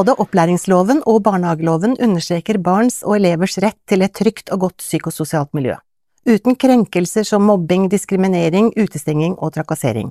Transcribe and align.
Både 0.00 0.14
opplæringsloven 0.16 1.02
og 1.04 1.18
barnehageloven 1.26 1.98
understreker 2.00 2.56
barns 2.64 3.02
og 3.04 3.18
elevers 3.18 3.58
rett 3.60 3.76
til 3.90 4.00
et 4.00 4.14
trygt 4.16 4.48
og 4.54 4.62
godt 4.62 4.78
psykososialt 4.80 5.50
miljø, 5.52 5.74
uten 6.24 6.56
krenkelser 6.56 7.26
som 7.28 7.44
mobbing, 7.44 7.84
diskriminering, 7.92 8.70
utestenging 8.80 9.34
og 9.36 9.52
trakassering. 9.58 10.08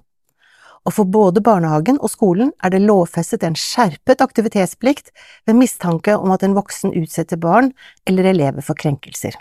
Og 0.86 0.94
for 0.94 1.10
både 1.10 1.42
barnehagen 1.42 1.98
og 2.06 2.14
skolen 2.14 2.52
er 2.62 2.76
det 2.76 2.84
lovfestet 2.84 3.42
en 3.48 3.58
skjerpet 3.58 4.22
aktivitetsplikt 4.22 5.10
ved 5.50 5.58
mistanke 5.58 6.14
om 6.22 6.36
at 6.36 6.46
en 6.46 6.54
voksen 6.60 6.94
utsetter 6.94 7.42
barn 7.42 7.72
eller 8.06 8.30
elever 8.30 8.62
for 8.62 8.78
krenkelser. 8.78 9.40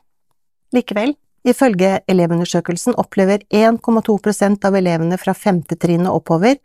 Likevel, 0.73 1.13
ifølge 1.45 1.99
Elevundersøkelsen 2.09 2.97
opplever 2.97 3.45
1,2 3.53 4.17
prosent 4.25 4.65
av 4.65 4.81
elevene 4.81 5.21
fra 5.21 5.37
femte 5.37 5.77
trinn 5.77 6.09
og 6.09 6.23
oppover 6.23 6.57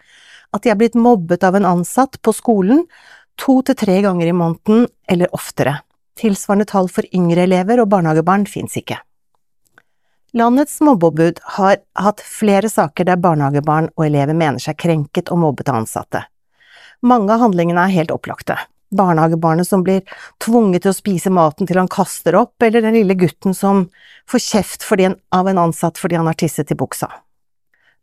at 0.53 0.63
de 0.63 0.71
er 0.71 0.79
blitt 0.79 0.95
mobbet 0.95 1.43
av 1.43 1.57
en 1.57 1.67
ansatt 1.67 2.21
på 2.21 2.31
skolen 2.37 2.85
to 3.39 3.61
til 3.65 3.77
tre 3.77 4.01
ganger 4.05 4.29
i 4.29 4.35
måneden 4.35 4.87
eller 5.09 5.33
oftere. 5.35 5.79
Tilsvarende 6.19 6.67
tall 6.69 6.89
for 6.91 7.07
yngre 7.15 7.47
elever 7.47 7.81
og 7.81 7.89
barnehagebarn 7.93 8.45
fins 8.49 8.77
ikke. 8.77 8.99
Landets 10.33 10.79
mobbeombud 10.81 11.39
har 11.57 11.77
hatt 12.01 12.21
flere 12.25 12.69
saker 12.69 13.05
der 13.05 13.19
barnehagebarn 13.21 13.91
og 13.93 14.05
elever 14.07 14.33
mener 14.33 14.61
seg 14.61 14.79
krenket 14.81 15.29
og 15.33 15.41
mobbet 15.43 15.69
av 15.69 15.83
ansatte. 15.83 16.23
Mange 17.05 17.33
av 17.35 17.43
handlingene 17.43 17.83
er 17.83 17.93
helt 17.93 18.13
opplagte. 18.15 18.57
Barnehagebarnet 18.93 19.67
som 19.67 19.83
blir 19.85 20.01
tvunget 20.41 20.85
til 20.85 20.93
å 20.93 20.97
spise 20.97 21.33
maten 21.33 21.69
til 21.69 21.77
han 21.77 21.89
kaster 21.91 22.37
opp, 22.37 22.55
eller 22.61 22.81
den 22.81 22.97
lille 22.97 23.17
gutten 23.17 23.53
som 23.57 23.87
får 24.29 24.45
kjeft 24.47 24.87
en, 24.97 25.17
av 25.33 25.49
en 25.49 25.61
ansatt 25.67 26.01
fordi 26.01 26.17
han 26.17 26.29
har 26.29 26.37
tisset 26.37 26.71
i 26.71 26.77
buksa. 26.77 27.09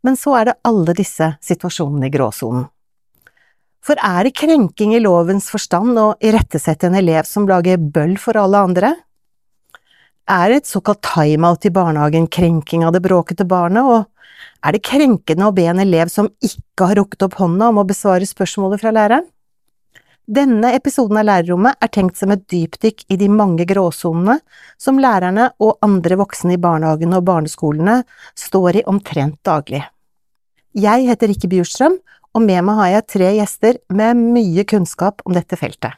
Men 0.03 0.15
så 0.15 0.35
er 0.39 0.45
det 0.45 0.59
alle 0.67 0.95
disse 0.97 1.33
situasjonene 1.41 2.07
i 2.07 2.13
gråsonen. 2.13 2.67
For 3.81 3.97
er 3.97 4.27
det 4.27 4.35
krenking 4.37 4.93
i 4.93 5.01
lovens 5.01 5.47
forstand 5.49 5.97
å 5.97 6.11
irettesette 6.21 6.85
en 6.89 6.97
elev 6.99 7.25
som 7.25 7.47
lager 7.49 7.81
bøll 7.81 8.13
for 8.21 8.37
alle 8.37 8.61
andre? 8.61 8.93
Er 10.29 10.53
et 10.53 10.69
såkalt 10.69 11.01
timeout 11.01 11.65
i 11.65 11.73
barnehagen 11.73 12.27
krenking 12.29 12.85
av 12.85 12.93
det 12.93 13.01
bråkete 13.01 13.47
barnet, 13.49 13.81
og 13.81 14.05
er 14.61 14.77
det 14.77 14.83
krenkende 14.85 15.49
å 15.49 15.55
be 15.55 15.65
en 15.71 15.81
elev 15.81 16.11
som 16.13 16.29
ikke 16.45 16.91
har 16.91 17.01
rukket 17.01 17.25
opp 17.25 17.39
hånda 17.41 17.71
om 17.71 17.81
å 17.81 17.87
besvare 17.89 18.27
spørsmålet 18.29 18.83
fra 18.83 18.93
læreren? 18.93 19.25
Denne 20.31 20.69
episoden 20.77 21.17
av 21.17 21.25
Lærerrommet 21.25 21.81
er 21.81 21.89
tenkt 21.91 22.19
som 22.19 22.31
et 22.31 22.43
dypdykk 22.53 23.01
i 23.11 23.17
de 23.19 23.27
mange 23.27 23.65
gråsonene 23.67 24.37
som 24.79 25.01
lærerne 25.01 25.49
og 25.59 25.81
andre 25.83 26.15
voksne 26.21 26.55
i 26.55 26.61
barnehagene 26.61 27.17
og 27.17 27.25
barneskolene 27.27 27.97
står 28.37 28.79
i 28.79 28.85
omtrent 28.87 29.41
daglig. 29.43 29.81
Jeg 30.77 31.09
heter 31.09 31.33
Rikke 31.33 31.49
Bjurstrøm, 31.51 31.97
og 32.31 32.43
med 32.45 32.63
meg 32.63 32.77
har 32.79 32.91
jeg 32.93 33.07
tre 33.11 33.31
gjester 33.35 33.79
med 33.91 34.19
mye 34.19 34.63
kunnskap 34.67 35.23
om 35.27 35.35
dette 35.35 35.57
feltet. 35.59 35.97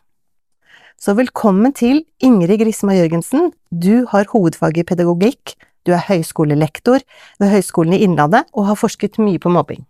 Så 0.97 1.13
velkommen 1.17 1.73
til 1.75 2.03
Ingrid 2.23 2.61
Grisma 2.61 2.95
Jørgensen, 2.95 3.51
du 3.69 4.05
har 4.09 4.29
hovedfag 4.31 4.79
i 4.79 4.85
pedagogikk, 4.87 5.55
du 5.83 5.91
er 5.91 6.05
høyskolelektor 6.07 7.03
ved 7.41 7.51
Høgskolen 7.51 7.97
i 7.97 8.03
Innlandet 8.05 8.47
og 8.53 8.69
har 8.69 8.79
forsket 8.79 9.19
mye 9.19 9.41
på 9.41 9.51
mobbing. 9.51 9.83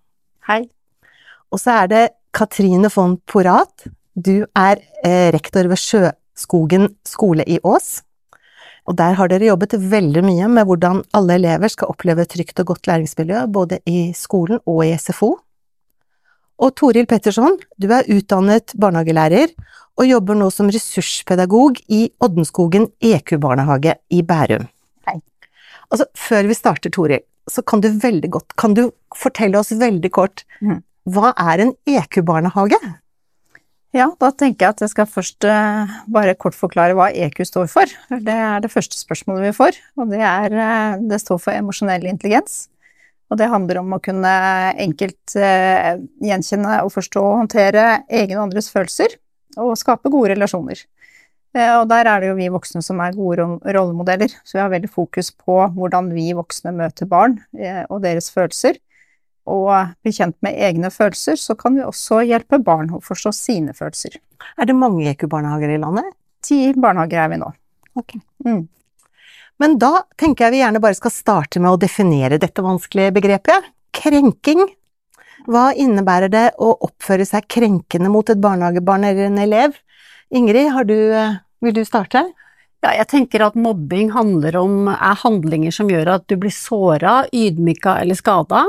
Hei. 0.48 0.66
Og 1.54 1.62
så 1.62 1.84
er 1.84 1.92
det 1.92 2.04
Katrine 2.34 2.90
von 2.90 3.20
Porat, 3.30 3.86
du 4.18 4.48
er 4.58 4.82
eh, 5.06 5.30
rektor 5.36 5.70
ved 5.70 5.80
Sjøskogen 5.80 6.90
skole 7.08 7.46
i 7.46 7.60
Ås. 7.62 8.02
Og 8.90 8.98
der 9.00 9.16
har 9.16 9.30
dere 9.32 9.48
jobbet 9.48 9.78
veldig 9.78 10.26
mye 10.26 10.50
med 10.52 10.68
hvordan 10.68 11.04
alle 11.16 11.38
elever 11.38 11.72
skal 11.72 11.94
oppleve 11.94 12.26
et 12.26 12.34
trygt 12.34 12.60
og 12.60 12.74
godt 12.74 12.90
læringsmiljø, 12.90 13.46
både 13.54 13.80
i 13.88 14.12
skolen 14.18 14.60
og 14.66 14.82
i 14.88 14.98
SFO. 14.98 15.38
Og 16.62 16.74
Toril 16.78 17.08
Petterson, 17.10 17.58
du 17.82 17.90
er 17.92 18.08
utdannet 18.14 18.76
barnehagelærer 18.80 19.54
og 19.98 20.08
jobber 20.08 20.38
nå 20.38 20.50
som 20.54 20.70
ressurspedagog 20.74 21.80
i 21.94 22.06
Oddenskogen 22.24 22.88
EQ-barnehage 23.04 23.98
i 24.14 24.22
Bærum. 24.26 24.68
Hei. 25.10 25.20
Altså, 25.90 26.08
før 26.18 26.50
vi 26.50 26.58
starter, 26.58 26.94
Toril, 26.94 27.24
så 27.50 27.64
kan 27.66 27.82
du 27.84 27.90
veldig 28.02 28.32
godt, 28.34 28.56
kan 28.58 28.76
du 28.78 28.88
fortelle 29.18 29.60
oss 29.60 29.74
veldig 29.78 30.12
kort, 30.14 30.46
mm. 30.62 30.82
hva 31.14 31.34
er 31.52 31.66
en 31.66 31.74
EQ-barnehage? 31.90 32.80
Ja, 33.94 34.08
da 34.18 34.32
tenker 34.34 34.66
jeg 34.66 34.74
at 34.74 34.82
jeg 34.82 34.90
skal 34.90 35.10
først 35.10 35.46
uh, 35.46 35.90
bare 36.10 36.34
kort 36.34 36.58
forklare 36.58 36.96
hva 36.98 37.12
EQ 37.14 37.44
står 37.46 37.68
for. 37.70 37.92
Det 38.10 38.34
er 38.34 38.64
det 38.64 38.72
første 38.74 38.98
spørsmålet 38.98 39.52
vi 39.52 39.58
får, 39.58 39.78
og 40.02 40.10
det 40.10 40.24
er 40.26 40.56
uh, 40.58 41.02
Det 41.12 41.20
står 41.22 41.42
for 41.44 41.54
emosjonell 41.54 42.08
intelligens. 42.10 42.64
Og 43.32 43.40
det 43.40 43.50
handler 43.50 43.80
om 43.82 43.96
å 43.96 44.02
kunne 44.04 44.32
enkelt 44.84 45.36
eh, 45.40 45.96
gjenkjenne 46.22 46.82
og 46.84 46.92
forstå 46.94 47.22
og 47.24 47.38
håndtere 47.44 47.86
egne 48.12 48.38
og 48.38 48.48
andres 48.50 48.70
følelser 48.74 49.16
og 49.62 49.78
skape 49.80 50.12
gode 50.14 50.34
relasjoner. 50.34 50.84
Eh, 51.54 51.74
og 51.80 51.88
der 51.92 52.10
er 52.10 52.22
det 52.22 52.32
jo 52.32 52.38
vi 52.38 52.50
voksne 52.54 52.82
som 52.86 53.02
er 53.04 53.16
gode 53.18 53.46
rollemodeller, 53.76 54.34
så 54.44 54.58
vi 54.58 54.64
har 54.64 54.74
veldig 54.74 54.90
fokus 54.92 55.30
på 55.34 55.60
hvordan 55.76 56.10
vi 56.14 56.32
voksne 56.38 56.74
møter 56.76 57.10
barn 57.10 57.40
eh, 57.58 57.84
og 57.90 58.04
deres 58.06 58.32
følelser. 58.34 58.80
Og 59.50 59.74
bli 60.02 60.14
kjent 60.16 60.38
med 60.46 60.56
egne 60.56 60.90
følelser, 60.94 61.36
så 61.40 61.56
kan 61.60 61.76
vi 61.76 61.84
også 61.84 62.22
hjelpe 62.24 62.62
barn 62.64 62.94
å 62.96 63.02
forstå 63.04 63.34
sine 63.36 63.74
følelser. 63.76 64.16
Er 64.56 64.70
det 64.70 64.78
mange 64.78 65.04
EQ-barnehager 65.12 65.74
i 65.74 65.82
landet? 65.82 66.14
Ti 66.44 66.60
barnehager 66.80 67.26
er 67.26 67.34
vi 67.34 67.42
nå. 67.42 67.50
Ok. 68.00 68.16
Mm. 68.48 68.64
Men 69.64 69.78
da 69.80 70.02
tenker 70.20 70.50
jeg 70.50 70.58
vi 70.58 70.60
gjerne 70.60 70.82
bare 70.84 70.98
skal 70.98 71.14
starte 71.16 71.62
med 71.64 71.72
å 71.72 71.80
definere 71.80 72.36
dette 72.42 72.64
vanskelige 72.66 73.14
begrepet. 73.16 73.70
Krenking 73.96 74.66
hva 75.48 75.70
innebærer 75.76 76.32
det 76.32 76.44
å 76.60 76.74
oppføre 76.84 77.26
seg 77.28 77.48
krenkende 77.52 78.12
mot 78.12 78.28
et 78.32 78.42
barnehagebarn 78.44 79.08
eller 79.08 79.30
en 79.30 79.40
elev? 79.44 79.76
Ingrid, 80.36 80.72
du, 80.88 80.98
eh, 81.16 81.40
vil 81.64 81.76
du 81.76 81.84
starte? 81.88 82.26
Ja, 82.84 82.90
jeg 82.98 83.08
tenker 83.14 83.46
at 83.46 83.54
mobbing 83.56 84.10
handler 84.12 84.58
om, 84.60 84.90
er 84.92 85.16
handlinger 85.22 85.72
som 85.72 85.88
gjør 85.88 86.18
at 86.18 86.26
du 86.28 86.34
blir 86.36 86.52
såra, 86.52 87.22
ydmyka 87.32 87.94
eller 88.02 88.18
skada, 88.20 88.66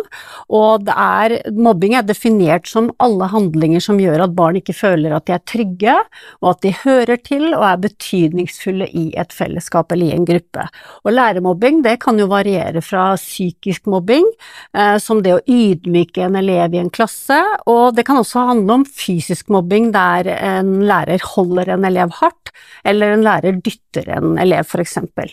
og 0.54 0.86
er, 0.92 1.34
mobbing 1.50 1.96
er 1.98 2.06
definert 2.06 2.70
som 2.70 2.92
alle 3.02 3.26
handlinger 3.32 3.82
som 3.82 3.98
gjør 3.98 4.22
at 4.28 4.36
barn 4.38 4.60
ikke 4.60 4.76
føler 4.78 5.16
at 5.16 5.26
de 5.26 5.34
er 5.34 5.42
trygge, 5.50 5.96
og 6.38 6.52
at 6.52 6.62
de 6.62 6.72
hører 6.84 7.18
til 7.26 7.48
og 7.56 7.64
er 7.66 7.82
betydningsfulle 7.88 8.86
i 8.94 9.08
et 9.18 9.34
fellesskap 9.34 9.90
eller 9.90 10.12
i 10.12 10.14
en 10.14 10.28
gruppe. 10.30 10.68
Og 11.02 11.16
læremobbing, 11.16 11.82
det 11.82 11.96
kan 12.06 12.22
jo 12.22 12.30
variere 12.30 12.84
fra 12.86 13.08
psykisk 13.18 13.90
mobbing, 13.90 14.30
eh, 14.78 14.94
som 15.02 15.24
det 15.26 15.34
å 15.34 15.42
ydmyke 15.42 16.22
en 16.28 16.38
elev 16.38 16.78
i 16.78 16.84
en 16.84 16.92
klasse, 17.00 17.40
og 17.66 17.98
det 17.98 18.06
kan 18.06 18.22
også 18.22 18.46
handle 18.52 18.78
om 18.78 18.86
fysisk 18.86 19.50
mobbing 19.50 19.90
der 19.96 20.30
en 20.36 20.76
lærer 20.86 21.32
holder 21.34 21.74
en 21.74 21.90
elev 21.90 22.14
hardt, 22.22 22.54
eller 22.86 23.16
en 23.16 23.26
lærer 23.26 23.58
dytter 23.58 23.83
etter 23.94 24.10
en 24.16 24.38
elev, 24.38 24.66
eksempel. 24.80 25.30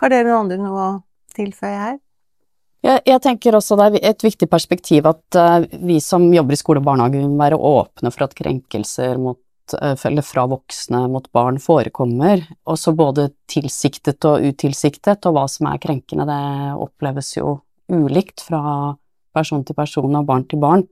Har 0.00 0.12
dere 0.12 0.28
noen 0.28 0.46
andre 0.46 0.60
noe 0.60 0.86
å 0.86 0.92
tilføye 1.36 1.76
her? 1.76 1.98
Jeg, 2.80 3.02
jeg, 3.04 3.20
tenker 3.20 3.56
også 3.58 3.76
det 3.76 3.90
er 3.90 4.14
et 4.14 4.24
viktig 4.24 4.48
perspektiv 4.48 5.08
at 5.10 5.36
uh, 5.36 5.60
vi 5.84 5.98
som 6.00 6.24
jobber 6.32 6.56
i 6.56 6.60
skole 6.60 6.80
og 6.80 6.86
barnehage 6.86 7.20
vil 7.20 7.36
være 7.36 7.58
åpne 7.58 8.12
for 8.14 8.24
at 8.24 8.36
krenkelser 8.38 9.20
mot, 9.20 9.40
uh, 9.76 9.92
eller 10.08 10.24
fra 10.24 10.46
voksne 10.48 11.02
mot 11.12 11.26
barn 11.36 11.60
forekommer. 11.60 12.46
Også 12.64 12.94
både 12.96 13.28
tilsiktet 13.52 14.24
og 14.24 14.46
utilsiktet, 14.48 15.28
og 15.28 15.36
hva 15.36 15.44
som 15.52 15.68
er 15.68 15.82
krenkende, 15.82 16.24
det 16.30 16.78
oppleves 16.80 17.34
jo 17.36 17.58
ulikt 17.92 18.46
fra 18.46 18.94
person 19.36 19.60
til 19.66 19.76
person 19.76 20.16
og 20.16 20.24
barn 20.26 20.48
til 20.48 20.62
barn. 20.62 20.86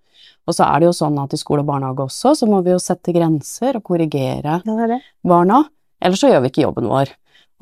Og 0.48 0.56
så 0.56 0.66
er 0.68 0.80
det 0.80 0.90
jo 0.90 0.96
sånn 0.96 1.16
at 1.20 1.32
i 1.32 1.40
skole 1.40 1.64
og 1.64 1.68
barnehage 1.70 2.04
også, 2.04 2.34
så 2.36 2.48
må 2.48 2.60
vi 2.66 2.74
jo 2.74 2.80
sette 2.82 3.12
grenser 3.16 3.80
og 3.80 3.84
korrigere 3.88 4.60
ja, 4.60 5.00
barna. 5.24 5.64
Ellers 6.02 6.22
så 6.22 6.30
gjør 6.30 6.44
vi 6.44 6.52
ikke 6.52 6.64
jobben 6.66 6.88
vår. 6.90 7.12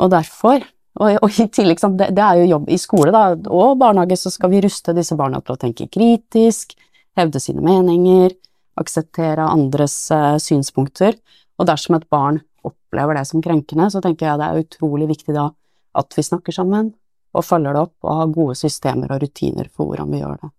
Og 0.02 0.10
derfor, 0.12 0.64
og, 1.00 1.18
og 1.22 1.38
i 1.40 1.46
tillegg, 1.52 1.80
det, 1.98 2.10
det, 2.16 2.24
er 2.24 2.40
jo 2.42 2.50
jobb 2.54 2.72
i 2.72 2.80
skole 2.80 3.12
da, 3.14 3.28
og 3.52 3.78
barnehage, 3.80 4.18
så 4.20 4.32
skal 4.32 4.52
vi 4.52 4.62
ruste 4.64 4.94
disse 4.96 5.16
barna 5.18 5.40
til 5.44 5.56
å 5.56 5.60
tenke 5.60 5.88
kritisk, 5.92 6.76
hevde 7.16 7.40
sine 7.40 7.64
meninger, 7.64 8.34
akseptere 8.76 9.46
andres 9.48 9.96
uh, 10.12 10.36
synspunkter. 10.42 11.16
Og 11.56 11.68
dersom 11.68 11.96
et 11.96 12.08
barn 12.12 12.42
opplever 12.66 13.16
det 13.16 13.24
som 13.30 13.42
krenkende, 13.44 13.88
så 13.92 14.02
tenker 14.04 14.28
jeg 14.28 14.40
det 14.40 14.50
er 14.50 14.66
utrolig 14.66 15.08
viktig 15.14 15.36
da 15.36 15.48
at 15.96 16.12
vi 16.12 16.24
snakker 16.26 16.52
sammen 16.52 16.90
og 17.36 17.44
følger 17.44 17.76
det 17.76 17.82
opp 17.86 18.06
og 18.06 18.20
har 18.20 18.34
gode 18.34 18.56
systemer 18.58 19.12
og 19.12 19.22
rutiner 19.22 19.68
for 19.72 19.88
hvordan 19.88 20.12
vi 20.12 20.20
gjør 20.20 20.38
det. 20.42 20.50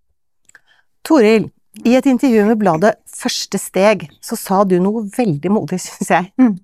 Toril, 1.07 1.47
i 1.85 1.93
et 1.97 2.07
intervju 2.09 2.45
med 2.47 2.57
bladet 2.57 2.95
Første 3.17 3.59
steg 3.61 4.07
så 4.23 4.37
sa 4.37 4.63
du 4.65 4.77
noe 4.81 5.05
veldig 5.13 5.51
modig, 5.53 5.79
syns 5.81 6.11
jeg. 6.13 6.31
Mm. 6.41 6.55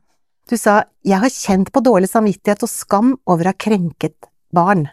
Du 0.49 0.57
sa 0.57 0.83
'jeg 1.03 1.19
har 1.19 1.29
kjent 1.29 1.71
på 1.71 1.79
dårlig 1.79 2.09
samvittighet 2.09 2.63
og 2.63 2.69
skam 2.69 3.17
over 3.25 3.45
å 3.45 3.53
ha 3.53 3.53
krenket 3.53 4.27
barn'. 4.53 4.89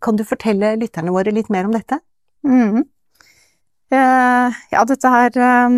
Kan 0.00 0.16
du 0.16 0.24
fortelle 0.24 0.76
lytterne 0.76 1.12
våre 1.12 1.32
litt 1.32 1.50
mer 1.50 1.64
om 1.64 1.72
dette? 1.72 2.00
Mm. 2.46 2.84
Eh, 3.90 4.52
ja, 4.70 4.84
dette 4.84 5.08
her 5.08 5.36
eh, 5.36 5.68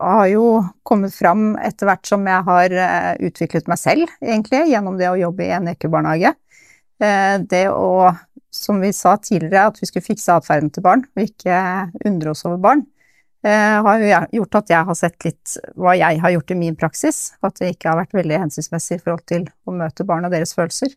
har 0.00 0.26
jo 0.28 0.44
kommet 0.82 1.14
fram 1.14 1.56
etter 1.60 1.86
hvert 1.86 2.06
som 2.06 2.26
jeg 2.26 2.44
har 2.46 2.72
eh, 2.72 3.16
utviklet 3.20 3.68
meg 3.68 3.78
selv, 3.78 4.08
egentlig, 4.20 4.66
gjennom 4.72 4.96
det 4.98 5.08
å 5.08 5.18
jobbe 5.20 5.44
i 5.44 5.52
en 5.56 5.68
ekebarnehage. 5.68 6.34
Uh, 7.00 7.40
det 7.48 7.62
å, 7.72 8.12
som 8.52 8.80
vi 8.82 8.90
sa 8.92 9.14
tidligere, 9.16 9.70
at 9.70 9.78
vi 9.80 9.86
skulle 9.88 10.04
fikse 10.04 10.34
atferden 10.36 10.68
til 10.68 10.84
barn, 10.84 11.06
og 11.16 11.22
ikke 11.24 11.56
undre 12.04 12.34
oss 12.34 12.44
over 12.44 12.58
barn. 12.60 12.82
Eh, 13.46 13.76
har 13.86 14.02
jo 14.02 14.22
gjort 14.40 14.58
at 14.62 14.72
jeg 14.74 14.88
har 14.88 14.98
sett 14.98 15.26
litt 15.26 15.54
hva 15.76 15.94
jeg 15.98 16.20
har 16.22 16.34
gjort 16.36 16.54
i 16.54 16.58
min 16.58 16.78
praksis, 16.78 17.20
at 17.46 17.60
det 17.60 17.74
ikke 17.74 17.92
har 17.92 18.00
vært 18.02 18.18
veldig 18.18 18.42
hensiktsmessig 18.46 18.98
i 18.98 19.04
forhold 19.04 19.26
til 19.30 19.46
å 19.66 19.76
møte 19.76 20.06
barn 20.08 20.28
og 20.28 20.34
deres 20.34 20.56
følelser. 20.56 20.96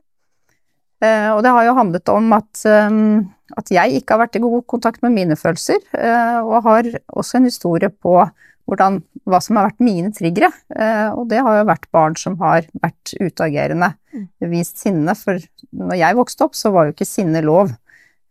Eh, 1.04 1.30
og 1.34 1.42
det 1.44 1.52
har 1.52 1.68
jo 1.68 1.78
handlet 1.78 2.10
om 2.14 2.32
at, 2.38 2.64
um, 2.64 3.26
at 3.58 3.72
jeg 3.74 4.00
ikke 4.00 4.16
har 4.16 4.24
vært 4.24 4.38
i 4.40 4.44
god 4.44 4.64
kontakt 4.72 5.04
med 5.04 5.16
mine 5.18 5.38
følelser, 5.40 5.82
eh, 5.98 6.40
og 6.40 6.64
har 6.68 6.88
også 7.12 7.40
en 7.40 7.50
historie 7.50 7.92
på 7.92 8.22
hvordan, 8.70 9.02
hva 9.28 9.40
som 9.44 9.60
har 9.60 9.68
vært 9.68 9.84
mine 9.84 10.12
triggere. 10.16 10.50
Eh, 10.72 11.10
og 11.12 11.28
det 11.32 11.42
har 11.44 11.60
jo 11.60 11.68
vært 11.68 11.90
barn 11.96 12.16
som 12.20 12.38
har 12.40 12.68
vært 12.84 13.16
utagerende, 13.20 13.94
mm. 14.14 14.28
vist 14.54 14.80
sinne. 14.80 15.16
For 15.20 15.42
når 15.76 16.00
jeg 16.00 16.20
vokste 16.20 16.48
opp, 16.48 16.56
så 16.56 16.72
var 16.72 16.88
jo 16.88 16.96
ikke 16.96 17.10
sinne 17.10 17.44
lov. 17.44 17.74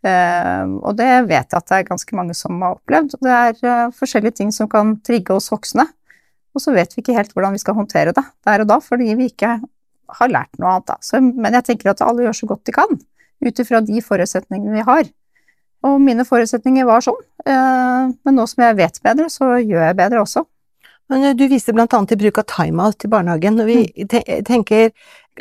Og 0.03 0.97
det 0.99 1.09
vet 1.29 1.47
jeg 1.47 1.59
at 1.59 1.69
det 1.69 1.77
er 1.77 1.85
ganske 1.87 2.17
mange 2.19 2.35
som 2.35 2.57
har 2.65 2.75
opplevd. 2.75 3.15
Og 3.15 3.27
det 3.27 3.35
er 3.37 3.93
forskjellige 3.95 4.41
ting 4.41 4.51
som 4.55 4.71
kan 4.71 4.97
trigge 5.07 5.37
oss 5.37 5.51
voksne. 5.53 5.87
Og 6.53 6.61
så 6.61 6.75
vet 6.75 6.93
vi 6.95 7.03
ikke 7.03 7.17
helt 7.17 7.33
hvordan 7.33 7.55
vi 7.55 7.63
skal 7.63 7.77
håndtere 7.79 8.13
det 8.17 8.25
der 8.45 8.65
og 8.65 8.69
da, 8.69 8.79
fordi 8.83 9.15
vi 9.17 9.31
ikke 9.31 9.57
har 10.19 10.33
lært 10.33 10.61
noe 10.61 10.77
annet, 10.77 10.89
da. 10.91 10.99
Så, 11.05 11.21
men 11.23 11.57
jeg 11.57 11.69
tenker 11.69 11.93
at 11.93 12.05
alle 12.05 12.27
gjør 12.27 12.39
så 12.43 12.49
godt 12.51 12.67
de 12.69 12.77
kan, 12.77 12.99
ut 13.43 13.63
ifra 13.65 13.81
de 13.85 14.03
forutsetningene 14.05 14.77
vi 14.77 14.87
har. 14.87 15.11
Og 15.89 15.99
mine 16.03 16.27
forutsetninger 16.27 16.87
var 16.87 17.03
sånn, 17.05 17.19
eh, 17.49 18.11
men 18.13 18.37
nå 18.39 18.47
som 18.51 18.65
jeg 18.67 18.79
vet 18.79 19.01
bedre, 19.03 19.29
så 19.33 19.57
gjør 19.59 19.89
jeg 19.89 19.99
bedre 19.99 20.23
også. 20.23 20.45
Men 21.11 21.31
eh, 21.31 21.37
du 21.39 21.47
viser 21.51 21.75
blant 21.77 21.95
annet 21.97 22.13
til 22.13 22.21
bruk 22.21 22.43
av 22.43 22.49
timeout 22.53 23.07
i 23.07 23.11
barnehagen, 23.11 23.63
og 23.65 23.71
vi 23.71 23.79
mm. 23.89 24.45
tenker 24.47 24.93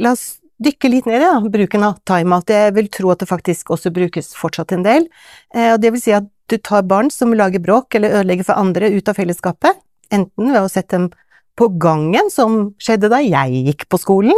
la 0.02 0.16
oss 0.16 0.41
dykke 0.62 0.92
litt 0.92 1.08
ned 1.10 1.22
i 1.22 1.24
da, 1.24 1.40
bruken 1.54 1.86
av 1.88 1.98
timeout. 2.08 2.52
Jeg 2.52 2.76
vil 2.78 2.90
tro 2.94 3.12
at 3.14 3.24
det 3.24 3.30
faktisk 3.30 3.74
også 3.74 3.92
brukes 3.94 4.32
fortsatt 4.38 4.76
en 4.76 4.86
del. 4.86 5.08
Eh, 5.56 5.74
og 5.74 5.82
det 5.82 5.94
vil 5.96 6.04
si 6.04 6.14
at 6.16 6.28
du 6.52 6.58
tar 6.60 6.86
barn 6.88 7.12
som 7.14 7.34
lager 7.34 7.64
bråk 7.64 7.96
eller 7.96 8.20
ødelegger 8.20 8.50
for 8.50 8.60
andre 8.60 8.92
ut 8.92 9.10
av 9.10 9.18
fellesskapet, 9.18 9.82
enten 10.12 10.52
ved 10.52 10.62
å 10.62 10.72
sette 10.72 10.98
dem 10.98 11.12
på 11.60 11.68
gangen, 11.82 12.30
som 12.32 12.74
skjedde 12.82 13.12
da 13.12 13.22
jeg 13.24 13.66
gikk 13.68 13.88
på 13.92 14.00
skolen, 14.02 14.38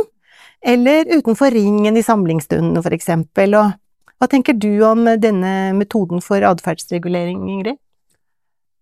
eller 0.63 1.09
utenfor 1.11 1.53
ringen 1.53 1.97
i 1.97 2.05
samlingsstundene, 2.05 2.83
for 2.85 2.95
eksempel. 2.95 3.57
Og 3.59 3.73
hva 4.21 4.29
tenker 4.31 4.55
du 4.55 4.71
om 4.87 5.05
denne 5.19 5.73
metoden 5.77 6.23
for 6.23 6.45
atferdsregulering, 6.47 7.41
Ingrid? 7.51 7.79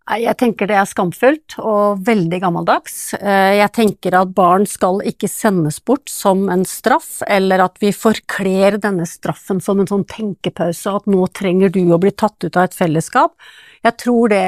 Jeg 0.09 0.33
tenker 0.39 0.67
det 0.67 0.75
er 0.75 0.87
skamfullt 0.89 1.55
og 1.61 2.01
veldig 2.07 2.39
gammeldags. 2.41 3.13
Eh, 3.19 3.59
jeg 3.59 3.71
tenker 3.75 4.17
at 4.17 4.31
barn 4.35 4.65
skal 4.67 4.99
ikke 5.07 5.29
sendes 5.29 5.77
bort 5.85 6.09
som 6.09 6.47
en 6.51 6.65
straff, 6.67 7.21
eller 7.29 7.61
at 7.67 7.77
vi 7.79 7.93
forkler 7.93 8.79
denne 8.81 9.05
straffen 9.07 9.61
som 9.63 9.79
en 9.79 9.87
sånn 9.87 10.07
tenkepause, 10.09 10.95
at 10.97 11.05
nå 11.05 11.27
trenger 11.37 11.71
du 11.71 11.83
å 11.93 12.01
bli 12.01 12.11
tatt 12.11 12.41
ut 12.43 12.57
av 12.57 12.65
et 12.65 12.75
fellesskap. 12.75 13.37
Jeg 13.85 13.97
tror 14.01 14.33
det 14.33 14.43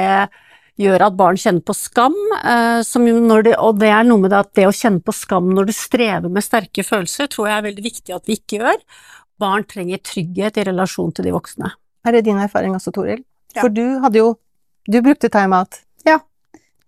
gjør 0.82 1.06
at 1.06 1.16
barn 1.16 1.38
kjenner 1.38 1.62
på 1.62 1.78
skam, 1.78 2.16
eh, 2.42 2.82
det, 2.82 3.56
og 3.56 3.78
det 3.78 3.92
er 3.94 4.04
noe 4.04 4.20
med 4.26 4.34
det 4.34 4.42
at 4.42 4.54
det 4.58 4.66
å 4.66 4.74
kjenne 4.74 5.00
på 5.06 5.14
skam 5.14 5.54
når 5.54 5.70
du 5.70 5.72
strever 5.72 6.28
med 6.28 6.44
sterke 6.44 6.82
følelser, 6.82 7.30
tror 7.30 7.48
jeg 7.48 7.56
er 7.56 7.68
veldig 7.70 7.84
viktig 7.84 8.16
at 8.16 8.26
vi 8.26 8.40
ikke 8.42 8.58
gjør. 8.58 8.82
Barn 9.38 9.64
trenger 9.70 10.02
trygghet 10.02 10.58
i 10.58 10.66
relasjon 10.66 11.14
til 11.14 11.30
de 11.30 11.34
voksne. 11.34 11.70
Er 12.04 12.12
det 12.12 12.26
din 12.26 12.42
erfaring 12.42 12.74
også, 12.74 12.92
Toril? 12.92 13.22
Ja. 13.54 13.62
For 13.62 13.70
du 13.70 14.00
hadde 14.02 14.18
jo 14.18 14.34
Du 14.86 15.00
brukte 15.02 15.30
timeout. 15.32 15.80
Ja. 16.04 16.18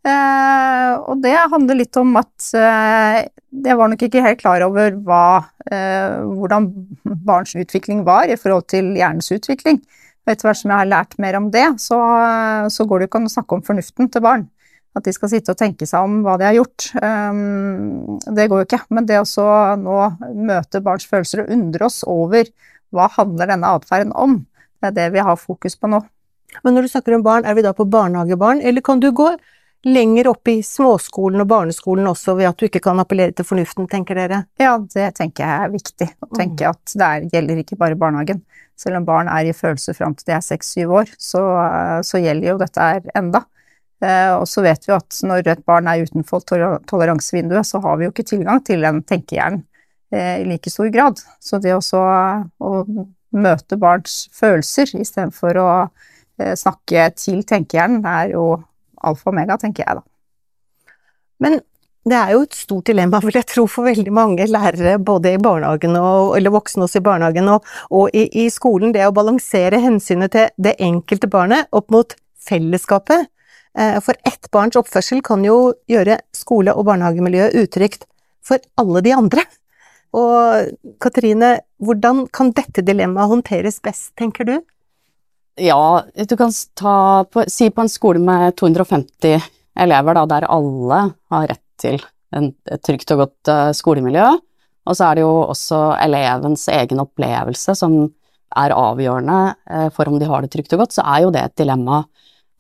Eh, 0.06 0.93
og 1.08 1.22
det 1.25 1.34
handler 1.50 1.78
litt 1.81 1.96
om 1.98 2.12
at 2.20 2.48
eh, 2.54 3.22
jeg 3.66 3.78
var 3.78 3.90
nok 3.90 4.02
ikke 4.06 4.25
helt 4.25 4.43
klar 4.43 4.64
over 4.66 4.98
hva, 5.06 5.46
eh, 5.70 6.19
hvordan 6.22 6.69
barns 7.26 7.56
utvikling 7.56 8.04
var 8.06 8.28
i 8.31 8.37
forhold 8.38 8.69
til 8.72 8.93
hjernens 8.98 9.32
utvikling. 9.34 9.81
Etter 10.26 10.48
hvert 10.48 10.60
som 10.60 10.72
jeg 10.72 10.82
har 10.82 10.90
lært 10.90 11.16
mer 11.22 11.38
om 11.38 11.48
det, 11.54 11.64
så, 11.81 11.98
så 12.72 12.87
går 12.87 13.00
det 13.00 13.08
ikke 13.08 13.22
an 13.22 13.28
å 13.28 13.34
snakke 13.37 13.56
om 13.56 13.64
fornuften 13.66 14.10
til 14.10 14.25
barn. 14.25 14.48
At 14.96 15.04
de 15.06 15.12
skal 15.14 15.31
sitte 15.31 15.52
og 15.52 15.60
tenke 15.60 15.87
seg 15.87 16.02
om 16.02 16.22
hva 16.25 16.34
de 16.40 16.48
har 16.48 16.56
gjort. 16.56 16.88
Um, 16.98 18.16
det 18.34 18.48
går 18.48 18.62
jo 18.62 18.66
ikke. 18.66 18.81
Men 18.96 19.06
det 19.06 19.20
å 19.20 19.46
nå 19.78 19.98
møte 20.34 20.81
barns 20.82 21.06
følelser 21.06 21.44
og 21.44 21.52
undre 21.54 21.87
oss 21.87 22.00
over 22.10 22.48
hva 22.96 23.06
handler 23.14 23.52
denne 23.52 23.70
atferden 23.76 24.14
om, 24.16 24.40
det 24.81 24.90
er 24.90 24.96
det 24.96 25.06
vi 25.14 25.26
har 25.28 25.38
fokus 25.38 25.78
på 25.78 25.93
nå. 25.93 26.00
Men 26.64 26.76
når 26.76 26.87
du 26.87 26.94
snakker 26.94 27.17
om 27.17 27.26
barn, 27.26 27.44
er 27.44 27.56
vi 27.58 27.64
da 27.67 27.75
på 27.76 27.88
barnehagebarn, 27.91 28.62
eller 28.62 28.85
kan 28.85 29.03
du 29.03 29.11
gå 29.12 29.35
lenger 29.87 30.29
opp 30.32 30.49
i 30.50 30.61
småskolen 30.67 31.44
og 31.44 31.49
barneskolen 31.50 32.08
også 32.11 32.35
ved 32.38 32.49
at 32.49 32.58
du 32.58 32.67
ikke 32.67 32.82
kan 32.82 32.99
appellere 32.99 33.35
til 33.37 33.47
fornuften, 33.47 33.87
tenker 33.91 34.19
dere? 34.19 34.41
Ja, 34.58 34.76
det 34.81 35.12
tenker 35.19 35.44
jeg 35.44 35.67
er 35.67 35.75
viktig. 35.75 36.08
Å 36.26 36.31
tenke 36.32 36.67
mm. 36.67 36.70
at 36.73 36.94
det 36.94 37.08
er, 37.08 37.26
gjelder 37.35 37.61
ikke 37.62 37.79
bare 37.79 37.99
barnehagen. 37.99 38.41
Selv 38.76 38.99
om 38.99 39.06
barn 39.06 39.31
er 39.32 39.49
i 39.49 39.55
følelser 39.56 39.97
fram 39.97 40.17
til 40.17 40.26
de 40.29 40.35
er 40.37 40.43
seks-syv 40.44 40.97
år, 41.03 41.12
så, 41.23 41.43
så, 42.05 42.20
gjelder 42.20 42.50
jo 42.50 42.56
dette 42.61 42.88
her 42.88 43.06
enda. 43.17 43.44
Eh, 44.05 44.32
og 44.35 44.44
så 44.50 44.64
vet 44.67 44.88
vi 44.88 44.97
at 44.97 45.20
når 45.25 45.53
et 45.55 45.62
barn 45.69 45.88
er 45.88 46.03
utenfor 46.05 46.43
toleransevinduet, 46.91 47.69
så 47.69 47.81
har 47.85 47.97
vi 47.97 48.08
jo 48.08 48.12
ikke 48.12 48.26
tilgang 48.35 48.61
til 48.67 48.82
den 48.85 49.00
tenkehjernen 49.06 49.62
eh, 50.12 50.43
i 50.43 50.50
like 50.50 50.73
stor 50.73 50.91
grad. 50.93 51.23
Så 51.41 51.62
det 51.62 51.76
også 51.76 52.03
å 52.03 52.75
møte 53.37 53.79
barns 53.81 54.26
følelser 54.35 54.93
istedenfor 54.99 55.62
å 55.62 55.70
snakke 56.59 57.11
til 57.17 57.41
tenkehjernen, 57.49 58.05
er 58.05 58.35
jo 58.35 58.50
alfa 59.06 59.31
og 59.31 59.35
omega, 59.35 59.56
tenker 59.61 59.85
jeg 59.85 59.99
da. 60.00 60.05
Men 61.43 61.59
det 62.06 62.15
er 62.15 62.33
jo 62.37 62.43
et 62.44 62.55
stort 62.55 62.87
dilemma, 62.87 63.19
vil 63.25 63.35
jeg 63.35 63.49
tro, 63.50 63.65
for 63.71 63.88
veldig 63.88 64.12
mange 64.15 64.47
lærere, 64.47 64.94
både 65.03 65.33
i 65.35 65.41
barnehagen 65.43 65.97
og, 65.99 66.37
eller 66.38 66.55
voksne 66.55 66.87
også 66.87 67.00
i 67.00 67.06
barnehagen 67.09 67.50
og, 67.50 67.67
og 67.91 68.15
i, 68.15 68.29
i, 68.44 68.47
skolen, 68.53 68.93
det 68.94 69.09
å 69.09 69.15
balansere 69.15 69.81
hensynet 69.83 70.35
til 70.37 70.53
det 70.62 70.77
enkelte 70.87 71.31
barnet 71.31 71.67
opp 71.75 71.91
mot 71.94 72.15
fellesskapet. 72.47 73.27
Eh, 73.75 73.99
for 74.06 74.15
ett 74.29 74.47
barns 74.55 74.79
oppførsel 74.79 75.19
kan 75.27 75.43
jo 75.44 75.75
gjøre 75.91 76.21
skole- 76.37 76.77
og 76.79 76.87
barnehagemiljøet 76.87 77.59
utrygt 77.65 78.06
for 78.47 78.62
alle 78.79 79.03
de 79.03 79.17
andre. 79.17 79.43
Og 80.17 80.71
Katrine, 81.03 81.56
hvordan 81.82 82.25
kan 82.31 82.55
dette 82.55 82.87
dilemmaet 82.87 83.35
håndteres 83.35 83.82
best, 83.82 84.12
tenker 84.17 84.47
du? 84.47 84.61
Ja, 85.56 86.05
du 86.14 86.37
kan 86.37 86.53
på, 87.32 87.44
si 87.49 87.70
på 87.70 87.81
en 87.81 87.88
skole 87.88 88.20
med 88.20 88.56
250 88.56 89.41
elever, 89.81 90.14
da, 90.19 90.26
der 90.29 90.49
alle 90.53 90.99
har 91.32 91.49
rett 91.49 91.62
til 91.81 91.97
en, 92.37 92.50
et 92.69 92.82
trygt 92.85 93.12
og 93.14 93.23
godt 93.23 93.50
uh, 93.53 93.70
skolemiljø. 93.76 94.26
Og 94.87 94.97
så 94.97 95.08
er 95.08 95.17
det 95.17 95.25
jo 95.25 95.32
også 95.47 95.81
elevens 96.05 96.67
egen 96.72 97.01
opplevelse 97.03 97.75
som 97.79 97.96
er 98.56 98.77
avgjørende 98.77 99.41
uh, 99.56 99.89
for 99.96 100.13
om 100.13 100.20
de 100.20 100.29
har 100.29 100.44
det 100.44 100.53
trygt 100.53 100.77
og 100.77 100.84
godt, 100.84 100.98
så 100.98 101.06
er 101.08 101.25
jo 101.25 101.32
det 101.32 101.46
et 101.46 101.56
dilemma. 101.65 102.03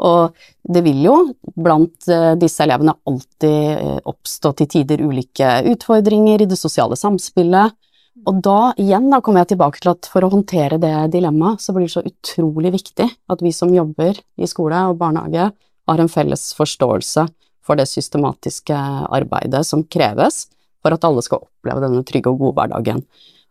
Og 0.06 0.32
det 0.64 0.82
vil 0.84 1.04
jo 1.04 1.18
blant 1.52 2.08
uh, 2.08 2.32
disse 2.40 2.64
elevene 2.64 2.96
alltid 3.08 4.08
oppstå 4.08 4.54
til 4.56 4.72
tider 4.72 5.04
ulike 5.04 5.58
utfordringer 5.68 6.44
i 6.44 6.48
det 6.48 6.60
sosiale 6.60 6.96
samspillet. 6.96 7.76
Og 8.24 8.40
da, 8.42 8.72
igjen, 8.80 9.10
da 9.12 9.20
kommer 9.20 9.44
jeg 9.44 9.52
tilbake 9.52 9.82
til 9.82 9.92
at 9.92 10.08
for 10.08 10.24
å 10.24 10.30
håndtere 10.32 10.78
det 10.80 10.94
dilemmaet, 11.12 11.60
så 11.62 11.74
blir 11.76 11.84
det 11.86 11.92
så 11.92 12.04
utrolig 12.06 12.72
viktig 12.78 13.06
at 13.06 13.42
vi 13.44 13.52
som 13.52 13.74
jobber 13.74 14.16
i 14.40 14.48
skole 14.48 14.80
og 14.88 15.00
barnehage, 15.02 15.50
har 15.86 16.02
en 16.02 16.10
felles 16.10 16.48
forståelse 16.56 17.26
for 17.66 17.78
det 17.78 17.86
systematiske 17.90 18.76
arbeidet 19.14 19.62
som 19.68 19.84
kreves 19.86 20.46
for 20.82 20.94
at 20.94 21.04
alle 21.06 21.22
skal 21.22 21.44
oppleve 21.44 21.82
denne 21.84 22.02
trygge 22.06 22.32
og 22.32 22.40
gode 22.40 22.56
hverdagen. 22.58 23.04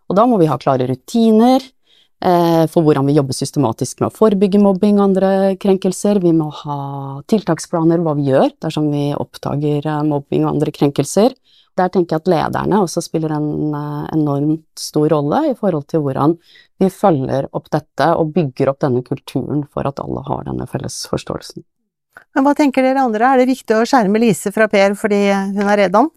Og 0.10 0.18
da 0.18 0.26
må 0.30 0.40
vi 0.42 0.50
ha 0.50 0.58
klare 0.62 0.88
rutiner 0.90 1.64
eh, 1.64 2.66
for 2.72 2.86
hvordan 2.86 3.08
vi 3.10 3.16
jobber 3.18 3.38
systematisk 3.38 4.02
med 4.02 4.12
å 4.12 4.16
forebygge 4.16 4.62
mobbing 4.62 5.00
og 5.00 5.08
andre 5.10 5.32
krenkelser. 5.62 6.22
Vi 6.24 6.34
må 6.36 6.50
ha 6.64 6.80
tiltaksplaner 7.32 8.04
hva 8.04 8.16
vi 8.18 8.30
gjør 8.32 8.52
dersom 8.64 8.92
vi 8.94 9.10
oppdager 9.18 9.88
eh, 9.88 10.04
mobbing 10.08 10.46
og 10.46 10.56
andre 10.56 10.76
krenkelser. 10.76 11.36
Der 11.76 11.92
tenker 11.92 12.16
jeg 12.16 12.24
at 12.24 12.30
lederne 12.32 12.80
også 12.86 13.04
spiller 13.04 13.34
en 13.36 13.76
uh, 13.76 14.06
enormt 14.16 14.80
stor 14.80 15.10
rolle 15.12 15.42
i 15.50 15.56
forhold 15.60 15.88
til 15.92 16.06
hvordan 16.06 16.38
vi 16.80 16.90
følger 16.92 17.50
opp 17.56 17.68
dette 17.74 18.08
og 18.16 18.32
bygger 18.36 18.72
opp 18.72 18.80
denne 18.84 19.04
kulturen 19.04 19.66
for 19.68 19.88
at 19.88 20.00
alle 20.04 20.24
har 20.28 20.46
denne 20.48 20.68
felles 20.72 21.02
forståelsen. 21.12 21.66
Men 22.36 22.46
hva 22.46 22.54
tenker 22.56 22.84
dere 22.84 23.04
andre, 23.04 23.28
er 23.28 23.42
det 23.42 23.50
viktig 23.52 23.76
å 23.76 23.84
skjerme 23.88 24.22
Lise 24.24 24.54
fra 24.56 24.70
Per 24.72 24.96
fordi 25.00 25.20
hun 25.34 25.66
er 25.66 25.82
redd 25.84 26.00
ham? 26.00 26.08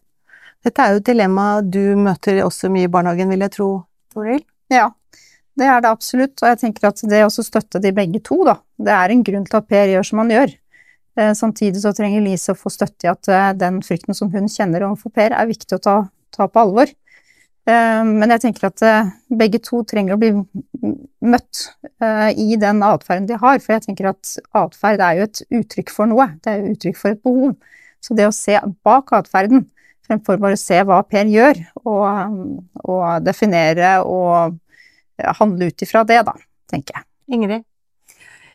Dette 0.67 0.83
er 0.83 0.95
jo 0.95 1.03
et 1.03 1.11
dilemma 1.11 1.49
du 1.63 1.83
møter 1.99 2.41
også 2.43 2.71
mye 2.75 2.87
i 2.89 2.93
barnehagen, 2.93 3.31
vil 3.31 3.45
jeg 3.47 3.55
tro, 3.55 3.69
Toril? 4.15 4.41
Ja, 4.75 4.89
det 5.59 5.67
er 5.67 5.83
det 5.83 5.91
absolutt, 5.91 6.37
og 6.43 6.51
jeg 6.51 6.61
tenker 6.63 6.89
at 6.91 7.03
det 7.11 7.25
å 7.27 7.31
støtte 7.31 7.83
de 7.83 7.93
begge 7.95 8.23
to, 8.27 8.41
da, 8.47 8.59
det 8.79 8.95
er 8.95 9.15
en 9.15 9.23
grunn 9.27 9.47
til 9.47 9.59
at 9.59 9.69
Per 9.71 9.93
gjør 9.95 10.07
som 10.07 10.23
han 10.23 10.35
gjør. 10.35 10.57
Eh, 11.19 11.35
samtidig 11.35 11.83
så 11.83 11.91
trenger 11.97 12.23
Lise 12.23 12.55
å 12.55 12.59
få 12.59 12.71
støtte 12.71 13.09
i 13.09 13.11
at 13.11 13.29
eh, 13.33 13.51
den 13.59 13.81
frykten 13.83 14.15
som 14.15 14.31
hun 14.31 14.47
kjenner 14.51 14.87
overfor 14.87 15.11
Per, 15.17 15.35
er 15.35 15.51
viktig 15.51 15.75
å 15.75 15.83
ta, 15.83 15.95
ta 16.35 16.47
på 16.47 16.63
alvor. 16.63 16.93
Eh, 17.69 18.03
men 18.07 18.35
jeg 18.35 18.45
tenker 18.45 18.69
at 18.69 18.85
begge 19.41 19.59
to 19.65 19.83
trenger 19.89 20.15
å 20.15 20.21
bli 20.21 20.31
møtt 21.19 21.65
i 22.39 22.55
den 22.61 22.85
atferden 22.87 23.27
de 23.27 23.39
har, 23.41 23.59
for 23.59 23.75
jeg 23.75 23.89
tenker 23.89 24.13
at 24.13 24.37
atferd 24.57 25.03
er 25.03 25.19
jo 25.19 25.27
et 25.27 25.41
uttrykk 25.59 25.91
for 25.91 26.11
noe, 26.11 26.29
det 26.45 26.53
er 26.53 26.63
jo 26.63 26.77
uttrykk 26.77 27.01
for 27.01 27.17
et 27.17 27.25
behov. 27.27 27.57
Så 28.05 28.15
det 28.15 28.29
å 28.29 28.35
se 28.35 28.55
bak 28.87 29.11
atferden, 29.19 29.67
fremfor 30.07 30.39
bare 30.41 30.55
å 30.55 30.61
se 30.61 30.79
hva 30.87 31.01
Per 31.03 31.29
gjør, 31.29 31.59
og, 31.83 32.39
og 32.87 33.27
definere 33.27 33.97
og 34.07 34.55
handle 35.43 35.73
ut 35.73 35.85
ifra 35.85 36.07
det, 36.07 36.23
da, 36.31 36.39
tenker 36.71 37.01
jeg. 37.01 37.09
Ingrid? 37.35 37.68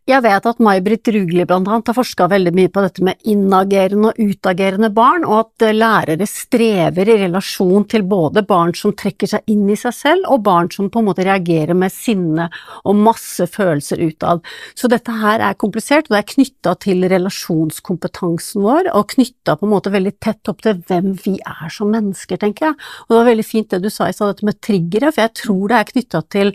Jeg 0.04 0.20
vet 0.20 0.44
at 0.44 0.58
May-Britt 0.60 1.08
Rugli 1.16 1.46
blant 1.48 1.70
annet 1.72 1.88
har 1.88 1.96
forska 1.96 2.26
veldig 2.28 2.52
mye 2.58 2.70
på 2.76 2.82
dette 2.84 3.04
med 3.08 3.22
inagerende 3.32 4.10
og 4.10 4.18
utagerende 4.20 4.90
barn, 4.92 5.24
og 5.24 5.38
at 5.38 5.64
eh, 5.64 5.76
lærere 5.78 6.26
strever 6.28 7.08
i 7.08 7.16
relasjon 7.22 7.86
til 7.88 8.04
både 8.12 8.44
barn 8.44 8.74
som 8.76 8.92
trekker 9.00 9.32
seg 9.32 9.48
inn 9.54 9.62
i 9.72 9.78
seg 9.80 9.96
selv, 9.96 10.28
og 10.28 10.42
barn 10.44 10.68
som 10.76 10.90
på 10.92 11.00
en 11.00 11.08
måte 11.08 11.24
reagerer 11.24 11.72
med 11.80 11.94
sinne 11.96 12.50
og 12.84 13.00
masse 13.00 13.48
følelser 13.48 14.02
utad. 14.04 14.44
Så 14.76 14.90
dette 14.92 15.16
her 15.22 15.40
er 15.40 15.56
komplisert, 15.64 16.12
og 16.12 16.18
det 16.18 16.20
er 16.20 16.28
knytta 16.34 16.76
til 16.84 17.08
relasjonskompetansen 17.16 18.68
vår, 18.68 18.92
og 18.92 19.08
knytta 19.16 19.56
på 19.56 19.70
en 19.70 19.74
måte 19.78 19.96
veldig 19.96 20.16
tett 20.20 20.52
opp 20.52 20.68
til 20.68 20.84
hvem 20.84 21.14
vi 21.24 21.38
er 21.40 21.72
som 21.72 21.96
mennesker, 21.96 22.42
tenker 22.44 22.74
jeg. 22.74 22.80
Og 23.06 23.16
det 23.16 23.22
var 23.22 23.32
veldig 23.32 23.48
fint 23.54 23.72
det 23.72 23.80
du 23.88 23.88
sa 23.88 24.12
i 24.12 24.20
stad, 24.20 24.36
dette 24.36 24.52
med 24.52 24.60
triggere, 24.60 25.16
for 25.16 25.24
jeg 25.24 25.36
tror 25.46 25.64
det 25.72 25.80
er 25.80 25.90
knytta 25.94 26.24
til 26.36 26.54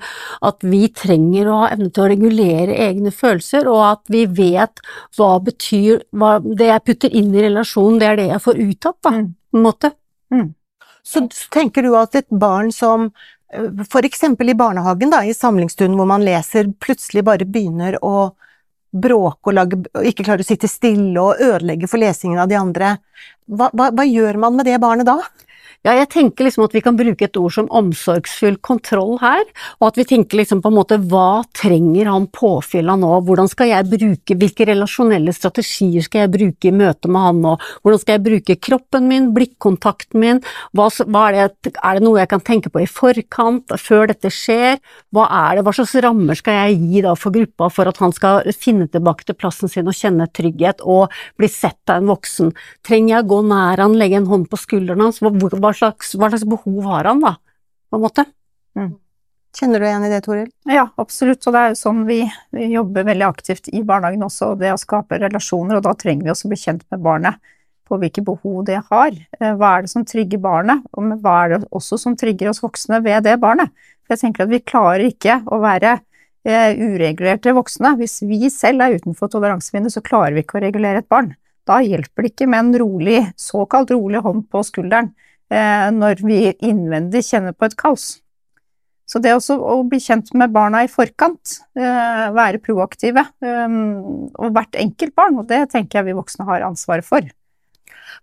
at 0.53 0.69
vi 0.69 0.85
trenger 0.93 1.49
å 1.49 1.59
ha 1.65 1.73
evne 1.73 1.89
til 1.89 2.05
å 2.05 2.13
regulere 2.13 2.77
egne 2.91 3.09
følelser 3.09 3.38
følelser, 3.39 3.69
og 3.69 3.85
at 3.87 4.03
vi 4.11 4.27
vet 4.27 4.81
hva 5.17 5.39
betyr 5.41 6.05
hva 6.13 6.39
Det 6.41 6.67
jeg 6.67 6.85
putter 6.85 7.11
inn 7.15 7.35
i 7.35 7.43
relasjonen, 7.43 7.99
det 7.99 8.07
er 8.07 8.17
det 8.17 8.29
jeg 8.29 8.43
får 8.43 8.59
ut 8.59 8.87
av, 8.87 8.95
mm. 8.95 9.03
på 9.03 9.59
en 9.59 9.63
måte. 9.63 9.91
Mm. 10.31 10.55
Så, 11.05 11.29
tenker 11.51 11.83
du 11.83 11.97
at 11.97 12.15
et 12.15 12.29
barn 12.31 12.73
som 12.73 13.13
for 13.89 14.05
eksempel 14.05 14.51
i 14.51 14.55
barnehagen, 14.55 15.11
da, 15.11 15.23
i 15.25 15.33
samlingsstunden 15.33 15.97
hvor 15.97 16.07
man 16.07 16.25
leser, 16.25 16.69
plutselig 16.81 17.25
bare 17.25 17.47
begynner 17.49 17.97
å 18.05 18.35
bråke 18.93 19.49
og, 19.49 19.55
lage, 19.55 19.79
og 19.95 20.05
ikke 20.05 20.25
klarer 20.27 20.45
å 20.45 20.49
sitte 20.49 20.69
stille 20.69 21.21
og 21.21 21.41
ødelegge 21.41 21.89
for 21.89 22.01
lesingen 22.01 22.41
av 22.41 22.49
de 22.49 22.59
andre, 22.61 22.99
hva, 23.49 23.71
hva, 23.73 23.89
hva 23.97 24.05
gjør 24.05 24.37
man 24.41 24.57
med 24.57 24.69
det 24.69 24.77
barnet 24.83 25.09
da? 25.09 25.17
Ja, 25.87 25.93
jeg 25.95 26.09
tenker 26.11 26.43
liksom 26.43 26.65
at 26.65 26.73
vi 26.75 26.81
kan 26.83 26.97
bruke 26.99 27.23
et 27.29 27.37
ord 27.39 27.53
som 27.55 27.69
omsorgsfull 27.71 28.57
kontroll 28.67 29.15
her, 29.23 29.45
og 29.79 29.93
at 29.93 29.99
vi 30.01 30.05
tenker 30.11 30.41
liksom 30.41 30.59
på 30.65 30.73
en 30.73 30.75
måte 30.75 30.97
hva 30.99 31.45
trenger 31.55 32.09
han 32.11 32.25
påfyll 32.35 32.91
av 32.91 32.99
nå, 32.99 33.11
hvordan 33.29 33.47
skal 33.47 33.71
jeg 33.71 33.87
bruke, 33.93 34.35
hvilke 34.41 34.67
relasjonelle 34.67 35.31
strategier 35.37 36.03
skal 36.03 36.25
jeg 36.25 36.33
bruke 36.35 36.69
i 36.71 36.75
møte 36.75 37.07
med 37.07 37.27
han 37.29 37.43
nå, 37.45 37.53
hvordan 37.87 38.03
skal 38.03 38.17
jeg 38.17 38.25
bruke 38.27 38.57
kroppen 38.67 39.07
min, 39.07 39.29
blikkontakten 39.37 40.19
min, 40.19 40.41
hva, 40.75 40.89
hva 41.07 41.23
er, 41.31 41.55
det, 41.63 41.77
er 41.79 42.01
det 42.01 42.05
noe 42.09 42.19
jeg 42.25 42.33
kan 42.35 42.43
tenke 42.51 42.75
på 42.75 42.83
i 42.83 42.91
forkant, 42.91 43.77
før 43.79 44.11
dette 44.11 44.35
skjer, 44.35 44.83
hva 45.15 45.29
er 45.45 45.61
det, 45.61 45.65
hva 45.69 45.77
slags 45.79 45.95
rammer 46.03 46.43
skal 46.43 46.59
jeg 46.59 46.83
gi 46.83 47.05
da 47.07 47.15
for 47.15 47.39
gruppa 47.39 47.71
for 47.71 47.87
at 47.87 48.03
han 48.03 48.17
skal 48.19 48.51
finne 48.51 48.91
tilbake 48.91 49.31
til 49.31 49.39
plassen 49.39 49.71
sin 49.71 49.87
og 49.87 49.95
kjenne 49.95 50.27
trygghet 50.35 50.83
og 50.83 51.15
bli 51.39 51.47
sett 51.55 51.87
av 51.87 52.03
en 52.03 52.11
voksen, 52.11 52.51
trenger 52.83 53.15
jeg 53.15 53.29
å 53.29 53.31
gå 53.31 53.41
nær 53.55 53.87
han, 53.87 53.97
legge 54.03 54.19
en 54.19 54.31
hånd 54.35 54.51
på 54.51 54.59
skulderen 54.59 55.07
hans, 55.07 55.23
hva, 55.23 55.31
hva 55.31 55.68
hva 55.69 55.77
slags, 55.77 56.15
hva 56.17 56.31
slags, 56.33 56.47
behov 56.49 56.89
har 56.89 57.11
han, 57.11 57.21
da, 57.25 57.37
på 57.89 57.99
en 57.99 58.05
måte. 58.05 58.25
Mm. 58.79 58.97
Kjenner 59.59 59.81
du 59.81 59.87
igjen 59.89 60.07
i 60.07 60.11
det, 60.13 60.21
Toril? 60.27 60.49
Ja, 60.69 60.87
absolutt, 61.01 61.47
og 61.49 61.55
det 61.55 61.61
er 61.61 61.71
jo 61.73 61.79
sånn 61.81 62.03
vi, 62.09 62.21
vi, 62.55 62.69
jobber 62.75 63.07
veldig 63.09 63.27
aktivt 63.27 63.71
i 63.73 63.83
barnehagen 63.87 64.27
også, 64.27 64.53
det 64.61 64.75
å 64.75 64.81
skape 64.81 65.21
relasjoner, 65.23 65.79
og 65.79 65.87
da 65.87 65.95
trenger 65.99 66.27
vi 66.29 66.35
også 66.35 66.49
å 66.49 66.53
bli 66.53 66.61
kjent 66.61 66.85
med 66.93 67.03
barnet 67.05 67.55
på 67.89 67.97
hvilke 68.01 68.23
behov 68.25 68.67
det 68.69 68.83
har. 68.91 69.17
Eh, 69.41 69.55
hva 69.57 69.73
er 69.77 69.87
det 69.87 69.93
som 69.93 70.05
trigger 70.07 70.43
barnet, 70.45 70.85
og 70.93 71.15
hva 71.25 71.39
er 71.45 71.55
det 71.55 71.63
også 71.75 71.99
som 72.01 72.17
trigger 72.19 72.53
oss 72.53 72.61
voksne 72.63 73.01
ved 73.05 73.25
det 73.27 73.39
barnet? 73.41 73.73
For 74.05 74.15
jeg 74.15 74.27
tenker 74.27 74.45
at 74.45 74.53
vi 74.53 74.65
klarer 74.65 75.07
ikke 75.09 75.41
å 75.49 75.61
være 75.65 75.97
eh, 76.45 76.77
uregulerte 76.77 77.57
voksne. 77.57 77.97
Hvis 78.01 78.21
vi 78.29 78.53
selv 78.53 78.85
er 78.85 78.99
utenfor 79.01 79.33
toleransevinduet, 79.33 79.97
så 79.97 80.05
klarer 80.05 80.37
vi 80.37 80.45
ikke 80.45 80.61
å 80.61 80.65
regulere 80.69 81.03
et 81.03 81.11
barn. 81.11 81.33
Da 81.69 81.81
hjelper 81.85 82.25
det 82.25 82.33
ikke 82.33 82.49
med 82.49 82.63
en 82.63 82.77
rolig, 82.85 83.23
såkalt 83.37 83.91
rolig 83.93 84.23
hånd 84.25 84.47
på 84.53 84.63
skulderen. 84.65 85.11
Eh, 85.49 85.91
når 85.97 86.21
vi 86.29 86.41
innvendig 86.61 87.23
kjenner 87.25 87.57
på 87.57 87.69
et 87.69 87.77
kaos. 87.79 88.19
Så 89.09 89.21
det 89.25 89.33
også 89.33 89.57
å 89.57 89.79
bli 89.89 90.01
kjent 90.05 90.35
med 90.37 90.53
barna 90.53 90.83
i 90.85 90.91
forkant, 90.93 91.63
eh, 91.79 92.29
være 92.37 92.61
proaktive, 92.61 93.25
eh, 93.41 93.79
og 94.37 94.53
hvert 94.53 94.77
enkelt 94.77 95.15
barn, 95.17 95.39
og 95.41 95.49
det 95.49 95.71
tenker 95.73 96.01
jeg 96.01 96.11
vi 96.11 96.19
voksne 96.19 96.45
har 96.45 96.67
ansvaret 96.67 97.05
for. 97.05 97.25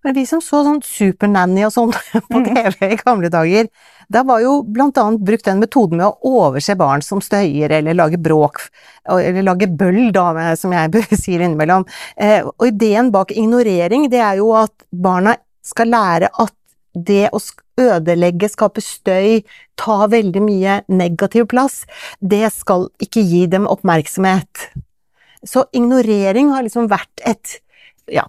Men 0.03 0.13
vi 0.13 0.25
som 0.29 0.41
så 0.43 0.59
sånn 0.61 0.83
Supernanny 0.85 1.63
og 1.65 1.71
sånn 1.73 1.93
på 2.29 2.41
mm. 2.43 2.45
TV 2.53 2.91
i 2.93 2.99
gamle 2.99 3.31
dager, 3.33 3.71
da 4.07 4.21
var 4.21 4.43
jo 4.43 4.59
blant 4.61 4.99
annet 5.01 5.23
brukt 5.25 5.47
den 5.47 5.63
metoden 5.63 5.97
med 5.97 6.05
å 6.05 6.35
overse 6.45 6.75
barn 6.77 7.01
som 7.01 7.23
støyer 7.25 7.73
eller 7.79 7.97
lager 7.97 8.21
bråk, 8.21 8.67
eller 9.09 9.41
lager 9.41 9.73
bøll, 9.73 10.11
da, 10.13 10.53
som 10.53 10.75
jeg 10.77 11.01
sier 11.23 11.41
innimellom. 11.41 11.87
Og 12.53 12.67
ideen 12.67 13.09
bak 13.09 13.33
ignorering, 13.33 14.05
det 14.13 14.21
er 14.21 14.37
jo 14.43 14.51
at 14.53 14.75
barna 14.93 15.33
skal 15.65 15.89
lære 15.89 16.29
at 16.29 16.53
det 16.95 17.29
å 17.35 17.41
ødelegge, 17.81 18.49
skape 18.51 18.83
støy, 18.83 19.43
ta 19.79 20.05
veldig 20.11 20.41
mye 20.43 20.79
negativ 20.87 21.49
plass, 21.51 21.83
det 22.19 22.47
skal 22.55 22.87
ikke 23.03 23.23
gi 23.25 23.45
dem 23.51 23.67
oppmerksomhet. 23.69 24.69
Så 25.45 25.67
ignorering 25.75 26.49
har 26.55 26.65
liksom 26.65 26.89
vært 26.89 27.23
et 27.27 27.59
ja, 28.11 28.25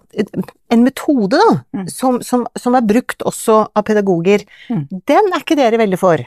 en 0.73 0.83
metode, 0.83 1.37
da, 1.37 1.59
mm. 1.75 1.85
som, 1.93 2.17
som, 2.25 2.47
som, 2.57 2.75
er 2.77 2.85
brukt 2.87 3.21
også 3.21 3.59
av 3.77 3.85
pedagoger. 3.85 4.41
Mm. 4.73 4.87
Den 5.05 5.29
er 5.29 5.43
ikke 5.43 5.57
dere 5.59 5.77
veldig 5.77 5.99
for? 6.01 6.23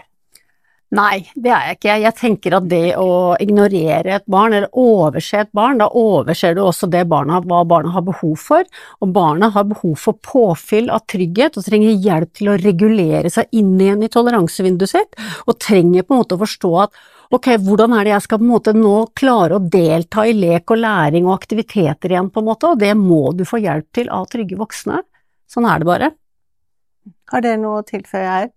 Nei, 0.91 1.21
det 1.39 1.53
er 1.55 1.67
jeg 1.69 1.77
ikke. 1.77 1.97
Jeg 2.03 2.15
tenker 2.19 2.55
at 2.57 2.65
det 2.67 2.97
å 2.99 3.37
ignorere 3.39 4.17
et 4.17 4.25
barn, 4.31 4.57
eller 4.57 4.73
overse 4.75 5.39
et 5.45 5.53
barn, 5.55 5.79
da 5.79 5.87
overser 5.87 6.57
du 6.57 6.65
også 6.65 6.89
det 6.91 7.05
barna, 7.13 7.39
hva 7.47 7.61
barna 7.69 7.93
har 7.95 8.03
behov 8.09 8.35
for. 8.43 8.67
Og 8.99 9.13
barna 9.15 9.53
har 9.55 9.69
behov 9.71 9.95
for 10.03 10.19
påfyll 10.19 10.91
av 10.91 11.05
trygghet 11.07 11.61
og 11.61 11.69
trenger 11.69 11.95
hjelp 11.95 12.35
til 12.35 12.51
å 12.51 12.59
regulere 12.59 13.31
seg 13.31 13.55
inn 13.55 13.77
igjen 13.79 14.03
i 14.03 14.11
toleransevinduet 14.11 14.95
sitt, 14.97 15.17
og 15.47 15.61
trenger 15.63 16.03
på 16.03 16.17
en 16.17 16.25
måte 16.25 16.35
å 16.35 16.43
forstå 16.43 16.75
at 16.83 17.03
ok, 17.31 17.53
hvordan 17.63 17.95
er 17.95 18.09
det 18.09 18.17
jeg 18.17 18.27
skal 18.27 18.43
på 18.43 18.49
en 18.49 18.55
måte 18.57 18.75
nå 18.75 18.95
klare 19.15 19.61
å 19.61 19.63
delta 19.63 20.27
i 20.27 20.35
lek 20.35 20.75
og 20.75 20.83
læring 20.83 21.31
og 21.31 21.37
aktiviteter 21.39 22.17
igjen, 22.17 22.35
på 22.35 22.43
en 22.43 22.51
måte, 22.51 22.75
og 22.75 22.83
det 22.83 22.97
må 22.99 23.29
du 23.31 23.47
få 23.47 23.63
hjelp 23.63 23.93
til 23.95 24.11
av 24.11 24.27
trygge 24.33 24.59
voksne. 24.59 25.05
Sånn 25.47 25.71
er 25.71 25.79
det 25.79 25.95
bare. 25.95 26.17
Har 27.31 27.47
dere 27.47 27.63
noe 27.63 27.85
å 27.85 27.87
tilføye 27.87 28.27
her? 28.27 28.57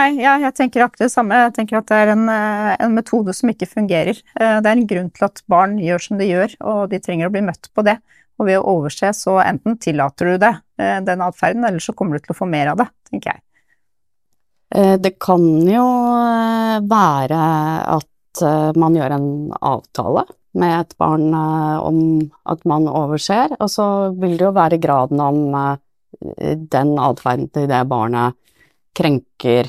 Nei, 0.00 0.08
ja, 0.22 0.38
jeg 0.40 0.54
tenker 0.56 0.86
akkurat 0.86 1.04
det 1.04 1.12
samme. 1.12 1.38
Jeg 1.46 1.52
tenker 1.58 1.78
at 1.78 1.90
det 1.90 1.98
er 2.00 2.10
en, 2.14 2.24
eh, 2.32 2.72
en, 2.80 2.94
metode 2.96 3.34
som 3.36 3.50
ikke 3.52 3.68
fungerer. 3.68 4.16
Eh, 4.40 4.56
det 4.64 4.70
er 4.70 4.78
en 4.78 4.88
grunn 4.88 5.10
til 5.12 5.26
at 5.26 5.42
barn 5.52 5.76
gjør 5.82 6.04
som 6.06 6.18
de 6.20 6.28
gjør, 6.30 6.54
og 6.64 6.80
de 6.90 7.00
trenger 7.02 7.28
å 7.28 7.34
bli 7.34 7.44
møtt 7.44 7.68
på 7.76 7.84
det. 7.84 7.98
Og 8.40 8.48
ved 8.48 8.58
å 8.58 8.64
overse, 8.72 9.12
så 9.12 9.36
enten 9.44 9.76
tillater 9.78 10.32
du 10.32 10.38
det, 10.38 10.54
eh, 10.78 11.00
den 11.04 11.20
atferden, 11.20 11.66
eller 11.68 11.78
så 11.78 11.94
kommer 11.94 12.16
du 12.16 12.24
til 12.24 12.32
å 12.32 12.40
få 12.40 12.48
mer 12.48 12.72
av 12.72 12.78
det, 12.78 12.88
tenker 13.10 13.34
jeg. 13.34 13.42
Det 14.72 15.18
kan 15.20 15.42
jo 15.68 15.84
være 16.88 17.40
at 17.92 18.40
man 18.74 18.94
gjør 18.96 19.12
en 19.12 19.52
avtale 19.60 20.24
med 20.56 20.80
et 20.80 20.94
barn 20.96 21.34
om 21.34 22.30
at 22.48 22.64
man 22.64 22.88
overser, 22.88 23.52
og 23.60 23.68
så 23.68 24.16
vil 24.16 24.38
det 24.38 24.46
jo 24.46 24.54
være 24.56 24.80
graden 24.80 25.20
om 25.20 25.76
den 26.72 26.94
atferden 26.96 27.52
til 27.52 27.68
det 27.68 27.82
barnet 27.86 28.32
krenker 28.96 29.68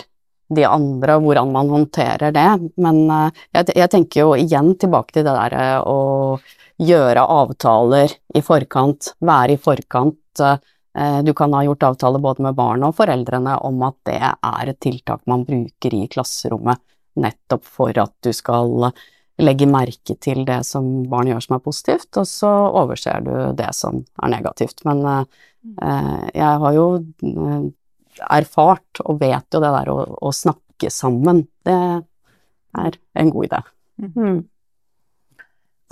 de 0.55 0.65
andre, 0.67 1.17
og 1.17 1.27
hvordan 1.27 1.53
man 1.53 1.71
håndterer 1.73 2.33
det. 2.35 2.49
Men 2.81 3.01
eh, 3.07 3.41
jeg, 3.57 3.73
jeg, 3.77 3.91
tenker 3.93 4.23
jo 4.23 4.35
igjen 4.39 4.73
tilbake 4.79 5.15
til 5.15 5.25
det 5.25 5.35
derre 5.35 5.63
eh, 5.77 5.87
å 5.87 6.83
gjøre 6.83 7.25
avtaler 7.29 8.13
i 8.35 8.41
forkant, 8.43 9.13
være 9.23 9.55
i 9.55 9.61
forkant. 9.61 10.43
Eh, 10.43 11.19
du 11.25 11.33
kan 11.37 11.53
ha 11.55 11.63
gjort 11.65 11.87
avtaler 11.91 12.23
både 12.23 12.45
med 12.47 12.57
barna 12.57 12.91
og 12.91 12.97
foreldrene 12.97 13.57
om 13.67 13.81
at 13.87 13.97
det 14.09 14.19
er 14.23 14.71
et 14.71 14.81
tiltak 14.83 15.23
man 15.29 15.45
bruker 15.47 15.97
i 15.97 16.05
klasserommet, 16.11 16.81
nettopp 17.19 17.67
for 17.69 17.97
at 18.01 18.13
du 18.25 18.33
skal 18.33 18.89
legge 19.41 19.65
merke 19.69 20.15
til 20.21 20.43
det 20.45 20.59
som 20.67 21.03
barn 21.09 21.31
gjør 21.31 21.41
som 21.41 21.55
er 21.57 21.63
positivt, 21.65 22.09
og 22.21 22.27
så 22.29 22.51
overser 22.83 23.23
du 23.25 23.33
det 23.57 23.71
som 23.73 24.03
er 24.21 24.33
negativt. 24.35 24.83
Men 24.85 25.01
jeg 26.33 26.59
har 26.61 26.75
jo 26.77 26.85
erfart 28.21 29.01
og 29.03 29.19
vet 29.21 29.47
jo 29.53 29.61
det 29.63 29.71
der 29.73 29.91
å, 29.93 29.97
å 30.19 30.31
snakke 30.35 30.91
sammen, 30.93 31.45
det 31.65 31.77
er 32.77 32.97
en 33.19 33.33
god 33.33 33.49
idé. 33.49 33.59
Mm. 34.03 34.39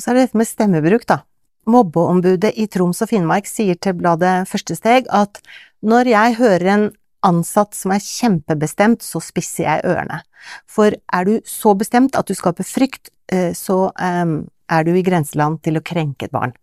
Så 0.01 0.11
er 0.11 0.17
det 0.17 0.25
dette 0.25 0.41
med 0.41 0.49
stemmebruk, 0.49 1.05
da. 1.09 1.21
Mobbeombudet 1.69 2.55
i 2.57 2.65
Troms 2.71 3.03
og 3.03 3.11
Finnmark 3.11 3.45
sier 3.45 3.77
til 3.77 3.93
bladet 3.99 4.47
Første 4.49 4.73
steg 4.73 5.05
at 5.13 5.37
når 5.85 6.09
jeg 6.09 6.37
hører 6.39 6.69
en 6.73 6.87
ansatt 7.25 7.77
som 7.77 7.93
er 7.93 8.01
kjempebestemt, 8.01 9.05
så 9.05 9.21
spisser 9.21 9.67
jeg 9.67 9.85
ørene. 9.85 10.23
For 10.65 10.95
er 10.97 11.27
du 11.27 11.35
så 11.45 11.75
bestemt 11.77 12.17
at 12.17 12.29
du 12.29 12.33
skaper 12.37 12.65
frykt, 12.65 13.11
eh, 13.29 13.53
så 13.53 13.91
um, 13.93 14.39
er 14.73 14.87
du 14.87 14.95
i 14.95 15.05
grenseland 15.05 15.61
til 15.61 15.77
å 15.77 15.85
krenke 15.85 16.25
et 16.25 16.33
barn 16.33 16.55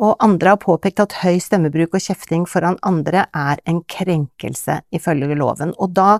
og 0.00 0.16
andre 0.24 0.54
har 0.54 0.60
påpekt 0.62 1.02
at 1.02 1.18
høy 1.20 1.38
stemmebruk 1.42 1.94
og 1.96 2.02
kjefting 2.02 2.46
foran 2.48 2.78
andre 2.86 3.26
er 3.36 3.60
en 3.68 3.82
krenkelse 3.84 4.80
ifølge 4.94 5.36
loven. 5.36 5.74
Og 5.78 5.92
da 5.94 6.18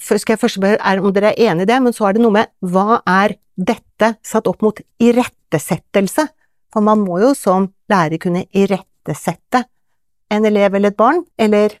skal 0.00 0.34
jeg 0.34 0.40
først 0.40 0.60
spørre 0.60 1.00
om 1.00 1.12
dere 1.14 1.32
er 1.32 1.50
enig 1.50 1.66
i 1.66 1.70
det, 1.72 1.80
men 1.82 1.96
så 1.96 2.08
er 2.08 2.16
det 2.16 2.24
noe 2.24 2.36
med 2.38 2.52
hva 2.60 3.00
er 3.08 3.36
dette 3.56 4.14
satt 4.24 4.48
opp 4.48 4.62
mot 4.64 4.80
irettesettelse? 5.00 6.26
For 6.70 6.84
man 6.86 7.02
må 7.02 7.18
jo 7.24 7.34
som 7.34 7.68
lærer 7.90 8.20
kunne 8.22 8.46
irettesette 8.54 9.64
en 10.30 10.46
elev 10.46 10.76
eller 10.78 10.92
et 10.92 10.98
barn, 10.98 11.24
eller 11.38 11.74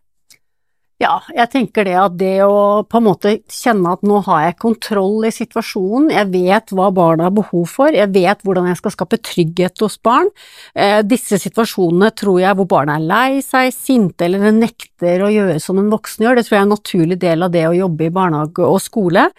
Ja, 1.00 1.14
jeg 1.32 1.48
tenker 1.48 1.86
det 1.88 1.94
at 1.96 2.16
det 2.20 2.42
å 2.44 2.82
på 2.84 2.98
en 2.98 3.06
måte 3.06 3.30
kjenne 3.48 3.94
at 3.96 4.02
nå 4.04 4.18
har 4.26 4.42
jeg 4.44 4.58
kontroll 4.60 5.24
i 5.24 5.30
situasjonen, 5.32 6.10
jeg 6.12 6.28
vet 6.28 6.74
hva 6.76 6.90
barna 6.92 7.30
har 7.30 7.32
behov 7.38 7.70
for, 7.72 7.88
jeg 7.96 8.12
vet 8.12 8.44
hvordan 8.44 8.68
jeg 8.68 8.76
skal 8.82 8.92
skape 8.92 9.20
trygghet 9.24 9.80
hos 9.80 9.96
barn. 10.04 10.28
Eh, 10.76 10.98
disse 11.08 11.40
situasjonene 11.40 12.10
tror 12.20 12.42
jeg 12.42 12.58
hvor 12.58 12.68
barna 12.68 12.98
er 13.00 13.06
lei 13.08 13.40
seg, 13.40 13.72
sinte 13.72 14.28
eller 14.28 14.52
nekter 14.52 15.24
å 15.24 15.32
gjøre 15.32 15.56
som 15.64 15.80
en 15.80 15.88
voksen 15.88 16.26
gjør, 16.26 16.36
det 16.36 16.44
tror 16.44 16.58
jeg 16.58 16.60
er 16.60 16.68
en 16.68 16.76
naturlig 16.76 17.20
del 17.24 17.48
av 17.48 17.56
det 17.56 17.64
å 17.70 17.78
jobbe 17.78 18.10
i 18.10 18.14
barnehage 18.20 18.68
og 18.68 18.80
skole. 18.84 19.30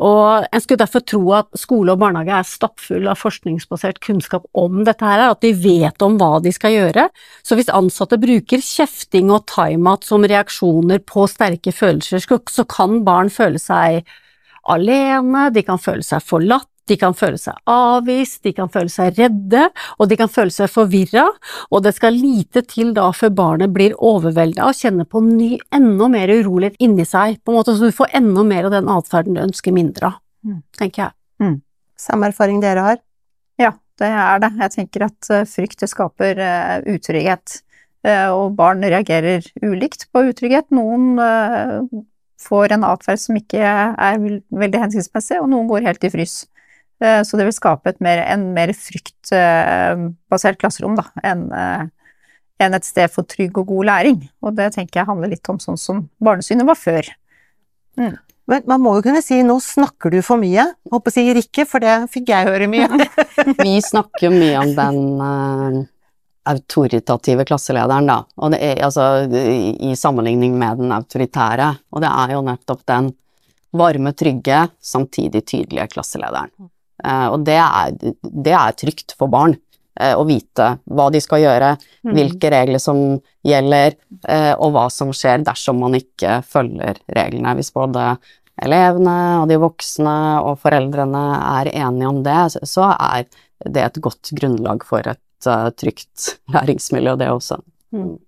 Og 0.00 0.46
en 0.48 0.62
skulle 0.62 0.80
derfor 0.80 1.02
tro 1.04 1.20
at 1.36 1.50
skole 1.60 1.92
og 1.92 2.00
barnehage 2.00 2.32
er 2.38 2.48
stappfull 2.48 3.08
av 3.10 3.20
forskningsbasert 3.20 4.00
kunnskap 4.00 4.46
om 4.56 4.80
dette 4.86 5.04
her, 5.04 5.26
at 5.28 5.42
de 5.44 5.52
vet 5.52 6.04
om 6.06 6.16
hva 6.20 6.38
de 6.40 6.52
skal 6.56 6.72
gjøre. 6.72 7.04
Så 7.44 7.58
hvis 7.58 7.68
ansatte 7.76 8.16
bruker 8.20 8.64
kjefting 8.64 9.28
og 9.34 9.44
time-out 9.50 10.08
som 10.08 10.24
reaksjoner 10.24 11.04
på 11.04 11.26
sterke 11.28 11.74
følelser, 11.76 12.24
så 12.24 12.66
kan 12.70 13.02
barn 13.04 13.28
føle 13.32 13.60
seg 13.60 14.08
alene, 14.70 15.48
de 15.52 15.64
kan 15.66 15.80
føle 15.80 16.04
seg 16.06 16.24
forlatt, 16.24 16.69
de 16.90 16.96
kan 16.98 17.14
føle 17.16 17.38
seg 17.40 17.56
avvist, 17.70 18.42
de 18.46 18.52
kan 18.56 18.70
føle 18.72 18.90
seg 18.92 19.18
redde, 19.18 19.68
og 19.98 20.10
de 20.10 20.18
kan 20.18 20.30
føle 20.30 20.52
seg 20.54 20.70
forvirra, 20.72 21.26
og 21.70 21.84
det 21.86 21.94
skal 21.96 22.16
lite 22.16 22.64
til 22.68 22.92
da 22.96 23.08
før 23.16 23.32
barnet 23.38 23.74
blir 23.74 23.96
overvelda 23.96 24.68
og 24.70 24.78
kjenner 24.78 25.08
på 25.08 25.22
ny, 25.24 25.52
enda 25.74 26.10
mer 26.12 26.32
urolighet 26.34 26.80
inni 26.82 27.06
seg, 27.08 27.40
på 27.44 27.54
en 27.54 27.60
måte 27.60 27.76
så 27.76 27.90
du 27.90 27.96
får 27.96 28.14
enda 28.20 28.44
mer 28.46 28.68
av 28.68 28.76
den 28.76 28.90
atferden 28.90 29.38
du 29.38 29.44
ønsker 29.44 29.76
mindre 29.76 30.12
av, 30.12 30.20
mm. 30.46 30.60
tenker 30.80 31.06
jeg. 31.06 31.16
Mm. 31.40 31.56
Samme 32.00 32.30
erfaring 32.30 32.60
dere 32.62 32.84
har? 32.84 33.00
Ja, 33.60 33.74
det 34.00 34.08
er 34.10 34.42
det. 34.42 34.54
Jeg 34.64 34.74
tenker 34.76 35.08
at 35.10 35.32
eh, 35.32 35.48
frykt 35.48 35.84
skaper 35.88 36.38
uh, 36.40 36.76
utrygghet, 36.88 37.60
uh, 38.08 38.30
og 38.32 38.54
barn 38.58 38.80
reagerer 38.84 39.44
ulikt 39.62 40.08
på 40.12 40.24
utrygghet. 40.30 40.70
Noen 40.74 41.20
får 42.40 42.72
en 42.72 42.86
atferd 42.88 43.20
som 43.20 43.36
ikke 43.36 43.60
er 43.60 44.16
veldig 44.16 44.86
hensiktsmessig, 44.86 45.40
og 45.42 45.50
noen 45.52 45.68
går 45.68 45.84
helt 45.90 46.06
i 46.08 46.12
frys. 46.12 46.38
Eh, 47.00 47.22
så 47.26 47.38
det 47.40 47.46
vil 47.48 47.56
skape 47.56 47.92
et 47.92 48.00
mer, 48.04 48.22
en 48.28 48.50
mer 48.56 48.72
fryktbasert 48.76 50.60
klasserom 50.60 50.98
da, 50.98 51.08
enn 51.24 51.48
en 52.60 52.76
et 52.76 52.84
sted 52.86 53.08
for 53.12 53.24
trygg 53.28 53.56
og 53.56 53.70
god 53.70 53.88
læring. 53.88 54.18
Og 54.44 54.56
det 54.58 54.72
tenker 54.74 55.00
jeg 55.00 55.08
handler 55.08 55.32
litt 55.32 55.48
om 55.48 55.60
sånn 55.62 55.80
som 55.80 56.04
barnesynet 56.22 56.68
var 56.68 56.78
før. 56.78 57.08
Mm. 57.96 58.18
Men 58.50 58.66
man 58.66 58.82
må 58.82 58.96
jo 58.96 59.04
kunne 59.06 59.22
si 59.22 59.38
'nå 59.46 59.56
snakker 59.62 60.10
du 60.10 60.18
for 60.26 60.40
mye', 60.40 60.66
håper 60.90 61.12
å 61.12 61.14
si 61.14 61.24
Rikke, 61.34 61.66
for 61.70 61.80
det 61.80 62.10
fikk 62.10 62.32
jeg 62.32 62.48
høre 62.48 62.66
mye. 62.66 62.88
Vi 63.64 63.78
snakker 63.84 64.26
jo 64.26 64.32
mye 64.34 64.58
om 64.58 64.72
den 64.74 64.98
uh, 65.22 65.78
autoritative 66.50 67.46
klasselederen, 67.46 68.10
da, 68.10 68.24
og 68.36 68.50
det 68.50 68.60
er, 68.72 68.82
altså, 68.82 69.28
i, 69.30 69.92
i 69.92 69.94
sammenligning 69.94 70.58
med 70.58 70.82
den 70.82 70.90
autoritære. 70.96 71.70
Og 71.94 72.02
det 72.02 72.10
er 72.10 72.34
jo 72.34 72.42
nettopp 72.48 72.82
den 72.90 73.12
varme, 73.70 74.12
trygge, 74.18 74.64
samtidig 74.82 75.44
tydelige 75.46 75.86
klasselederen. 75.94 76.50
Eh, 77.04 77.26
og 77.32 77.44
det 77.46 77.58
er, 77.60 77.96
det 78.20 78.54
er 78.56 78.78
trygt 78.78 79.14
for 79.18 79.32
barn 79.32 79.56
eh, 80.00 80.14
å 80.16 80.24
vite 80.28 80.72
hva 80.84 81.08
de 81.12 81.22
skal 81.22 81.44
gjøre, 81.44 81.72
mm. 82.06 82.12
hvilke 82.16 82.52
regler 82.54 82.82
som 82.82 83.00
gjelder, 83.46 83.96
eh, 84.28 84.52
og 84.56 84.74
hva 84.76 84.86
som 84.92 85.12
skjer 85.16 85.44
dersom 85.46 85.80
man 85.82 85.96
ikke 85.98 86.40
følger 86.46 87.00
reglene. 87.16 87.56
Hvis 87.58 87.72
både 87.76 88.14
elevene 88.60 89.18
og 89.40 89.48
de 89.50 89.60
voksne 89.60 90.16
og 90.44 90.58
foreldrene 90.60 91.24
er 91.60 91.72
enige 91.72 92.10
om 92.10 92.24
det, 92.26 92.40
så 92.68 92.92
er 92.96 93.28
det 93.68 93.86
et 93.86 94.02
godt 94.04 94.32
grunnlag 94.36 94.84
for 94.88 95.04
et 95.08 95.20
trygt 95.80 96.34
læringsmiljø, 96.52 97.16
det 97.20 97.30
også. 97.32 97.56
Mm. 97.96 98.18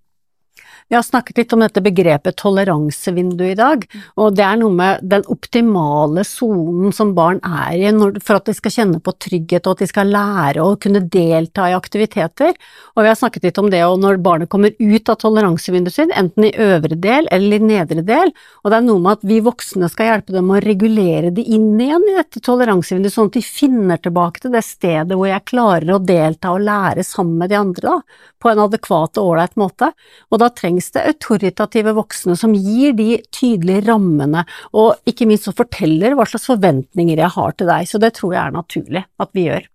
Vi 0.88 0.96
har 0.96 1.02
snakket 1.02 1.38
litt 1.38 1.52
om 1.54 1.62
dette 1.62 1.82
begrepet 1.84 2.36
toleransevindu 2.40 3.44
i 3.46 3.56
dag, 3.58 3.84
og 4.20 4.34
det 4.36 4.44
er 4.44 4.58
noe 4.60 4.74
med 4.76 5.04
den 5.08 5.24
optimale 5.32 6.24
sonen 6.26 6.92
som 6.92 7.14
barn 7.16 7.40
er 7.46 7.78
i 7.78 7.92
for 8.22 8.38
at 8.38 8.48
de 8.48 8.54
skal 8.56 8.74
kjenne 8.74 9.00
på 9.04 9.14
trygghet 9.21 9.66
og 9.66 9.76
at 9.76 9.84
de 9.84 9.88
skal 9.90 10.12
lære 10.12 10.64
å 10.64 10.76
kunne 10.80 11.04
delta 11.12 11.68
i 11.71 11.76
aktiviteter. 11.76 12.52
Og 12.97 13.04
vi 13.04 13.10
har 13.10 13.18
snakket 13.18 13.49
litt 13.49 13.60
om 13.62 13.71
det 13.73 13.82
og 13.86 14.00
når 14.02 14.21
barnet 14.25 14.50
kommer 14.52 14.75
ut 14.76 15.12
av 15.12 15.21
toleransevinduet 15.23 15.97
sitt, 15.97 16.14
enten 16.18 16.49
i 16.49 16.54
øvre 16.60 16.99
del 16.99 17.28
eller 17.32 17.62
i 17.62 17.71
nedre 17.73 18.04
del, 18.06 18.34
og 18.62 18.73
det 18.73 18.78
er 18.78 18.86
noe 18.86 19.02
med 19.02 19.18
at 19.18 19.26
vi 19.28 19.40
voksne 19.45 19.88
skal 19.92 20.10
hjelpe 20.10 20.34
dem 20.34 20.50
å 20.52 20.60
regulere 20.62 21.32
det 21.34 21.47
inn 21.47 21.73
igjen 21.80 22.04
i 22.10 22.18
dette 22.18 22.42
toleransevinduet, 22.45 23.14
sånn 23.14 23.30
at 23.30 23.38
de 23.38 23.45
finner 23.47 24.02
tilbake 24.02 24.45
til 24.45 24.54
det 24.54 24.64
stedet 24.66 25.16
hvor 25.16 25.30
jeg 25.30 25.49
klarer 25.49 25.95
å 25.95 26.02
delta 26.02 26.52
og 26.54 26.66
lære 26.66 27.06
sammen 27.06 27.40
med 27.42 27.52
de 27.52 27.60
andre, 27.60 27.97
da, 27.97 28.28
på 28.42 28.50
en 28.50 28.64
adekvat 28.64 29.18
og 29.21 29.32
ålreit 29.32 29.58
måte. 29.60 29.92
Og 30.30 30.40
da 30.42 30.49
trengs 30.50 30.72
trengs 30.73 30.91
det 30.93 31.04
autoritative 31.06 31.93
voksne 31.93 32.37
som 32.37 32.54
gir 32.54 32.93
de 32.93 33.21
tydelige 33.30 33.87
rammene, 33.89 34.45
og 34.73 34.97
ikke 35.06 35.26
minst 35.26 35.45
som 35.45 35.54
forteller 35.54 36.15
hva 36.15 36.26
slags 36.26 36.47
forventninger 36.47 37.19
jeg 37.19 37.30
har 37.35 37.52
til 37.52 37.69
deg, 37.69 37.87
så 37.89 37.99
det 37.99 38.15
tror 38.17 38.35
jeg 38.35 38.43
er 38.43 38.56
naturlig 38.56 39.04
at 39.19 39.30
vi 39.32 39.47
gjør. 39.49 39.69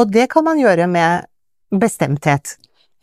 Og 0.00 0.10
det 0.10 0.30
kan 0.32 0.44
man 0.44 0.58
gjøre 0.58 0.86
med 0.88 1.26
bestemthet? 1.70 2.56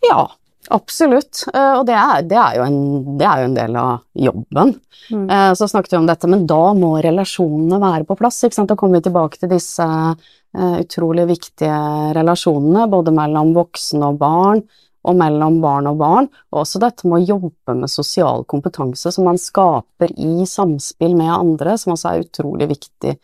Ja, 0.05 0.31
absolutt, 0.69 1.45
eh, 1.53 1.73
og 1.77 1.85
det 1.85 1.95
er, 1.95 2.25
det 2.25 2.37
er, 2.37 2.63
en, 2.65 3.17
det 3.19 3.27
er 3.27 3.43
jo, 3.43 3.49
en, 3.49 3.55
del 3.57 3.77
av 3.77 4.03
jobben. 4.13 4.73
Mm. 5.11 5.29
Eh, 5.29 5.53
så 5.53 5.67
snakket 5.69 5.93
vi 5.93 6.01
om 6.01 6.09
dette, 6.09 6.29
men 6.29 6.47
da 6.49 6.73
må 6.77 6.95
relasjonene 7.03 7.81
være 7.81 8.09
på 8.09 8.17
plass, 8.19 8.41
ikke 8.43 8.61
sant. 8.61 8.71
Da 8.71 8.77
kommer 8.79 8.99
vi 8.99 9.09
tilbake 9.09 9.41
til 9.41 9.51
disse 9.53 9.85
eh, 9.85 10.75
utrolig 10.81 11.27
viktige 11.29 11.79
relasjonene, 12.17 12.89
både 12.89 13.13
mellom 13.15 13.53
voksne 13.57 14.13
og 14.13 14.21
barn, 14.21 14.63
og 15.07 15.17
mellom 15.19 15.59
barn 15.63 15.89
og 15.91 15.99
barn, 15.99 16.29
og 16.51 16.63
også 16.63 16.81
dette 16.83 17.07
med 17.07 17.21
å 17.21 17.37
jobbe 17.37 17.75
med 17.81 17.91
sosial 17.91 18.43
kompetanse 18.49 19.13
som 19.15 19.27
man 19.29 19.39
skaper 19.39 20.11
i 20.15 20.47
samspill 20.49 21.15
med 21.17 21.31
andre, 21.33 21.77
som 21.79 21.95
også 21.95 22.11
er 22.11 22.25
utrolig 22.25 22.69
viktig 22.73 23.15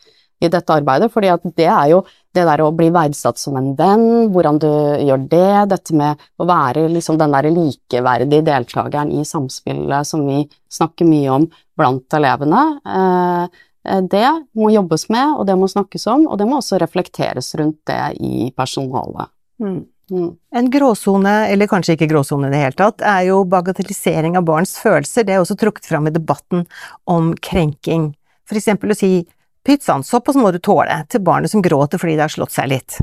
i 0.44 0.50
dette 0.52 0.76
arbeidet, 0.76 1.12
fordi 1.14 1.30
at 1.32 1.44
det 1.56 1.68
er 1.72 1.92
jo 1.94 2.02
det 2.36 2.44
der 2.44 2.64
å 2.66 2.72
bli 2.76 2.90
verdsatt 2.94 3.40
som 3.40 3.56
en 3.56 3.72
venn, 3.78 4.32
hvordan 4.34 4.60
du 4.60 4.68
gjør 4.68 5.28
det, 5.32 5.52
dette 5.72 5.96
med 5.96 6.26
å 6.42 6.48
være 6.50 6.90
liksom 6.92 7.20
den 7.20 7.36
der 7.36 7.48
likeverdige 7.56 8.44
deltakeren 8.50 9.14
i 9.16 9.24
samspillet 9.28 10.08
som 10.08 10.26
vi 10.28 10.42
snakker 10.72 11.08
mye 11.08 11.38
om 11.38 11.48
blant 11.80 12.18
elevene, 12.20 12.66
eh, 12.84 13.64
det 13.86 14.28
må 14.58 14.72
jobbes 14.74 15.08
med, 15.14 15.36
og 15.38 15.46
det 15.48 15.56
må 15.62 15.70
snakkes 15.70 16.08
om, 16.12 16.26
og 16.28 16.40
det 16.42 16.48
må 16.50 16.60
også 16.60 16.80
reflekteres 16.82 17.54
rundt 17.60 17.84
det 17.88 18.02
i 18.18 18.50
personalet. 18.58 19.30
Mm. 19.62 19.84
Mm. 20.12 20.36
En 20.54 20.68
gråsone, 20.70 21.34
eller 21.50 21.70
kanskje 21.70 21.96
ikke 21.96 22.10
gråsone 22.12 22.50
i 22.50 22.54
det 22.54 22.62
hele 22.62 22.78
tatt, 22.78 23.02
er 23.02 23.26
jo 23.30 23.39
bagatellisering 23.50 24.38
av 24.38 24.46
barns 24.46 24.76
følelser. 24.82 25.26
Det 25.26 25.36
er 25.36 25.41
også 25.41 25.58
trukket 25.60 25.89
fram 25.89 26.10
i 26.10 26.13
debatten 26.13 26.65
om 27.10 27.34
krenking. 27.41 28.12
For 28.46 28.60
eksempel 28.60 28.94
å 28.94 29.00
si 29.00 29.26
pyttsann, 29.65 30.06
såpass 30.06 30.38
må 30.38 30.52
du 30.54 30.62
tåle, 30.62 31.02
til 31.10 31.24
barnet 31.26 31.54
som 31.54 31.63
gråter 31.65 32.02
fordi 32.02 32.20
det 32.20 32.28
har 32.28 32.36
slått 32.36 32.54
seg 32.54 32.70
litt. 32.76 33.00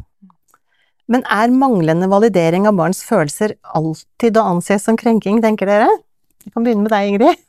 Men 1.11 1.27
er 1.27 1.51
manglende 1.51 2.07
validering 2.09 2.69
av 2.71 2.79
barns 2.79 3.03
følelser 3.05 3.57
alltid 3.75 4.39
å 4.39 4.47
anse 4.55 4.79
som 4.81 4.97
krenking, 4.97 5.43
tenker 5.43 5.69
dere? 5.69 5.91
Vi 6.45 6.55
kan 6.55 6.63
begynne 6.63 6.87
med 6.87 6.95
deg, 6.95 7.11
Ingrid. 7.11 7.43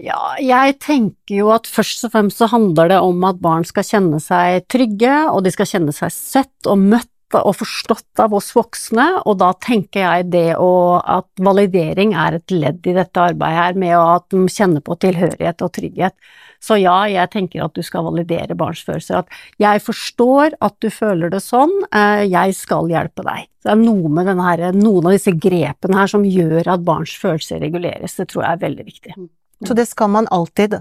Ja, 0.00 0.34
jeg 0.40 0.78
tenker 0.80 1.34
jo 1.36 1.50
at 1.52 1.68
først 1.68 2.06
og 2.08 2.14
fremst 2.14 2.40
så 2.40 2.48
handler 2.50 2.88
det 2.88 3.00
om 3.04 3.20
at 3.28 3.40
barn 3.42 3.66
skal 3.68 3.84
kjenne 3.84 4.20
seg 4.22 4.64
trygge, 4.72 5.12
og 5.28 5.44
de 5.44 5.52
skal 5.54 5.68
kjenne 5.68 5.94
seg 5.94 6.12
sett 6.14 6.70
og 6.70 6.80
møtt 6.80 7.10
og 7.38 7.56
forstått 7.60 8.20
av 8.22 8.34
oss 8.34 8.50
voksne, 8.56 9.06
og 9.22 9.38
da 9.40 9.52
tenker 9.62 10.02
jeg 10.02 10.28
det 10.32 10.46
å, 10.58 10.98
at 10.98 11.28
validering 11.38 12.14
er 12.18 12.38
et 12.40 12.54
ledd 12.54 12.86
i 12.90 12.94
dette 12.96 13.22
arbeidet 13.22 13.58
her, 13.58 13.78
med 13.78 13.96
at 13.98 14.26
de 14.34 14.44
kjenner 14.50 14.84
på 14.84 14.96
tilhørighet 15.02 15.62
og 15.66 15.72
trygghet. 15.78 16.16
Så 16.60 16.76
ja, 16.76 16.96
jeg 17.08 17.30
tenker 17.32 17.64
at 17.64 17.76
du 17.76 17.80
skal 17.84 18.04
validere 18.04 18.56
barns 18.58 18.82
følelser. 18.84 19.22
At 19.22 19.62
jeg 19.62 19.80
forstår 19.80 20.58
at 20.60 20.76
du 20.84 20.90
føler 20.92 21.32
det 21.32 21.40
sånn, 21.40 21.72
eh, 21.88 22.26
jeg 22.28 22.56
skal 22.58 22.90
hjelpe 22.92 23.24
deg. 23.24 23.48
Det 23.64 23.72
er 23.72 23.80
noe 23.80 24.10
med 24.12 24.28
her, 24.28 24.66
noen 24.76 25.08
av 25.08 25.16
disse 25.16 25.32
grepene 25.32 26.02
her 26.02 26.10
som 26.10 26.26
gjør 26.26 26.68
at 26.74 26.84
barns 26.84 27.14
følelser 27.16 27.62
reguleres, 27.64 28.18
det 28.18 28.28
tror 28.32 28.44
jeg 28.44 28.58
er 28.58 28.64
veldig 28.66 28.86
viktig. 28.86 29.16
Så 29.64 29.76
det 29.76 29.88
skal 29.88 30.12
man 30.12 30.28
alltid 30.32 30.78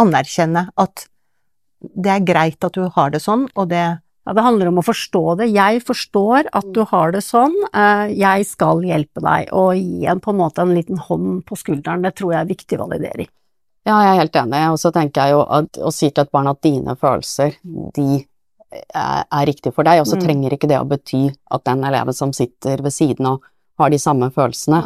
anerkjenne, 0.00 0.68
at 0.80 1.06
det 1.82 2.12
er 2.12 2.24
greit 2.24 2.64
at 2.64 2.76
du 2.76 2.86
har 2.94 3.12
det 3.12 3.20
sånn, 3.24 3.48
og 3.56 3.68
det 3.72 3.84
ja, 4.22 4.32
det 4.36 4.44
handler 4.46 4.70
om 4.70 4.78
å 4.78 4.86
forstå 4.86 5.22
det. 5.40 5.50
Jeg 5.50 5.82
forstår 5.82 6.48
at 6.54 6.72
du 6.74 6.82
har 6.86 7.14
det 7.14 7.24
sånn, 7.26 7.54
eh, 7.74 8.12
jeg 8.14 8.46
skal 8.46 8.82
hjelpe 8.86 9.22
deg, 9.24 9.50
og 9.50 9.74
gi 9.76 10.06
en 10.06 10.22
på 10.22 10.30
en 10.30 10.40
måte 10.44 10.62
en 10.62 10.74
liten 10.76 11.00
hånd 11.00 11.44
på 11.48 11.58
skulderen, 11.58 12.04
det 12.06 12.14
tror 12.18 12.36
jeg 12.36 12.40
er 12.44 12.52
viktig 12.52 12.78
validering. 12.78 13.30
Ja, 13.82 13.96
jeg 14.04 14.12
er 14.12 14.20
helt 14.20 14.36
enig, 14.38 14.60
og 14.70 14.78
så 14.78 14.92
tenker 14.94 15.24
jeg 15.24 15.34
jo 15.34 15.40
at 15.42 15.80
å 15.82 15.90
si 15.90 16.10
til 16.10 16.22
et 16.22 16.30
barn 16.30 16.50
at 16.52 16.62
dine 16.62 16.94
følelser, 16.94 17.56
de 17.96 18.22
er, 18.70 19.24
er 19.26 19.48
riktige 19.48 19.74
for 19.74 19.88
deg, 19.88 20.04
og 20.04 20.06
så 20.06 20.20
mm. 20.20 20.22
trenger 20.22 20.54
ikke 20.54 20.70
det 20.70 20.78
å 20.78 20.86
bety 20.86 21.24
at 21.50 21.64
den 21.66 21.82
eleven 21.88 22.14
som 22.14 22.34
sitter 22.36 22.84
ved 22.84 22.94
siden 22.94 23.26
av 23.32 23.40
har 23.80 23.90
de 23.90 23.98
samme 23.98 24.28
følelsene. 24.30 24.82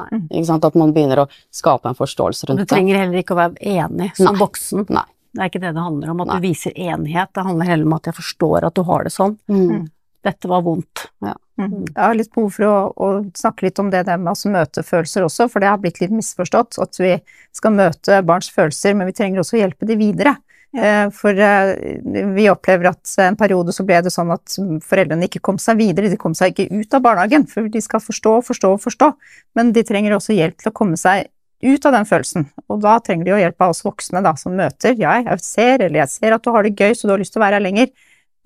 At 0.57 0.79
man 0.79 0.95
begynner 0.97 1.25
å 1.25 1.29
skape 1.55 1.91
en 1.91 1.99
forståelse 1.99 2.49
rundt 2.49 2.63
det. 2.63 2.69
Du 2.71 2.73
trenger 2.73 3.03
heller 3.03 3.21
ikke 3.21 3.37
å 3.37 3.41
være 3.43 3.77
enig 3.83 4.13
som 4.17 4.33
Nei. 4.33 4.41
voksen. 4.41 4.87
Nei. 4.95 5.05
Det 5.37 5.45
er 5.45 5.51
ikke 5.51 5.63
det 5.67 5.75
det 5.77 5.85
handler 5.85 6.13
om, 6.13 6.23
at 6.25 6.31
Nei. 6.31 6.39
du 6.39 6.49
viser 6.49 6.73
enighet. 6.73 7.33
Det 7.37 7.45
handler 7.45 7.69
heller 7.69 7.89
om 7.89 7.99
at 7.99 8.09
jeg 8.09 8.17
forstår 8.17 8.67
at 8.69 8.77
du 8.77 8.83
har 8.89 9.05
det 9.05 9.13
sånn. 9.13 9.37
Mm. 9.53 9.67
mm. 9.67 9.85
dette 10.27 10.49
var 10.51 10.65
vondt. 10.67 11.05
Ja. 11.23 11.35
Mm. 11.61 11.85
Jeg 11.87 12.01
har 12.03 12.17
litt 12.17 12.33
behov 12.35 12.57
for 12.57 12.69
å, 12.69 12.73
å, 12.97 13.11
snakke 13.37 13.69
litt 13.69 13.79
om 13.81 13.93
det 13.93 14.03
der 14.09 14.19
med 14.21 14.33
å 14.33 14.51
møte 14.53 14.83
følelser 14.85 15.25
også, 15.25 15.47
for 15.53 15.63
det 15.63 15.71
har 15.71 15.79
blitt 15.81 16.01
litt 16.03 16.13
misforstått. 16.13 16.81
At 16.83 16.99
vi 17.01 17.15
skal 17.57 17.77
møte 17.77 18.19
barns 18.27 18.51
følelser, 18.53 18.97
men 18.97 19.09
vi 19.09 19.17
trenger 19.17 19.45
også 19.45 19.59
å 19.59 19.63
hjelpe 19.63 19.89
dem 19.89 20.01
videre. 20.01 20.37
Ja. 20.77 21.07
For 21.15 21.33
vi 21.33 22.49
opplever 22.51 22.91
at 22.91 23.13
en 23.23 23.39
periode 23.39 23.73
så 23.73 23.85
ble 23.87 24.01
det 24.05 24.13
sånn 24.13 24.33
at 24.35 24.59
foreldrene 24.85 25.29
ikke 25.29 25.41
kom 25.47 25.61
seg 25.63 25.79
videre, 25.79 26.11
de 26.13 26.19
kom 26.21 26.35
seg 26.37 26.53
ikke 26.53 26.83
ut 26.83 26.97
av 26.99 27.05
barnehagen, 27.07 27.47
for 27.49 27.71
de 27.73 27.81
skal 27.81 28.03
forstå, 28.03 28.35
forstå, 28.51 28.75
forstå. 28.83 29.09
Men 29.57 29.73
de 29.77 29.85
trenger 29.87 30.19
også 30.19 30.37
hjelp 30.37 30.59
til 30.61 30.73
å 30.73 30.77
komme 30.77 30.99
seg 31.01 31.31
ut 31.63 31.87
av 31.89 31.95
den 31.97 32.07
følelsen. 32.09 32.47
Og 32.69 32.81
da 32.85 32.99
trenger 33.01 33.27
de 33.27 33.33
jo 33.33 33.41
hjelp 33.41 33.65
av 33.65 33.73
oss 33.73 33.85
voksne 33.87 34.23
da, 34.25 34.35
som 34.39 34.57
møter. 34.59 34.97
Ja, 35.01 35.17
jeg 35.25 35.43
ser, 35.45 35.81
eller 35.81 36.03
jeg 36.03 36.13
ser 36.13 36.37
at 36.37 36.45
du 36.45 36.53
har 36.55 36.67
det 36.67 36.77
gøy, 36.77 36.95
så 36.95 37.09
du 37.09 37.15
har 37.15 37.23
lyst 37.23 37.35
til 37.35 37.43
å 37.43 37.47
være 37.47 37.61
her 37.61 37.67
lenger, 37.67 37.93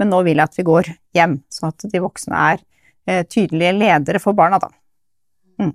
men 0.01 0.13
nå 0.13 0.23
vil 0.27 0.39
jeg 0.41 0.47
at 0.47 0.59
vi 0.59 0.67
går 0.67 0.91
hjem, 1.19 1.39
sånn 1.53 1.73
at 1.73 1.87
de 1.93 2.03
voksne 2.03 2.43
er 2.55 2.61
eh, 3.11 3.23
tydelige 3.29 3.77
ledere 3.77 4.23
for 4.23 4.37
barna, 4.39 4.61
da. 4.63 4.71
Mm. 5.61 5.75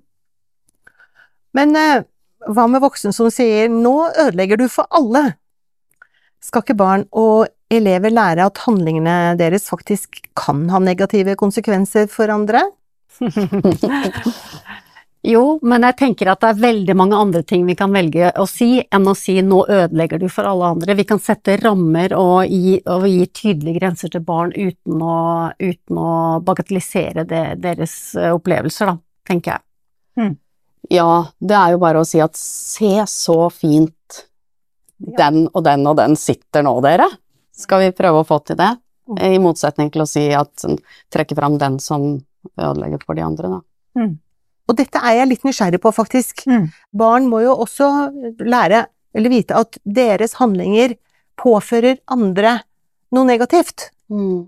Men 1.60 1.80
eh, 1.80 2.06
hva 2.46 2.68
med 2.70 2.84
voksne 2.84 3.14
som 3.16 3.30
sier 3.34 3.70
'nå 3.70 3.96
ødelegger 4.28 4.58
du 4.62 4.68
for 4.70 4.88
alle'? 4.90 5.36
Skal 6.42 6.62
ikke 6.62 6.78
barn 6.78 7.06
og 7.12 7.48
elever 7.74 8.14
lære 8.14 8.46
at 8.46 8.62
handlingene 8.68 9.36
deres 9.40 9.66
faktisk 9.70 10.30
kan 10.38 10.70
ha 10.70 10.80
negative 10.80 11.36
konsekvenser 11.36 12.08
for 12.08 12.30
andre? 12.30 12.62
Jo, 15.26 15.44
men 15.66 15.82
jeg 15.88 15.98
tenker 15.98 16.30
at 16.30 16.44
det 16.44 16.50
er 16.52 16.60
veldig 16.62 16.96
mange 16.98 17.18
andre 17.18 17.42
ting 17.48 17.64
vi 17.66 17.74
kan 17.78 17.94
velge 17.94 18.30
å 18.38 18.46
si, 18.50 18.78
enn 18.94 19.08
å 19.10 19.16
si 19.18 19.40
'nå 19.42 19.64
ødelegger 19.66 20.22
du 20.22 20.28
for 20.30 20.46
alle 20.46 20.70
andre'. 20.76 20.96
Vi 20.96 21.06
kan 21.10 21.20
sette 21.20 21.56
rammer 21.58 22.14
og 22.14 22.46
gi, 22.46 22.78
og 22.86 23.08
gi 23.10 23.26
tydelige 23.34 23.80
grenser 23.80 24.12
til 24.14 24.22
barn 24.22 24.54
uten 24.54 25.02
å, 25.02 25.18
uten 25.58 25.98
å 25.98 26.12
bagatellisere 26.46 27.26
det, 27.26 27.44
deres 27.64 28.16
eh, 28.16 28.34
opplevelser, 28.36 28.92
da, 28.92 28.98
tenker 29.26 29.56
jeg. 29.56 29.66
Mm. 30.22 30.36
Ja, 30.94 31.10
det 31.40 31.58
er 31.58 31.74
jo 31.74 31.82
bare 31.82 32.04
å 32.04 32.06
si 32.06 32.22
at 32.22 32.38
se 32.38 32.94
så 33.10 33.50
fint 33.50 34.22
den 34.98 35.48
og 35.52 35.64
den 35.66 35.88
og 35.90 35.98
den 35.98 36.16
sitter 36.20 36.66
nå, 36.66 36.76
dere. 36.86 37.08
Skal 37.56 37.82
vi 37.82 37.96
prøve 37.98 38.22
å 38.22 38.28
få 38.28 38.40
til 38.46 38.60
det? 38.60 38.76
Mm. 39.10 39.18
I 39.26 39.42
motsetning 39.42 39.90
til 39.94 40.06
å 40.06 40.10
si 40.10 40.28
at 40.34 40.66
trekke 41.14 41.38
fram 41.38 41.58
den 41.62 41.80
som 41.82 42.12
ødelegger 42.54 43.02
for 43.06 43.18
de 43.18 43.26
andre, 43.26 43.58
da. 43.58 43.60
Mm. 43.98 44.14
Og 44.66 44.78
dette 44.80 45.02
er 45.02 45.20
jeg 45.20 45.30
litt 45.30 45.46
nysgjerrig 45.46 45.80
på, 45.82 45.92
faktisk. 45.94 46.46
Mm. 46.50 46.70
Barn 46.98 47.30
må 47.30 47.44
jo 47.44 47.54
også 47.66 47.90
lære, 48.42 48.86
eller 49.16 49.34
vite, 49.34 49.58
at 49.58 49.78
deres 49.86 50.38
handlinger 50.40 50.96
påfører 51.40 52.00
andre 52.12 52.60
noe 53.14 53.28
negativt. 53.28 53.90
Mm. 54.10 54.48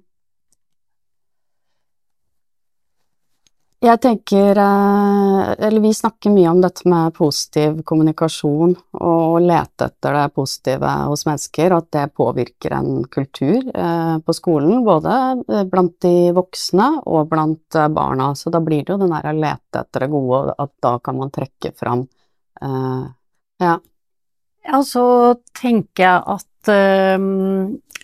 Jeg 3.77 3.99
tenker 4.01 4.57
eh, 4.57 5.49
Eller 5.67 5.83
vi 5.83 5.91
snakker 5.93 6.33
mye 6.33 6.49
om 6.49 6.61
dette 6.63 6.87
med 6.89 7.13
positiv 7.13 7.83
kommunikasjon 7.85 8.73
og 8.97 9.35
å 9.37 9.41
lete 9.43 9.91
etter 9.91 10.17
det 10.17 10.23
positive 10.33 10.93
hos 11.11 11.27
mennesker, 11.27 11.75
at 11.75 11.89
det 11.93 12.07
påvirker 12.17 12.73
en 12.73 13.03
kultur 13.13 13.59
eh, 13.69 14.15
på 14.17 14.33
skolen, 14.33 14.81
både 14.85 15.17
eh, 15.45 15.67
blant 15.69 15.93
de 16.01 16.31
voksne 16.33 16.89
og 17.05 17.29
blant 17.29 17.77
barna. 17.93 18.31
Så 18.33 18.49
da 18.53 18.63
blir 18.65 18.81
det 18.81 18.95
jo 18.95 18.99
den 19.03 19.13
der 19.13 19.29
å 19.29 19.35
lete 19.37 19.83
etter 19.83 20.07
det 20.07 20.09
gode, 20.15 20.57
at 20.57 20.73
da 20.81 20.95
kan 21.03 21.21
man 21.21 21.33
trekke 21.33 21.75
fram 21.77 22.07
Ja. 23.61 23.77
Ja, 24.67 24.79
så 24.83 25.03
tenker 25.55 26.03
jeg 26.03 26.23
at 26.33 26.69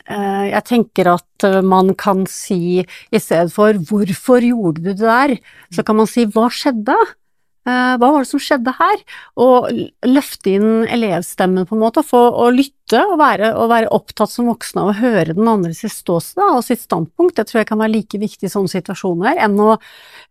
jeg 0.09 0.63
tenker 0.67 1.09
at 1.13 1.47
eh, 1.47 1.61
man 1.63 1.93
kan 1.95 2.25
si 2.27 2.83
i 2.83 3.19
stedet 3.19 3.53
for 3.53 3.73
'hvorfor 3.73 4.43
gjorde 4.43 4.83
du 4.83 4.93
det 4.93 4.99
der', 4.99 5.39
så 5.71 5.83
kan 5.83 5.95
man 5.95 6.07
si 6.07 6.25
'hva 6.25 6.49
skjedde'? 6.51 7.15
Eh, 7.63 7.95
hva 7.95 8.09
var 8.11 8.25
det 8.25 8.27
som 8.27 8.41
skjedde 8.43 8.73
her? 8.75 9.03
Og 9.39 9.69
løfte 10.03 10.51
inn 10.51 10.83
elevstemmen 10.91 11.67
på 11.69 11.77
en 11.77 11.83
måte, 11.85 12.03
for 12.03 12.35
å 12.35 12.49
lytte 12.51 12.99
og 13.07 13.15
være, 13.21 13.53
og 13.55 13.69
være, 13.71 13.91
opptatt 13.95 14.33
som 14.33 14.49
voksne 14.51 14.83
av 14.83 14.91
å 14.91 14.97
høre 14.99 15.35
den 15.37 15.47
andre 15.47 15.71
sitt 15.77 15.93
ståsted 15.95 16.43
og 16.43 16.63
sitt 16.67 16.83
standpunkt. 16.83 17.37
Det 17.39 17.47
tror 17.47 17.61
jeg 17.61 17.69
kan 17.71 17.79
være 17.79 17.95
like 17.95 18.19
viktig 18.19 18.49
i 18.49 18.51
sånne 18.51 18.71
situasjoner 18.73 19.39
enn 19.45 19.55
å 19.63 19.77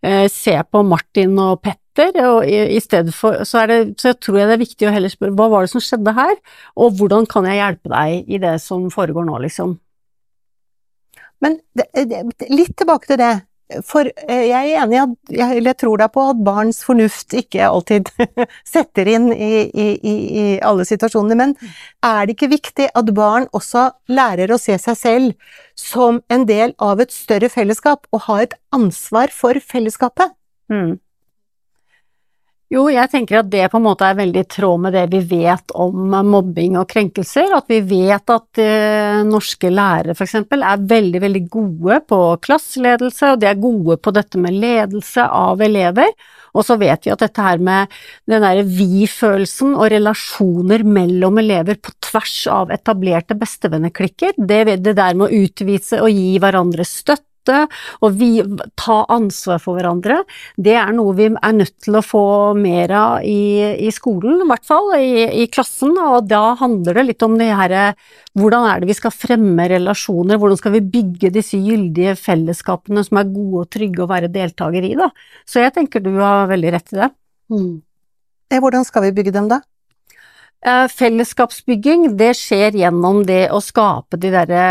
eh, 0.04 0.28
se 0.28 0.58
på 0.68 0.84
Martin 0.84 1.38
og 1.40 1.62
Petter. 1.62 1.81
Og 2.00 2.48
i, 2.48 2.58
i 2.76 2.80
stedet 2.80 3.12
for, 3.14 3.42
så, 3.44 3.66
det, 3.68 4.00
så 4.00 4.14
tror 4.16 4.38
jeg 4.40 4.48
det 4.48 4.56
er 4.56 4.64
viktig 4.64 4.88
å 4.88 4.92
heller 4.94 5.12
spørre 5.12 5.36
hva 5.36 5.48
var 5.52 5.66
det 5.66 5.72
som 5.74 5.82
skjedde 5.84 6.14
her, 6.16 6.34
og 6.80 6.96
hvordan 6.96 7.28
kan 7.28 7.44
jeg 7.48 7.60
hjelpe 7.60 7.92
deg 7.92 8.32
i 8.32 8.40
det 8.40 8.56
som 8.64 8.88
foregår 8.92 9.26
nå, 9.28 9.38
liksom. 9.44 9.76
Men 11.42 11.58
det, 11.76 11.88
det, 12.08 12.22
litt 12.48 12.76
tilbake 12.78 13.10
til 13.10 13.20
det. 13.20 13.32
For 13.88 14.04
eh, 14.04 14.42
jeg 14.50 14.72
er 14.74 14.82
enig 14.82 14.98
eller 15.32 15.70
jeg 15.70 15.78
tror 15.80 16.00
deg 16.02 16.12
på 16.12 16.24
at 16.28 16.40
barns 16.44 16.82
fornuft 16.84 17.32
ikke 17.36 17.64
alltid 17.64 18.10
setter 18.74 19.08
inn 19.08 19.30
i, 19.32 19.62
i, 19.64 19.86
i, 20.12 20.44
alle 20.64 20.84
situasjoner, 20.88 21.38
men 21.38 21.54
er 22.04 22.26
det 22.26 22.36
ikke 22.36 22.50
viktig 22.52 22.90
at 22.98 23.14
barn 23.16 23.48
også 23.56 23.88
lærer 24.12 24.52
å 24.52 24.60
se 24.60 24.76
seg 24.80 24.98
selv 24.98 25.54
som 25.78 26.20
en 26.32 26.44
del 26.48 26.76
av 26.84 27.00
et 27.00 27.14
større 27.14 27.48
fellesskap, 27.52 28.04
og 28.12 28.26
ha 28.28 28.42
et 28.44 28.56
ansvar 28.76 29.32
for 29.32 29.56
fellesskapet? 29.72 30.36
Mm. 30.72 31.00
Jo, 32.72 32.86
jeg 32.88 33.10
tenker 33.12 33.42
at 33.42 33.50
det 33.52 33.66
på 33.68 33.76
en 33.76 33.84
måte 33.84 34.06
er 34.08 34.16
veldig 34.16 34.42
i 34.46 34.48
tråd 34.48 34.80
med 34.80 34.94
det 34.96 35.02
vi 35.12 35.18
vet 35.28 35.74
om 35.76 36.14
mobbing 36.24 36.78
og 36.80 36.86
krenkelser. 36.88 37.52
At 37.52 37.66
vi 37.68 37.82
vet 37.84 38.32
at 38.32 38.60
eh, 38.62 39.18
norske 39.28 39.68
lærere 39.68 40.14
f.eks. 40.16 40.38
er 40.40 40.86
veldig, 40.94 41.20
veldig 41.20 41.42
gode 41.52 41.98
på 42.08 42.20
klasseledelse, 42.46 43.34
og 43.34 43.42
de 43.42 43.50
er 43.50 43.60
gode 43.60 43.98
på 44.00 44.14
dette 44.16 44.40
med 44.40 44.56
ledelse 44.56 45.26
av 45.26 45.60
elever. 45.60 46.14
Og 46.56 46.64
så 46.64 46.78
vet 46.80 47.04
vi 47.04 47.12
at 47.12 47.20
dette 47.20 47.44
her 47.44 47.60
med 47.60 47.92
den 48.28 48.44
derre 48.44 48.64
vi-følelsen 48.64 49.74
og 49.74 49.90
relasjoner 49.92 50.84
mellom 50.84 51.42
elever 51.44 51.76
på 51.76 51.92
tvers 52.08 52.38
av 52.52 52.72
etablerte 52.72 53.36
bestevenneklikker, 53.36 54.36
det, 54.36 54.62
det 54.80 54.96
der 54.96 55.12
med 55.16 55.28
å 55.28 55.44
utvise 55.44 56.00
og 56.00 56.12
gi 56.12 56.40
hverandre 56.40 56.88
støtte 56.88 57.31
støtte 57.42 57.66
og 58.02 58.16
vi, 58.18 58.42
ta 58.78 59.02
ansvar 59.10 59.60
for 59.62 59.76
hverandre, 59.76 60.22
det 60.56 60.74
er 60.78 60.92
noe 60.94 61.14
vi 61.16 61.28
er 61.30 61.52
nødt 61.56 61.74
til 61.82 61.96
å 61.98 62.02
få 62.02 62.54
mer 62.54 62.90
av 62.90 63.24
i, 63.24 63.76
i 63.86 63.90
skolen, 63.92 64.42
i 64.42 64.48
hvert 64.48 64.66
fall 64.66 64.92
i, 64.98 65.42
i, 65.42 65.46
klassen. 65.52 65.96
Og 65.98 66.28
da 66.28 66.54
handler 66.60 66.94
det 66.94 67.06
litt 67.10 67.22
om 67.22 67.38
det 67.38 67.52
her 67.52 67.94
hvordan 68.38 68.66
er 68.68 68.80
det 68.80 68.90
vi 68.90 68.96
skal 68.96 69.12
fremme 69.14 69.68
relasjoner, 69.68 70.38
hvordan 70.40 70.60
skal 70.60 70.76
vi 70.76 70.84
bygge 70.94 71.32
disse 71.34 71.58
gyldige 71.60 72.16
fellesskapene 72.16 73.04
som 73.04 73.20
er 73.20 73.32
gode 73.32 73.66
og 73.66 73.72
trygge 73.72 74.04
å 74.04 74.10
være 74.10 74.32
deltaker 74.32 74.86
i, 74.88 74.94
da. 74.98 75.10
Så 75.44 75.62
jeg 75.62 75.74
tenker 75.76 76.02
du 76.02 76.14
har 76.18 76.48
veldig 76.50 76.72
rett 76.76 76.94
i 76.94 77.02
det. 77.02 77.12
Mm. 77.52 77.74
Hvordan 78.52 78.84
skal 78.84 79.06
vi 79.06 79.14
bygge 79.16 79.32
dem, 79.34 79.48
da? 79.48 79.62
Eh, 80.62 80.84
fellesskapsbygging, 80.94 82.04
det 82.14 82.36
skjer 82.38 82.76
gjennom 82.78 83.24
det 83.26 83.48
å 83.50 83.58
skape 83.58 84.14
de 84.22 84.28
derre 84.30 84.66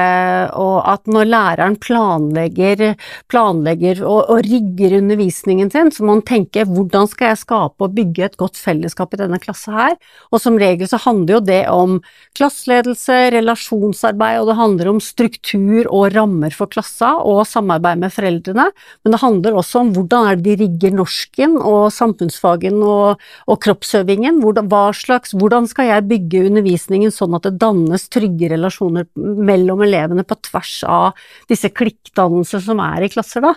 Og 0.55 0.77
at 0.87 1.03
når 1.11 1.25
læreren 1.27 1.73
planlegger, 1.83 2.93
planlegger 3.27 3.99
og, 3.99 4.29
og, 4.31 4.39
rigger 4.47 4.95
undervisningen 5.01 5.67
sin, 5.73 5.91
så 5.91 6.05
må 6.05 6.13
man 6.13 6.23
tenke 6.23 6.63
hvordan 6.69 7.09
skal 7.11 7.33
jeg 7.33 7.41
skape 7.41 7.83
og 7.83 7.97
bygge 7.97 8.23
et 8.23 8.37
godt 8.39 8.55
fellesskap 8.55 9.17
i 9.17 9.19
denne 9.19 9.39
klasse 9.43 9.73
her? 9.75 9.97
Og 10.31 10.39
som 10.39 10.55
regel 10.61 10.87
så 10.87 11.01
handler 11.03 11.35
jo 11.35 11.41
det 11.49 11.59
om 11.67 11.97
klasseledelse, 12.39 13.19
relasjonsarbeid, 13.35 14.39
og 14.39 14.47
det 14.47 14.57
handler 14.61 14.93
om 14.93 15.03
struktur 15.03 15.91
og 15.91 16.15
rammer 16.15 16.55
for 16.55 16.71
klassa 16.71 17.17
og 17.19 17.43
samarbeid 17.51 17.99
med 18.05 18.15
foreldrene, 18.15 18.69
men 19.03 19.17
det 19.17 19.21
handler 19.25 19.59
også 19.59 19.83
om 19.83 19.91
hvordan 19.97 20.31
er 20.31 20.39
det 20.39 20.55
de 20.55 20.57
rigger 20.63 20.95
norsken 20.95 21.59
og 21.59 21.91
samfunnsfagen 21.91 22.79
og, 22.79 23.21
og 23.51 23.61
kroppsøvingen, 23.67 24.39
hvordan, 24.39 24.71
hva 24.71 24.87
slags, 24.95 25.35
hvordan 25.35 25.67
skal 25.67 25.80
skal 25.81 25.95
jeg 25.95 26.05
bygge 26.11 26.41
undervisningen 26.45 27.13
sånn 27.13 27.33
at 27.33 27.47
det 27.47 27.57
dannes 27.61 28.03
trygge 28.13 28.51
relasjoner 28.51 29.07
mellom 29.17 29.81
elevene 29.81 30.21
på 30.27 30.37
tvers 30.45 30.73
av 30.85 31.23
disse 31.49 31.71
klikkdannelser 31.73 32.61
som 32.61 32.81
er 32.85 33.07
i 33.07 33.09
klasser, 33.09 33.41
da. 33.41 33.55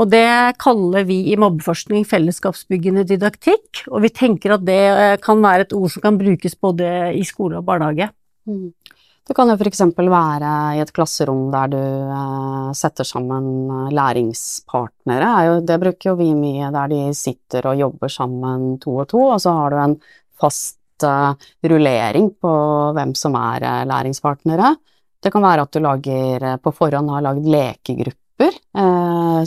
Og 0.00 0.08
det 0.08 0.56
kaller 0.62 1.04
vi 1.04 1.18
i 1.32 1.36
mobbeforskning 1.40 2.06
fellesskapsbyggende 2.08 3.04
didaktikk, 3.10 3.84
og 3.90 4.06
vi 4.06 4.12
tenker 4.16 4.56
at 4.56 4.64
det 4.64 4.80
eh, 4.88 5.18
kan 5.20 5.42
være 5.44 5.66
et 5.66 5.76
ord 5.76 5.92
som 5.92 6.06
kan 6.06 6.16
brukes 6.20 6.56
både 6.56 6.88
i 7.12 7.26
skole 7.28 7.60
og 7.60 7.68
barnehage. 7.68 8.08
Mm. 8.48 8.72
Det 9.26 9.34
kan 9.36 9.50
jo 9.50 9.58
f.eks. 9.58 9.82
være 9.98 10.54
i 10.78 10.80
et 10.80 10.94
klasserom 10.96 11.50
der 11.52 11.74
du 11.74 11.82
eh, 11.82 12.72
setter 12.78 13.04
sammen 13.04 13.52
eh, 13.68 13.92
læringspartnere. 14.00 15.60
det 15.60 15.80
bruker 15.84 16.14
jo 16.14 16.16
vi 16.22 16.32
mye, 16.32 16.72
der 16.72 16.88
de 16.94 17.04
sitter 17.12 17.68
og 17.68 17.84
jobber 17.84 18.16
sammen 18.16 18.78
to 18.80 18.96
og 19.04 19.08
to, 19.12 19.28
og 19.36 19.44
så 19.44 19.58
har 19.60 19.76
du 19.76 19.82
en 19.82 20.00
fast 20.40 20.78
uh, 21.04 21.34
rullering 21.66 22.30
på 22.40 22.52
hvem 22.96 23.14
som 23.18 23.36
er 23.38 23.64
uh, 23.66 23.82
læringspartnere. 23.88 24.74
Det 25.22 25.32
kan 25.34 25.44
være 25.44 25.66
at 25.66 25.74
du 25.74 25.82
lager, 25.84 26.44
uh, 26.44 26.56
på 26.62 26.72
forhånd 26.76 27.10
har 27.12 27.24
lagd 27.26 27.48
lekegrupper, 27.50 28.56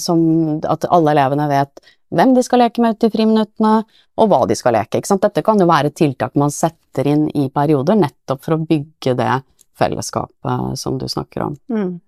som 0.01 0.21
at 0.65 0.87
alle 0.89 1.11
elevene 1.13 1.45
vet 1.51 1.81
hvem 2.09 2.31
de 2.33 2.41
skal 2.41 2.63
leke 2.63 2.81
med 2.81 2.95
ute 2.97 3.05
i 3.05 3.13
friminuttene, 3.13 3.73
og 4.17 4.31
hva 4.31 4.39
de 4.49 4.57
skal 4.57 4.73
leke. 4.73 5.01
Dette 5.05 5.43
kan 5.45 5.61
jo 5.61 5.67
være 5.69 5.91
tiltak 5.93 6.33
man 6.41 6.49
setter 6.49 7.05
inn 7.11 7.27
i 7.37 7.51
perioder, 7.53 7.99
nettopp 7.99 8.41
for 8.47 8.57
å 8.57 8.63
bygge 8.65 9.13
det 9.19 9.35
fellesskapet 9.77 10.79
som 10.81 10.97
du 10.97 11.05
snakker 11.05 11.45
om. 11.45 11.59
Mm. 11.69 11.99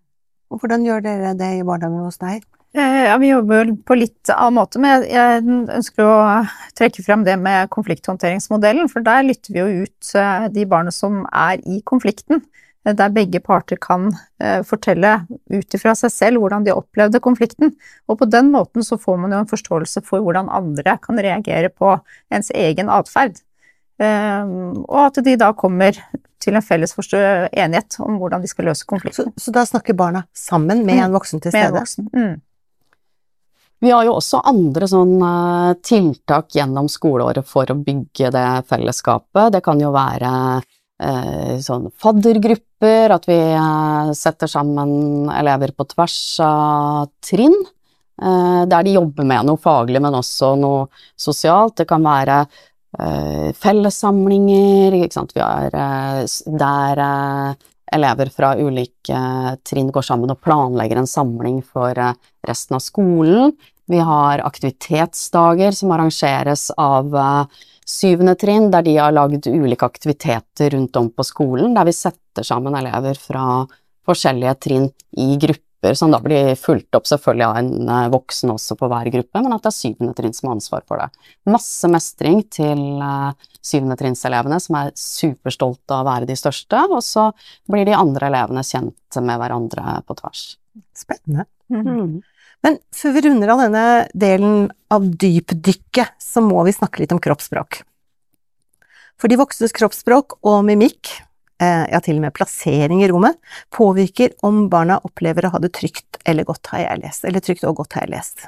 Og 0.52 0.64
hvordan 0.64 0.88
gjør 0.88 1.06
dere 1.06 1.36
det 1.38 1.52
i 1.60 1.64
barnehagen 1.68 2.10
hos 2.10 2.18
deg? 2.22 2.42
Eh, 2.74 3.04
ja, 3.06 3.18
Vi 3.18 3.28
jobber 3.28 3.74
på 3.84 3.98
litt 4.00 4.32
annen 4.32 4.56
måte, 4.62 4.80
men 4.80 5.04
jeg 5.04 5.44
ønsker 5.44 6.08
å 6.08 6.20
trekke 6.80 7.04
frem 7.04 7.26
det 7.28 7.36
med 7.40 7.70
konflikthåndteringsmodellen. 7.74 8.88
For 8.92 9.04
der 9.04 9.26
lytter 9.28 9.56
vi 9.56 9.60
jo 9.60 9.84
ut 9.84 10.14
eh, 10.16 10.48
de 10.56 10.66
barna 10.72 10.94
som 10.96 11.26
er 11.28 11.60
i 11.68 11.82
konflikten. 11.84 12.40
Eh, 12.88 12.96
der 12.96 13.12
begge 13.12 13.44
parter 13.44 13.80
kan 13.82 14.10
fortelle 14.66 15.20
ut 15.52 15.76
ifra 15.78 15.94
seg 16.00 16.14
selv 16.16 16.42
hvordan 16.42 16.64
de 16.66 16.74
opplevde 16.74 17.20
konflikten. 17.22 17.76
Og 18.08 18.22
på 18.24 18.30
den 18.32 18.54
måten 18.56 18.88
så 18.88 18.98
får 18.98 19.20
man 19.20 19.36
jo 19.36 19.44
en 19.44 19.52
forståelse 19.52 20.06
for 20.08 20.24
hvordan 20.24 20.50
andre 20.50 20.96
kan 21.04 21.20
reagere 21.20 21.70
på 21.70 21.98
ens 22.34 22.50
egen 22.56 22.90
atferd. 22.90 23.44
Og 24.02 24.98
at 24.98 25.20
de 25.22 25.36
da 25.38 25.52
kommer 25.54 25.94
til 26.42 26.58
en 26.58 26.66
felles 26.66 26.96
enighet 27.14 28.00
om 28.02 28.18
hvordan 28.18 28.42
de 28.42 28.50
skal 28.50 28.72
løse 28.72 28.88
konflikten. 28.90 29.30
Så, 29.38 29.46
så 29.46 29.54
da 29.54 29.62
snakker 29.70 29.94
barna 29.94 30.24
sammen 30.34 30.82
med 30.88 30.98
mm. 30.98 31.04
en 31.04 31.20
voksen 31.20 31.44
til 31.44 31.54
stede? 31.54 31.70
Med 31.70 31.76
en 31.76 31.84
voksen. 31.84 32.10
Mm. 32.16 32.40
Vi 33.82 33.90
har 33.90 34.06
jo 34.06 34.14
også 34.20 34.44
andre 34.46 34.86
sånn 34.86 35.16
tiltak 35.82 36.54
gjennom 36.54 36.86
skoleåret 36.92 37.48
for 37.50 37.66
å 37.74 37.80
bygge 37.82 38.30
det 38.34 38.50
fellesskapet. 38.70 39.56
Det 39.56 39.62
kan 39.66 39.82
jo 39.82 39.90
være 39.96 40.30
eh, 41.02 41.58
sånn 41.62 41.90
faddergrupper, 41.98 43.14
at 43.16 43.28
vi 43.30 43.38
eh, 43.38 44.12
setter 44.18 44.50
sammen 44.52 45.30
elever 45.34 45.74
på 45.76 45.88
tvers 45.92 46.18
av 46.46 47.10
trinn. 47.26 47.58
Eh, 48.22 48.64
der 48.70 48.86
de 48.86 48.98
jobber 48.98 49.28
med 49.28 49.50
noe 49.50 49.62
faglig, 49.62 50.02
men 50.04 50.18
også 50.18 50.54
noe 50.62 50.86
sosialt. 51.20 51.80
Det 51.82 51.88
kan 51.90 52.06
være 52.06 52.44
eh, 52.44 53.50
fellessamlinger, 53.58 55.00
ikke 55.02 55.18
sant. 55.18 55.36
Vi 55.38 55.44
har 55.44 55.74
eh, 55.74 56.24
der 56.62 57.06
eh, 57.08 57.68
elever 57.92 58.30
fra 58.32 58.54
ulike 58.56 59.22
trinn 59.68 59.90
går 59.92 60.06
sammen 60.08 60.32
og 60.32 60.40
planlegger 60.40 61.02
en 61.02 61.10
samling 61.10 61.60
for 61.66 61.98
resten 62.48 62.78
av 62.78 62.84
skolen. 62.86 63.52
Vi 63.90 64.00
har 64.00 64.40
aktivitetsdager 64.46 65.72
som 65.72 65.92
arrangeres 65.92 66.70
av 66.78 67.16
uh, 67.16 67.46
syvende 67.88 68.36
trinn, 68.40 68.70
der 68.72 68.86
de 68.86 68.98
har 68.98 69.16
lagd 69.16 69.48
ulike 69.48 69.86
aktiviteter 69.86 70.76
rundt 70.76 70.96
om 70.96 71.10
på 71.12 71.26
skolen, 71.28 71.74
der 71.76 71.88
vi 71.90 71.96
setter 71.96 72.46
sammen 72.48 72.78
elever 72.78 73.20
fra 73.20 73.66
forskjellige 74.08 74.56
trinn 74.66 74.88
i 75.18 75.36
grupper, 75.42 75.96
som 75.98 76.14
da 76.14 76.20
blir 76.22 76.54
fulgt 76.60 76.96
opp 76.96 77.10
selvfølgelig 77.10 77.48
av 77.48 77.60
en 77.60 77.90
uh, 77.90 78.10
voksen 78.14 78.54
også 78.54 78.78
på 78.80 78.90
hver 78.92 79.12
gruppe, 79.18 79.42
men 79.42 79.58
at 79.58 79.66
det 79.66 79.72
er 79.74 79.80
syvende 79.80 80.16
trinn 80.18 80.36
som 80.38 80.52
har 80.52 80.60
ansvar 80.60 80.86
for 80.88 81.02
det. 81.02 81.10
Masse 81.50 81.90
mestring 81.92 82.44
til 82.54 82.84
uh, 83.02 83.34
syvende 83.66 83.98
trinnselevene, 84.00 84.62
som 84.62 84.78
er 84.82 84.94
superstolte 84.98 85.98
av 85.98 86.06
å 86.06 86.12
være 86.14 86.30
de 86.30 86.38
største, 86.40 86.86
og 86.88 87.02
så 87.06 87.32
blir 87.70 87.90
de 87.90 87.98
andre 87.98 88.30
elevene 88.30 88.66
kjent 88.66 89.22
med 89.22 89.42
hverandre 89.42 90.00
på 90.06 90.22
tvers. 90.22 90.46
Spennende. 90.96 91.50
Mm. 91.72 92.22
Men 92.66 92.78
før 92.94 93.16
vi 93.16 93.24
runder 93.26 93.52
av 93.54 93.64
denne 93.64 93.86
delen 94.14 94.70
av 94.94 95.06
dypdykket, 95.06 96.14
så 96.22 96.44
må 96.46 96.62
vi 96.68 96.76
snakke 96.76 97.02
litt 97.02 97.14
om 97.16 97.22
kroppsspråk. 97.22 97.82
For 99.22 99.30
de 99.30 99.38
voksnes 99.38 99.74
kroppsspråk 99.78 100.40
og 100.50 100.64
mimikk, 100.66 101.12
eh, 101.62 101.86
ja 101.90 102.00
til 102.02 102.18
og 102.18 102.26
med 102.26 102.34
plassering 102.38 103.04
i 103.04 103.10
rommet, 103.10 103.38
påvirker 103.74 104.34
om 104.46 104.68
barna 104.70 105.00
opplever 105.06 105.46
å 105.46 105.54
ha 105.54 105.62
det 105.62 105.74
trygt 105.78 106.22
eller 106.26 106.46
godt, 106.46 106.74
har 106.74 106.86
jeg 106.86 107.04
lest, 107.04 107.26
eller 107.26 107.40
trygt 107.40 107.66
og 107.70 107.78
godt, 107.82 107.94
har 107.94 108.08
jeg 108.08 108.16
lest. 108.16 108.48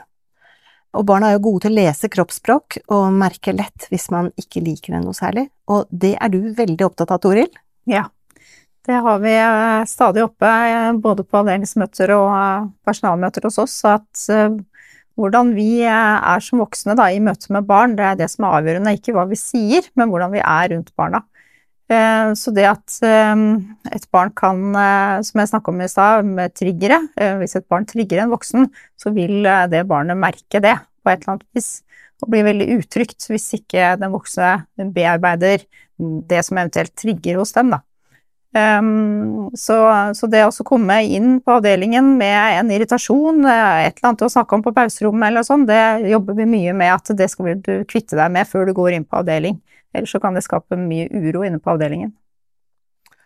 Og 0.93 1.06
barna 1.10 1.30
er 1.30 1.38
jo 1.38 1.45
gode 1.49 1.65
til 1.65 1.73
å 1.73 1.82
lese 1.82 2.10
kroppsspråk 2.10 2.78
og 2.93 3.13
merke 3.17 3.54
lett 3.54 3.88
hvis 3.89 4.12
man 4.13 4.30
ikke 4.38 4.62
liker 4.62 4.93
det 4.93 5.02
noe 5.06 5.17
særlig, 5.17 5.47
og 5.69 5.89
det 5.89 6.15
er 6.21 6.30
du 6.30 6.54
veldig 6.54 6.86
opptatt 6.86 7.13
av, 7.13 7.21
Toril? 7.21 7.49
Ja, 7.89 8.06
det 8.85 8.99
har 9.05 9.19
vi 9.23 9.33
eh, 9.39 9.85
stadig 9.87 10.23
oppe, 10.25 10.47
eh, 10.47 10.91
både 10.99 11.23
på 11.23 11.39
avdelingsmøter 11.39 12.11
og 12.17 12.31
eh, 12.35 12.65
personalmøter 12.83 13.45
hos 13.47 13.59
oss, 13.63 13.77
at 13.87 14.27
hvordan 15.13 15.51
vi 15.53 15.83
er 15.85 16.41
som 16.41 16.63
voksne 16.63 16.95
da, 16.97 17.05
i 17.13 17.21
møte 17.21 17.53
med 17.53 17.67
barn, 17.69 17.93
det 17.95 18.07
er 18.07 18.17
det 18.17 18.31
som 18.33 18.47
er 18.47 18.57
avgjørende, 18.57 18.95
ikke 18.97 19.13
hva 19.13 19.27
vi 19.29 19.37
sier, 19.37 19.85
men 19.99 20.09
hvordan 20.09 20.33
vi 20.33 20.41
er 20.41 20.71
rundt 20.73 20.89
barna. 20.97 21.21
Så 22.33 22.49
det 22.55 22.63
at 22.65 22.95
et 23.03 24.07
barn 24.15 24.31
kan, 24.33 24.63
som 25.21 25.41
jeg 25.43 25.51
snakket 25.51 25.69
om 25.69 25.83
i 25.85 25.89
stad, 25.91 26.25
med 26.25 26.55
triggere 26.57 26.97
Hvis 27.43 27.53
et 27.59 27.67
barn 27.69 27.85
trigger 27.85 28.23
en 28.23 28.33
voksen, 28.33 28.65
så 28.97 29.13
vil 29.13 29.45
det 29.69 29.83
barnet 29.91 30.17
merke 30.17 30.63
det 30.63 30.73
på 31.03 31.13
et 31.13 31.21
eller 31.21 31.35
annet 31.35 31.45
vis. 31.53 31.69
Og 32.23 32.33
bli 32.33 32.41
veldig 32.49 32.71
utrygt 32.79 33.29
hvis 33.29 33.51
ikke 33.59 33.93
den 34.01 34.15
voksne 34.15 34.63
bearbeider 34.97 35.67
det 35.99 36.41
som 36.47 36.57
eventuelt 36.57 36.95
trigger 36.97 37.43
hos 37.43 37.53
dem, 37.53 37.75
da. 37.75 37.83
Um, 38.53 39.49
så, 39.57 39.75
så, 40.13 40.27
det 40.29 40.43
å 40.45 40.65
komme 40.67 40.99
inn 41.09 41.39
på 41.41 41.55
avdelingen 41.55 42.11
med 42.19 42.59
en 42.59 42.71
irritasjon, 42.75 43.39
eh, 43.49 43.87
et 43.87 43.95
eller 43.97 44.11
annet 44.11 44.25
å 44.27 44.29
snakke 44.29 44.53
om 44.53 44.61
på 44.61 44.73
pauserommet 44.75 45.31
eller 45.31 45.45
sånn, 45.47 45.63
det 45.65 46.05
jobber 46.11 46.37
vi 46.37 46.45
mye 46.51 46.75
med 46.77 46.93
at 46.93 47.09
det 47.17 47.31
skal 47.33 47.55
du 47.57 47.71
kvitte 47.89 48.19
deg 48.19 48.29
med 48.35 48.45
før 48.49 48.69
du 48.69 48.75
går 48.77 48.93
inn 48.93 49.07
på 49.09 49.23
avdeling. 49.23 49.57
Ellers 49.97 50.13
så 50.13 50.21
kan 50.21 50.37
det 50.37 50.45
skape 50.45 50.77
mye 50.77 51.09
uro 51.09 51.41
inne 51.47 51.57
på 51.57 51.73
avdelingen. 51.73 52.13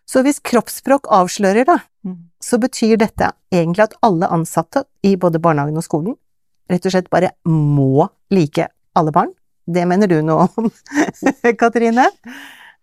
Så 0.08 0.24
hvis 0.24 0.40
kroppsspråk 0.40 1.10
avslører, 1.12 1.68
da, 1.68 1.82
mm. 2.08 2.16
så 2.40 2.60
betyr 2.64 2.96
dette 3.02 3.34
egentlig 3.52 3.90
at 3.90 3.98
alle 4.08 4.32
ansatte 4.32 4.86
i 5.04 5.18
både 5.20 5.44
barnehagen 5.44 5.80
og 5.80 5.84
skolen 5.84 6.16
rett 6.72 6.88
og 6.88 6.94
slett 6.94 7.12
bare 7.12 7.34
må 7.48 8.08
like 8.32 8.70
alle 8.96 9.12
barn? 9.16 9.36
Det 9.68 9.84
mener 9.88 10.08
du 10.08 10.22
noe 10.24 10.48
om, 10.56 10.72
Katrine? 11.60 12.08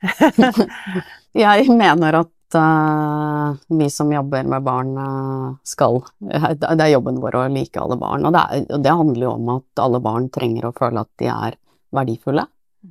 jeg 1.44 1.68
mener 1.72 2.20
at 2.20 2.34
uh, 2.55 3.55
vi 3.79 3.88
som 3.90 4.12
jobber 4.12 4.47
med 4.49 4.64
barn, 4.67 4.93
uh, 4.99 5.55
skal 5.67 6.03
Det 6.21 6.75
er 6.75 6.93
jobben 6.93 7.21
vår 7.23 7.38
å 7.38 7.45
like 7.53 7.81
alle 7.81 7.99
barn. 8.01 8.27
Og 8.27 8.35
det, 8.35 8.43
er, 8.43 8.67
og 8.75 8.85
det, 8.85 8.95
handler 9.01 9.27
jo 9.27 9.33
om 9.37 9.51
at 9.57 9.83
alle 9.85 10.01
barn 10.05 10.29
trenger 10.35 10.69
å 10.69 10.75
føle 10.77 11.05
at 11.05 11.11
de 11.23 11.31
er 11.33 11.59
verdifulle. 11.95 12.47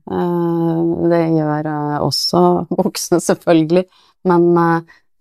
Uh, 0.09 1.07
det 1.11 1.23
gjør 1.37 1.71
også 2.03 2.43
voksne, 2.81 3.21
selvfølgelig. 3.23 3.87
Men 4.29 4.51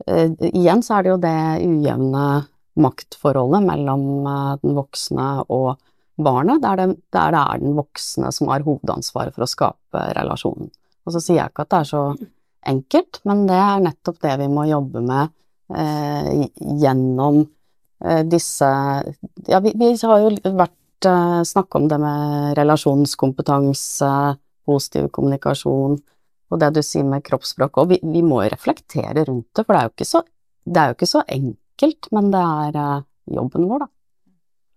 igjen 0.03 0.83
så 0.83 0.97
er 0.97 1.05
det 1.05 1.11
jo 1.11 1.23
det 1.23 1.39
ujevne 1.63 2.27
maktforholdet 2.83 3.65
mellom 3.67 4.05
den 4.63 4.77
voksne 4.79 5.27
og 5.53 5.75
barnet, 6.23 6.63
der 6.63 6.79
det, 6.79 6.87
der 7.15 7.35
det 7.35 7.43
er 7.43 7.63
den 7.63 7.75
voksne 7.77 8.31
som 8.35 8.51
har 8.51 8.65
hovedansvaret 8.67 9.35
for 9.35 9.47
å 9.47 9.51
skape 9.51 10.05
relasjonen. 10.19 10.71
Og 11.07 11.15
så 11.15 11.23
sier 11.23 11.41
jeg 11.41 11.53
ikke 11.53 11.67
at 11.67 11.73
det 11.75 11.81
er 11.83 11.91
så 11.91 12.05
enkelt, 12.69 13.21
men 13.29 13.47
det 13.49 13.59
er 13.59 13.83
nettopp 13.87 14.21
det 14.23 14.37
vi 14.43 14.49
må 14.53 14.67
jobbe 14.69 15.03
med 15.05 15.33
eh, 15.75 16.47
gjennom 16.83 17.43
eh, 18.05 18.23
disse 18.29 18.69
Ja, 19.49 19.61
vi, 19.65 19.75
vi, 19.79 19.93
har 19.97 20.23
jo 20.23 20.55
vært 20.59 21.09
eh, 21.09 21.41
snakka 21.49 21.81
om 21.81 21.89
det 21.91 21.99
med 22.03 22.59
relasjonskompetanse, 22.59 24.13
positiv 24.69 25.09
kommunikasjon, 25.15 25.97
og 26.53 26.61
det 26.61 26.71
du 26.77 26.83
sier 26.85 27.07
med 27.09 27.25
kroppsspråk 27.27 27.81
òg. 27.83 27.95
Vi, 27.95 28.01
vi, 28.15 28.23
må 28.27 28.43
jo 28.45 28.53
reflektere 28.53 29.27
rundt 29.27 29.49
det, 29.57 29.65
for 29.65 29.75
det 29.75 29.81
er 29.81 29.89
jo 29.89 29.95
ikke 29.97 30.11
så, 30.13 30.23
jo 30.69 30.97
ikke 30.97 31.11
så 31.15 31.25
enkelt, 31.39 32.13
men 32.15 32.31
det 32.35 32.47
er 32.67 32.81
eh, 32.85 33.09
jobben 33.39 33.69
vår, 33.71 33.87
da. 33.87 33.93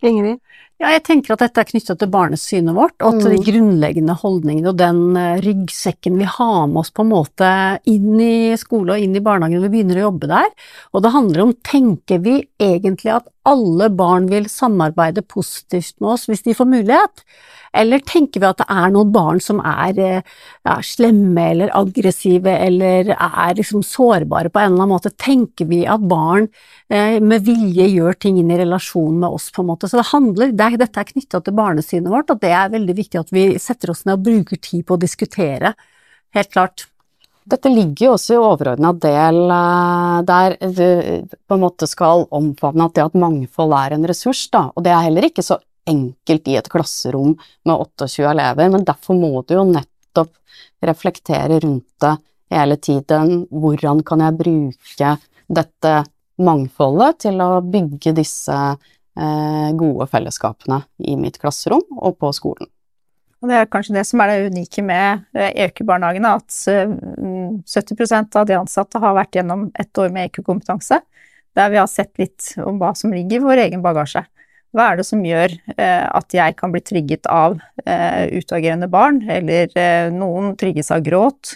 Ingrid? 0.06 0.42
Ja, 0.76 0.90
jeg 0.92 1.06
tenker 1.08 1.34
at 1.34 1.40
dette 1.40 1.62
er 1.64 1.68
knytta 1.70 1.94
til 1.96 2.10
barnesynet 2.12 2.76
vårt, 2.76 2.98
og 3.00 3.22
til 3.22 3.32
mm. 3.32 3.36
de 3.36 3.46
grunnleggende 3.48 4.16
holdningene 4.20 4.74
og 4.74 4.80
den 4.82 5.00
uh, 5.16 5.38
ryggsekken 5.40 6.18
vi 6.20 6.28
har 6.28 6.66
med 6.68 6.82
oss 6.82 6.92
på 6.92 7.06
en 7.06 7.14
måte 7.14 7.52
inn 7.88 8.20
i 8.20 8.58
skole 8.60 8.98
og 8.98 9.06
inn 9.06 9.16
i 9.16 9.24
barnehagen 9.24 9.64
når 9.64 9.70
vi 9.70 9.78
begynner 9.78 10.02
å 10.02 10.10
jobbe 10.10 10.32
der. 10.34 10.52
Og 10.92 11.06
det 11.06 11.14
handler 11.16 11.46
om, 11.46 11.56
tenker 11.64 12.20
vi 12.28 12.42
egentlig 12.60 13.16
at 13.16 13.32
alle 13.48 13.88
barn 13.94 14.28
vil 14.28 14.50
samarbeide 14.52 15.24
positivt 15.30 15.96
med 16.02 16.16
oss 16.18 16.28
hvis 16.28 16.44
de 16.44 16.58
får 16.58 16.68
mulighet? 16.68 17.24
Eller 17.76 18.02
tenker 18.08 18.42
vi 18.42 18.48
at 18.48 18.62
det 18.62 18.68
er 18.72 18.92
noen 18.94 19.12
barn 19.14 19.42
som 19.44 19.60
er 19.60 19.98
ja, 20.00 20.76
slemme 20.86 21.50
eller 21.52 21.74
aggressive 21.76 22.54
eller 22.66 23.12
er 23.16 23.58
liksom 23.58 23.84
sårbare 23.86 24.52
på 24.52 24.62
en 24.62 24.72
eller 24.72 24.86
annen 24.86 24.94
måte? 24.96 25.12
Tenker 25.12 25.68
vi 25.70 25.84
at 25.90 26.04
barn 26.08 26.48
eh, 26.90 27.20
med 27.20 27.46
vilje 27.48 27.90
gjør 27.92 28.18
ting 28.22 28.40
inn 28.40 28.54
i 28.54 28.60
relasjon 28.62 29.20
med 29.20 29.36
oss, 29.38 29.50
på 29.52 29.64
en 29.64 29.70
måte? 29.74 29.92
Så 29.92 30.00
det 30.00 30.08
handler, 30.14 30.56
det, 30.56 30.65
dette 30.80 31.02
er 31.02 31.08
knytta 31.12 31.42
til 31.46 31.56
barnesynet 31.56 32.12
vårt, 32.12 32.34
og 32.34 32.42
det 32.42 32.52
er 32.56 32.74
veldig 32.74 32.96
viktig 32.98 33.22
at 33.22 33.32
vi 33.34 33.46
setter 33.62 33.94
oss 33.94 34.04
ned 34.08 34.18
og 34.18 34.26
bruker 34.26 34.60
tid 34.62 34.86
på 34.88 34.98
å 34.98 35.02
diskutere. 35.02 35.76
Helt 36.36 36.52
klart. 36.52 36.88
Dette 37.46 37.70
ligger 37.70 38.08
jo 38.08 38.14
også 38.16 38.34
i 38.34 38.42
overordna 38.42 38.90
del 38.98 39.38
eh, 39.54 40.16
der 40.26 40.56
du 40.66 41.28
på 41.46 41.58
en 41.58 41.62
måte 41.62 41.86
skal 41.86 42.26
omfavne 42.34 42.88
at 42.88 42.96
det 42.98 43.04
at 43.06 43.18
mangfold 43.22 43.76
er 43.78 43.94
en 43.94 44.08
ressurs, 44.10 44.48
da. 44.50 44.64
Og 44.74 44.86
det 44.86 44.96
er 44.96 45.06
heller 45.06 45.28
ikke 45.30 45.46
så 45.46 45.60
enkelt 45.86 46.50
i 46.50 46.58
et 46.58 46.70
klasserom 46.74 47.36
med 47.38 47.76
28 47.76 48.26
elever, 48.32 48.72
men 48.74 48.88
derfor 48.88 49.20
må 49.20 49.44
du 49.46 49.60
jo 49.60 49.68
nettopp 49.70 50.34
reflektere 50.86 51.60
rundt 51.62 51.86
det 52.02 52.16
hele 52.56 52.80
tiden. 52.82 53.46
Hvordan 53.54 54.02
kan 54.08 54.26
jeg 54.26 54.40
bruke 54.42 55.14
dette 55.46 55.94
mangfoldet 56.42 57.22
til 57.28 57.40
å 57.44 57.62
bygge 57.62 58.16
disse 58.18 58.58
gode 59.16 60.10
fellesskapene 60.12 60.82
i 61.08 61.14
mitt 61.16 61.38
klasserom 61.40 61.86
og 61.96 62.18
på 62.20 62.34
skolen? 62.36 62.68
Og 63.40 63.48
det 63.48 63.56
er 63.62 63.70
kanskje 63.72 63.96
det 63.96 64.04
som 64.10 64.20
er 64.24 64.32
det 64.32 64.50
unike 64.52 64.84
med 64.84 65.24
EQ-barnehagene, 65.36 66.34
at 66.36 66.52
70 66.52 67.96
mm, 67.96 68.30
av 68.36 68.48
de 68.50 68.58
ansatte 68.58 69.00
har 69.00 69.16
vært 69.16 69.38
gjennom 69.38 69.68
ett 69.80 70.02
år 70.02 70.12
med 70.12 70.28
EQ-kompetanse, 70.28 71.00
der 71.56 71.72
vi 71.72 71.80
har 71.80 71.88
sett 71.92 72.12
litt 72.20 72.54
om 72.60 72.80
hva 72.82 72.92
som 72.98 73.14
ligger 73.16 73.40
i 73.40 73.46
vår 73.46 73.64
egen 73.68 73.84
bagasje. 73.86 74.26
Hva 74.76 74.90
er 74.92 75.00
det 75.00 75.06
som 75.08 75.22
gjør 75.24 75.54
eh, 75.78 76.04
at 76.04 76.36
jeg 76.36 76.56
kan 76.60 76.74
bli 76.74 76.82
trigget 76.84 77.30
av 77.32 77.56
eh, 77.86 78.26
utagerende 78.36 78.90
barn, 78.92 79.22
eller 79.32 79.72
eh, 79.80 80.10
noen 80.12 80.56
trigges 80.60 80.92
av 80.92 81.06
gråt? 81.06 81.56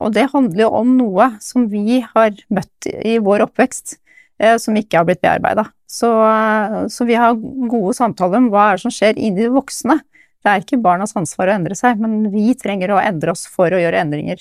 Og 0.00 0.12
det 0.16 0.26
handler 0.32 0.66
jo 0.66 0.70
om 0.80 0.92
noe 0.98 1.30
som 1.44 1.68
vi 1.72 2.02
har 2.04 2.36
møtt 2.52 2.88
i 2.90 3.16
vår 3.20 3.46
oppvekst, 3.46 3.96
eh, 4.40 4.58
som 4.60 4.76
ikke 4.76 5.00
har 5.00 5.08
blitt 5.08 5.22
bearbeida. 5.24 5.70
Så, 5.90 6.10
eh, 6.26 6.86
så, 6.86 7.04
vi 7.04 7.14
har 7.14 7.34
gode 7.68 7.94
samtaler 7.94 8.38
om 8.38 8.48
hva 8.52 8.68
er 8.70 8.78
det 8.78 8.84
som 8.84 8.94
skjer 8.94 9.18
inni 9.18 9.42
de 9.42 9.50
voksne. 9.50 9.98
Det 10.40 10.50
er 10.50 10.62
ikke 10.62 10.78
barnas 10.80 11.16
ansvar 11.18 11.50
å 11.50 11.56
endre 11.58 11.74
seg, 11.76 11.98
men 12.00 12.28
vi 12.30 12.54
trenger 12.54 12.94
å 12.94 13.00
endre 13.02 13.34
oss 13.34 13.48
for 13.50 13.74
å 13.74 13.80
gjøre 13.80 13.98
endringer 14.04 14.38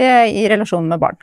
eh, 0.00 0.24
i 0.32 0.46
relasjonen 0.48 0.88
med 0.94 1.02
barn. 1.02 1.18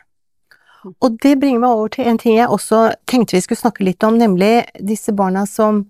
Og 1.02 1.18
det 1.24 1.34
bringer 1.40 1.64
meg 1.64 1.74
over 1.74 1.90
til 1.90 2.06
en 2.06 2.20
ting 2.20 2.38
jeg 2.38 2.52
også 2.54 2.84
tenkte 3.10 3.34
vi 3.34 3.42
skulle 3.42 3.62
snakke 3.64 3.86
litt 3.88 4.04
om, 4.06 4.18
nemlig 4.20 4.52
disse 4.78 5.14
barna 5.16 5.42
som 5.48 5.82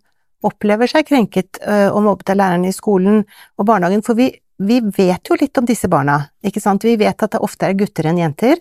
opplever 0.44 0.88
seg 0.88 1.06
krenket 1.08 1.58
og 1.64 2.02
mobbet 2.04 2.30
av 2.34 2.36
lærerne 2.36 2.68
i 2.68 2.74
skolen 2.76 3.22
og 3.56 3.66
barnehagen. 3.66 4.04
For 4.06 4.14
vi, 4.14 4.28
vi 4.60 4.76
vet 4.84 5.30
jo 5.30 5.38
litt 5.40 5.58
om 5.58 5.66
disse 5.66 5.88
barna, 5.90 6.20
ikke 6.46 6.62
sant. 6.62 6.84
Vi 6.86 6.94
vet 7.00 7.26
at 7.26 7.34
det 7.34 7.42
ofte 7.42 7.66
er 7.66 7.78
gutter 7.80 8.06
enn 8.10 8.20
jenter, 8.20 8.60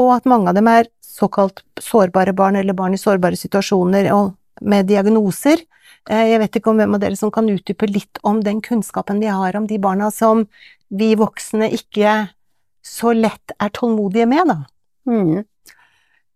og 0.00 0.16
at 0.16 0.26
mange 0.26 0.50
av 0.50 0.58
dem 0.58 0.70
er 0.72 0.90
såkalt 1.04 1.62
sårbare 1.78 2.34
barn 2.34 2.58
eller 2.58 2.74
barn 2.74 2.96
i 2.96 3.00
sårbare 3.00 3.38
situasjoner 3.38 4.08
og 4.16 4.32
med 4.64 4.88
diagnoser. 4.90 5.62
Jeg 6.10 6.38
vet 6.42 6.58
ikke 6.58 6.72
om 6.72 6.80
hvem 6.80 6.96
av 6.96 7.02
dere 7.04 7.18
som 7.18 7.30
kan 7.34 7.48
utdype 7.50 7.86
litt 7.90 8.18
om 8.26 8.40
den 8.42 8.60
kunnskapen 8.64 9.20
vi 9.22 9.30
har 9.30 9.56
om 9.58 9.68
de 9.70 9.78
barna 9.82 10.10
som 10.14 10.46
vi 10.92 11.12
voksne 11.18 11.70
ikke 11.72 12.16
så 12.82 13.12
lett 13.14 13.54
er 13.62 13.70
tålmodige 13.74 14.26
med, 14.26 14.50
da. 14.50 14.58
Mm. 15.08 15.42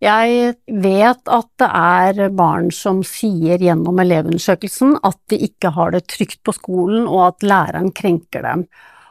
Jeg 0.04 0.56
vet 0.68 1.30
at 1.32 1.48
det 1.58 1.68
er 1.72 2.34
barn 2.36 2.68
som 2.74 3.00
sier 3.06 3.62
gjennom 3.64 3.96
elevundersøkelsen 4.02 4.98
at 5.06 5.16
de 5.32 5.38
ikke 5.48 5.72
har 5.72 5.94
det 5.94 6.04
trygt 6.12 6.42
på 6.44 6.52
skolen, 6.54 7.06
og 7.08 7.30
at 7.30 7.46
læreren 7.46 7.90
krenker 7.96 8.44
dem. 8.44 8.66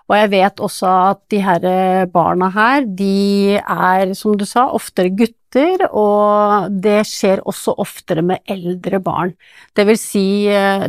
Og 0.06 0.18
jeg 0.20 0.32
vet 0.36 0.62
også 0.62 0.92
at 1.10 1.22
de 1.34 1.40
her 1.42 1.66
barna 2.14 2.52
her, 2.54 2.86
de 2.86 3.58
er, 3.58 4.14
som 4.14 4.38
du 4.38 4.46
sa, 4.46 4.68
oftere 4.70 5.10
gutter, 5.10 5.42
og 5.90 6.74
det 6.84 7.02
skjer 7.08 7.44
også 7.48 7.76
oftere 7.82 8.24
med 8.26 8.44
eldre 8.52 9.00
barn. 9.04 9.36
Det 9.76 9.86
vil 9.88 10.00
si, 10.00 10.26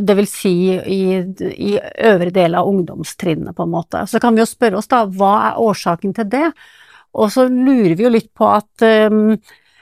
det 0.01 0.15
vil 0.17 0.27
si 0.29 0.55
i, 0.75 1.01
i 1.53 1.71
øvre 2.09 2.33
del 2.35 2.57
av 2.57 2.67
ungdomstrinnet, 2.67 3.55
på 3.55 3.67
en 3.67 3.73
måte. 3.73 4.03
Så 4.07 4.19
kan 4.23 4.35
vi 4.35 4.43
jo 4.43 4.49
spørre 4.49 4.81
oss 4.81 4.91
da, 4.91 5.05
hva 5.07 5.33
er 5.51 5.61
årsaken 5.63 6.15
til 6.17 6.29
det? 6.33 6.49
Og 7.17 7.31
så 7.33 7.47
lurer 7.49 7.95
vi 7.97 8.05
jo 8.05 8.13
litt 8.13 8.29
på 8.37 8.49
at 8.51 8.87
um, 9.11 9.37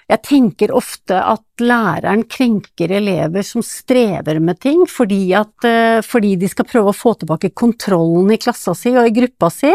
jeg 0.05 0.21
tenker 0.21 0.73
ofte 0.75 1.17
at 1.17 1.41
læreren 1.63 2.25
krenker 2.29 2.91
elever 2.93 3.45
som 3.47 3.63
strever 3.65 4.37
med 4.43 4.59
ting, 4.61 4.83
fordi, 4.91 5.31
at, 5.33 5.65
eh, 5.65 6.01
fordi 6.05 6.35
de 6.37 6.49
skal 6.51 6.67
prøve 6.67 6.91
å 6.91 6.95
få 6.95 7.15
tilbake 7.17 7.53
kontrollen 7.55 8.33
i 8.35 8.37
klassa 8.37 8.75
si 8.77 8.91
og 8.93 9.07
i 9.07 9.13
gruppa 9.15 9.49
si, 9.49 9.71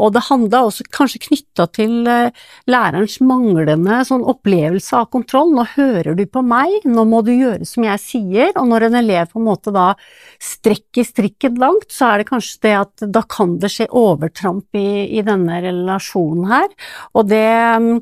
og 0.00 0.14
det 0.14 0.22
handla 0.28 0.62
også 0.64 0.86
kanskje 0.94 1.20
knytta 1.26 1.66
til 1.76 2.06
eh, 2.08 2.30
lærerens 2.70 3.18
manglende 3.20 3.98
sånn 4.06 4.24
opplevelse 4.24 4.96
av 4.96 5.10
kontroll. 5.12 5.52
Nå 5.56 5.66
hører 5.74 6.16
du 6.16 6.24
på 6.30 6.44
meg, 6.46 6.86
nå 6.86 7.04
må 7.04 7.20
du 7.26 7.34
gjøre 7.34 7.66
som 7.68 7.84
jeg 7.84 8.04
sier, 8.04 8.54
og 8.54 8.70
når 8.70 8.88
en 8.88 9.00
elev 9.02 9.34
på 9.34 9.42
en 9.42 9.48
måte 9.50 9.74
da 9.74 9.90
strekker 10.40 11.04
strikken 11.04 11.60
langt, 11.60 11.90
så 11.92 12.14
er 12.14 12.22
det 12.22 12.30
kanskje 12.30 12.62
det 12.64 12.76
at 12.80 13.08
da 13.12 13.26
kan 13.28 13.58
det 13.60 13.74
skje 13.74 13.90
overtramp 13.90 14.78
i, 14.78 15.18
i 15.18 15.26
denne 15.26 15.60
relasjonen 15.68 16.48
her, 16.54 16.70
og 17.12 17.28
det 17.28 17.44
Uh, 17.76 18.00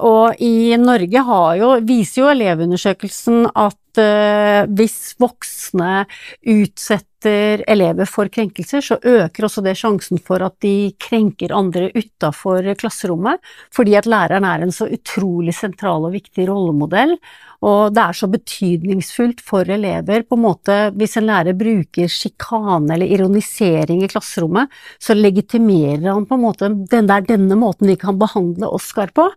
og 0.00 0.40
i 0.40 0.76
Norge 0.80 1.22
jo, 1.58 1.74
viser 1.84 2.22
jo 2.22 2.30
elevundersøkelsen 2.32 3.50
at 3.52 3.91
uh, 4.00 4.64
hvis 4.72 5.14
voksne 5.20 6.04
utsetter 6.48 7.62
elever 7.70 8.08
for 8.10 8.30
krenkelser, 8.32 8.82
så 8.82 8.98
øker 8.98 9.46
også 9.46 9.62
det 9.62 9.76
sjansen 9.78 10.18
for 10.22 10.42
at 10.42 10.56
de 10.64 10.92
krenker 10.98 11.54
andre 11.54 11.90
utafor 11.94 12.66
klasserommet, 12.80 13.38
fordi 13.74 13.94
at 13.98 14.08
læreren 14.10 14.46
er 14.48 14.64
en 14.64 14.74
så 14.74 14.88
utrolig 14.90 15.54
sentral 15.54 16.08
og 16.08 16.16
viktig 16.16 16.48
rollemodell. 16.50 17.14
Og 17.62 17.94
det 17.94 18.02
er 18.02 18.18
så 18.18 18.26
betydningsfullt 18.26 19.42
for 19.46 19.68
elever, 19.70 20.24
på 20.26 20.38
en 20.38 20.44
måte, 20.48 20.78
hvis 20.98 21.14
en 21.20 21.28
lærer 21.28 21.54
bruker 21.58 22.10
sjikane 22.10 22.96
eller 22.96 23.12
ironisering 23.14 24.02
i 24.02 24.10
klasserommet, 24.10 24.72
så 24.98 25.14
legitimerer 25.14 26.10
han 26.10 26.26
på 26.26 26.38
en 26.38 26.46
måte 26.48 26.72
den 26.90 27.10
der, 27.10 27.22
denne 27.28 27.58
måten 27.58 27.92
vi 27.92 27.98
kan 28.00 28.18
behandle 28.18 28.72
Oskar 28.72 29.14
på. 29.14 29.28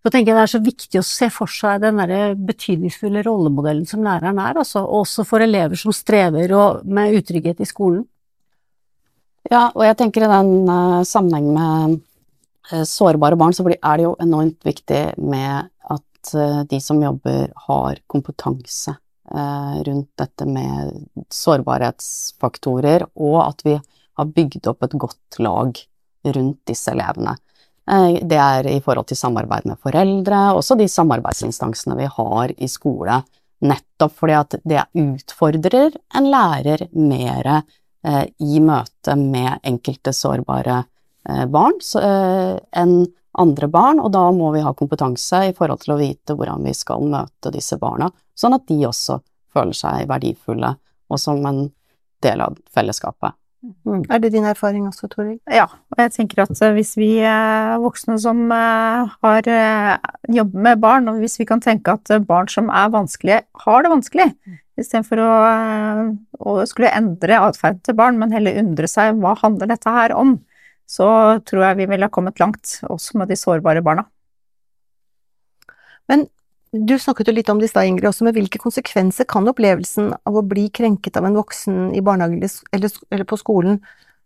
Så 0.00 0.08
tenker 0.12 0.32
jeg 0.32 0.38
det 0.38 0.44
er 0.46 0.52
så 0.54 0.62
viktig 0.64 1.00
å 1.00 1.04
se 1.04 1.28
for 1.32 1.50
seg 1.52 1.82
den 1.82 2.00
der 2.00 2.32
betydningsfulle 2.34 3.24
rollemodellen 3.26 3.84
som 3.88 4.04
læreren 4.04 4.40
er, 4.40 4.60
altså, 4.62 4.82
også 4.84 5.26
for 5.28 5.44
elever 5.44 5.76
som 5.76 5.92
strever 5.92 6.54
med 6.88 7.18
utrygghet 7.18 7.60
i 7.60 7.68
skolen. 7.68 8.06
Ja, 9.50 9.66
og 9.74 9.84
jeg 9.84 9.98
tenker 10.00 10.24
i 10.24 10.30
den 10.30 10.68
uh, 10.68 11.02
sammenheng 11.08 11.50
med 11.56 11.98
uh, 12.72 12.84
sårbare 12.88 13.36
barn, 13.40 13.56
så 13.56 13.66
er 13.68 14.00
det 14.00 14.06
jo 14.06 14.16
enormt 14.24 14.64
viktig 14.64 15.02
med 15.20 15.68
Eh, 16.34 16.64
de 16.64 16.80
som 16.80 17.02
jobber, 17.02 17.52
har 17.54 17.98
kompetanse 18.06 18.96
rundt 19.86 20.08
dette 20.18 20.42
med 20.42 21.04
sårbarhetsfaktorer, 21.30 23.04
og 23.14 23.36
at 23.44 23.60
vi 23.62 23.76
har 23.78 24.32
bygd 24.34 24.66
opp 24.66 24.82
et 24.82 24.96
godt 24.98 25.38
lag 25.38 25.78
rundt 26.34 26.58
disse 26.66 26.90
elevene. 26.90 27.36
Eh, 27.90 28.20
det 28.22 28.38
er 28.38 28.68
i 28.70 28.80
forhold 28.84 29.10
til 29.10 29.18
samarbeid 29.18 29.66
med 29.66 29.80
foreldre, 29.82 30.40
også 30.54 30.76
de 30.78 30.88
samarbeidsinstansene 30.90 31.98
vi 31.98 32.08
har 32.18 32.54
i 32.56 32.68
skole, 32.70 33.20
nettopp 33.60 34.16
fordi 34.16 34.36
at 34.38 34.58
det 34.64 34.86
utfordrer 34.96 35.96
en 36.16 36.30
lærer 36.32 36.86
mer 36.96 37.50
i 38.40 38.60
møte 38.64 39.12
med 39.20 39.58
enkelte 39.68 40.14
sårbare 40.16 40.78
barn 41.52 41.74
enn 42.72 42.94
andre 43.44 43.68
barn, 43.68 44.00
og 44.00 44.08
da 44.14 44.22
må 44.32 44.50
vi 44.54 44.62
ha 44.64 44.72
kompetanse 44.72 45.42
i 45.50 45.52
forhold 45.56 45.84
til 45.84 45.94
å 45.94 45.98
vite 46.00 46.36
hvordan 46.36 46.64
vi 46.64 46.72
skal 46.74 47.04
møte 47.04 47.52
disse 47.52 47.76
barna, 47.76 48.08
sånn 48.32 48.56
at 48.56 48.64
de 48.70 48.78
også 48.88 49.18
føler 49.52 49.76
seg 49.76 50.08
verdifulle 50.10 50.72
og 51.10 51.20
som 51.20 51.44
en 51.46 51.66
del 52.22 52.42
av 52.44 52.56
fellesskapet. 52.74 53.36
Mm. 53.60 54.06
Er 54.08 54.20
det 54.22 54.30
din 54.32 54.46
erfaring 54.48 54.86
også, 54.88 55.08
Toril? 55.12 55.36
Ja, 55.52 55.66
og 55.68 55.98
jeg 56.00 56.12
tenker 56.14 56.46
at 56.46 56.62
eh, 56.64 56.72
hvis 56.78 56.94
vi 56.96 57.10
er 57.28 57.76
voksne 57.82 58.16
som 58.22 58.46
eh, 58.56 59.10
har 59.20 59.50
eh, 59.52 59.96
jobber 60.32 60.64
med 60.64 60.80
barn, 60.80 61.10
og 61.12 61.20
hvis 61.20 61.36
vi 61.42 61.46
kan 61.48 61.60
tenke 61.60 61.92
at 61.92 62.12
barn 62.28 62.48
som 62.48 62.70
er 62.72 62.88
vanskelige, 62.94 63.42
har 63.64 63.84
det 63.84 63.92
vanskelig, 63.92 64.28
mm. 64.32 64.56
istedenfor 64.80 65.20
å, 65.26 65.32
å 66.40 66.56
skulle 66.70 66.94
endre 66.96 67.42
atferden 67.50 67.82
til 67.84 67.98
barn, 68.00 68.16
men 68.20 68.32
heller 68.32 68.62
undre 68.62 68.88
seg 68.88 69.20
hva 69.20 69.36
handler 69.42 69.74
dette 69.74 69.92
her 69.92 70.16
om, 70.16 70.38
så 70.88 71.10
tror 71.46 71.68
jeg 71.68 71.82
vi 71.82 71.90
ville 71.92 72.08
ha 72.08 72.12
kommet 72.12 72.40
langt, 72.40 72.78
også 72.88 73.20
med 73.20 73.28
de 73.30 73.38
sårbare 73.38 73.84
barna. 73.84 74.08
Men 76.10 76.24
du 76.72 76.98
snakket 76.98 77.30
jo 77.30 77.34
litt 77.34 77.48
om 77.50 77.58
det 77.58 77.66
i 77.66 77.72
stad, 77.72 77.88
Ingrid, 77.88 78.06
også 78.10 78.26
med 78.26 78.36
hvilke 78.36 78.60
konsekvenser 78.62 79.26
kan 79.30 79.48
opplevelsen 79.50 80.12
av 80.14 80.36
å 80.38 80.44
bli 80.46 80.68
krenket 80.70 81.16
av 81.18 81.26
en 81.26 81.38
voksen 81.38 81.90
i 81.98 82.02
barnehage 82.04 82.62
eller 82.72 83.26
på 83.26 83.38
skolen 83.40 83.80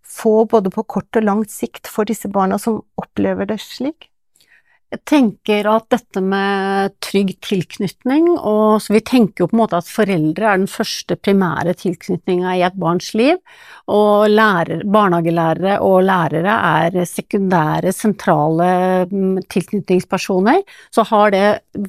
få 0.05 0.45
både 0.51 0.73
på 0.73 0.85
kort 0.85 1.17
og 1.17 1.25
langt 1.25 1.53
sikt 1.53 1.89
for 1.89 2.05
disse 2.05 2.29
barna 2.29 2.59
som 2.61 2.83
opplever 3.01 3.49
det 3.49 3.63
slik? 3.65 4.11
Jeg 4.95 5.01
tenker 5.11 5.67
at 5.67 5.89
dette 5.91 6.21
med 6.23 6.93
trygg 7.03 7.33
tilknytning, 7.43 8.29
og 8.39 8.79
så 8.79 8.93
vi 8.95 9.01
tenker 9.03 9.43
jo 9.43 9.49
på 9.51 9.57
en 9.57 9.61
måte 9.65 9.81
at 9.81 9.89
foreldre 9.91 10.47
er 10.47 10.61
den 10.61 10.71
første 10.71 11.17
primære 11.19 11.73
tilknytninga 11.81 12.53
i 12.55 12.63
et 12.63 12.77
barns 12.79 13.09
liv, 13.19 13.41
og 13.91 14.31
lærer, 14.31 14.85
barnehagelærere 14.87 15.81
og 15.83 16.05
lærere 16.07 16.55
er 16.55 17.09
sekundære, 17.11 17.91
sentrale 17.93 18.69
mm, 19.11 19.41
tilknytningspersoner, 19.51 20.63
så 20.95 21.03
har 21.11 21.35
det 21.35 21.43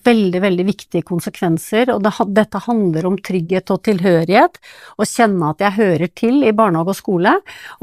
veldig, 0.10 0.42
veldig 0.48 0.66
viktige 0.72 1.06
konsekvenser, 1.06 1.94
og 1.94 2.02
det, 2.08 2.16
dette 2.34 2.64
handler 2.66 3.06
om 3.12 3.20
trygghet 3.22 3.70
og 3.70 3.84
tilhørighet, 3.86 4.58
å 4.98 5.06
kjenne 5.06 5.54
at 5.54 5.62
jeg 5.62 5.78
hører 5.78 6.14
til 6.18 6.42
i 6.42 6.56
barnehage 6.58 6.96
og 6.96 7.00
skole, 7.04 7.36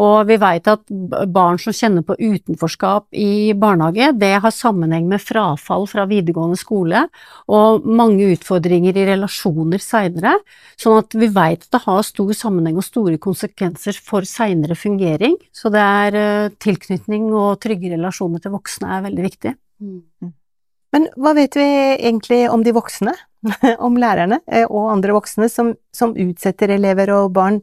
og 0.02 0.26
vi 0.26 0.40
vet 0.42 0.72
at 0.74 0.84
barn 1.30 1.62
som 1.62 1.78
kjenner 1.78 2.02
på 2.02 2.18
utenforskap 2.18 3.06
i 3.14 3.54
barnehage, 3.54 4.10
det 4.18 4.34
har 4.42 4.58
sammenheng 4.58 5.06
med 5.06 5.11
med 5.12 5.22
frafall 5.22 5.86
fra 5.90 6.06
videregående 6.10 6.58
skole 6.58 7.04
og 7.52 7.86
mange 7.86 8.32
utfordringer 8.34 8.96
i 8.98 9.06
relasjoner 9.12 9.82
seinere, 9.82 10.34
sånn 10.80 11.00
at 11.02 11.16
vi 11.18 11.30
veit 11.32 11.66
at 11.66 11.76
det 11.76 11.82
har 11.86 12.04
stor 12.06 12.32
sammenheng 12.36 12.80
og 12.80 12.86
store 12.86 13.18
konsekvenser 13.22 13.98
for 14.02 14.28
seinere 14.28 14.76
fungering. 14.78 15.36
Så 15.54 15.72
det 15.72 15.82
er 15.82 16.20
eh, 16.20 16.52
tilknytning 16.62 17.30
og 17.32 17.60
trygge 17.62 17.92
relasjoner 17.94 18.42
til 18.42 18.56
voksne 18.56 18.96
er 18.96 19.04
veldig 19.08 19.26
viktig. 19.28 19.56
Mm. 19.82 20.32
Men 20.92 21.06
hva 21.16 21.32
vet 21.36 21.56
vi 21.56 21.68
egentlig 21.94 22.44
om 22.52 22.64
de 22.64 22.74
voksne, 22.76 23.14
om 23.86 23.96
lærerne 24.00 24.42
eh, 24.46 24.66
og 24.68 24.90
andre 24.92 25.16
voksne 25.16 25.48
som, 25.52 25.74
som 25.94 26.16
utsetter 26.16 26.74
elever 26.76 27.14
og 27.16 27.32
barn 27.36 27.62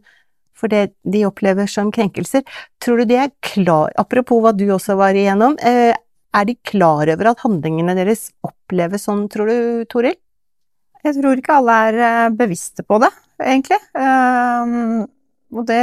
for 0.59 0.71
det 0.71 0.89
de 1.07 1.23
opplever 1.27 1.69
som 1.71 1.91
krenkelser. 1.95 2.43
Tror 2.83 2.99
du 2.99 3.09
de 3.09 3.19
er 3.23 3.33
klar, 3.45 3.93
apropos 3.99 4.43
hva 4.43 4.53
du 4.55 4.67
også 4.73 4.97
var 4.99 5.15
igjennom, 5.17 5.55
eh, 5.63 5.95
er 6.35 6.47
de 6.49 6.55
klar 6.65 7.09
over 7.13 7.31
at 7.31 7.43
handlingene 7.45 7.95
deres 7.97 8.29
oppleves 8.45 9.07
sånn, 9.07 9.27
tror 9.31 9.49
du, 9.49 9.59
Toril? 9.89 10.17
Jeg 11.05 11.15
tror 11.15 11.39
ikke 11.39 11.59
alle 11.61 11.75
er 11.89 11.99
eh, 12.05 12.31
bevisste 12.35 12.83
på 12.83 12.99
det. 13.01 13.11
egentlig. 13.39 13.79
Um, 13.95 15.05
og 15.55 15.65
det 15.69 15.79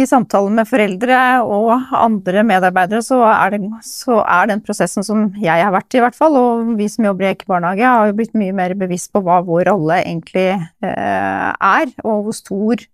i 0.00 0.06
samtaler 0.08 0.52
med 0.54 0.68
foreldre 0.68 1.16
og 1.44 1.92
andre 1.96 2.44
medarbeidere, 2.46 3.02
så 3.04 3.20
er, 3.26 3.56
det, 3.56 3.70
så 3.84 4.20
er, 4.22 4.48
den 4.50 4.62
prosessen 4.64 5.04
som 5.06 5.26
jeg 5.40 5.64
har 5.64 5.72
vært 5.74 5.92
i, 5.94 6.00
i 6.00 6.04
hvert 6.04 6.16
fall, 6.16 6.38
og 6.38 6.72
vi 6.78 6.88
som 6.90 7.06
jobber 7.08 7.26
i 7.26 7.30
Eke 7.34 7.48
barnehage, 7.50 7.84
har 7.84 8.08
jo 8.08 8.16
blitt 8.20 8.36
mye 8.38 8.54
mer 8.56 8.74
bevisst 8.78 9.12
på 9.12 9.22
hva 9.26 9.40
vår 9.46 9.66
rolle 9.70 10.00
egentlig 10.04 10.48
eh, 10.54 11.50
er, 11.52 11.92
og 12.04 12.26
hvor 12.28 12.36
stor 12.36 12.86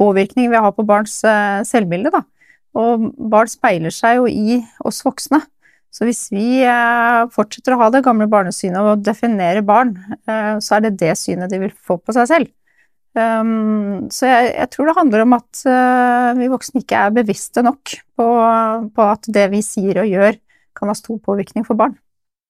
påvirkning 0.00 0.50
vi 0.50 0.60
har 0.64 0.74
på 0.74 0.86
barns 0.88 1.20
eh, 1.28 1.60
selvbilde. 1.68 2.12
Da. 2.14 2.24
Og 2.78 3.08
barn 3.32 3.50
speiler 3.50 3.94
seg 3.94 4.20
jo 4.20 4.28
i 4.30 4.60
oss 4.86 5.02
voksne. 5.06 5.40
Så 5.90 6.06
hvis 6.06 6.28
vi 6.30 6.62
eh, 6.62 7.24
fortsetter 7.34 7.74
å 7.74 7.80
ha 7.80 7.88
det 7.90 8.04
gamle 8.06 8.28
barnesynet 8.30 8.78
og 8.78 9.02
definere 9.02 9.64
barn, 9.66 9.96
eh, 10.30 10.56
så 10.62 10.76
er 10.76 10.86
det 10.86 10.98
det 11.00 11.16
synet 11.18 11.50
de 11.50 11.58
vil 11.64 11.74
få 11.74 11.98
på 11.98 12.14
seg 12.14 12.28
selv. 12.30 12.52
Um, 13.10 14.06
så 14.14 14.28
jeg, 14.28 14.50
jeg, 14.54 14.70
tror 14.70 14.86
det 14.86 14.94
handler 14.94 15.24
om 15.24 15.32
at 15.34 15.62
uh, 15.66 16.28
vi 16.38 16.46
voksne 16.46 16.84
ikke 16.84 17.00
er 17.08 17.16
bevisste 17.16 17.64
nok 17.66 17.96
på, 18.14 18.26
på, 18.94 19.02
at 19.02 19.26
det 19.34 19.48
vi 19.50 19.64
sier 19.66 19.98
og 20.04 20.06
gjør, 20.06 20.38
kan 20.78 20.92
ha 20.92 20.94
stor 20.94 21.18
påvirkning 21.24 21.66
for 21.66 21.78
barn. 21.80 21.96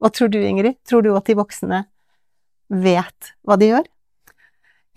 Hva 0.04 0.10
tror 0.12 0.28
du, 0.32 0.36
Ingrid? 0.44 0.76
Tror 0.84 1.06
du 1.06 1.14
at 1.16 1.24
de 1.28 1.38
voksne 1.38 1.80
vet 2.68 3.32
hva 3.48 3.56
de 3.60 3.70
gjør? 3.72 3.88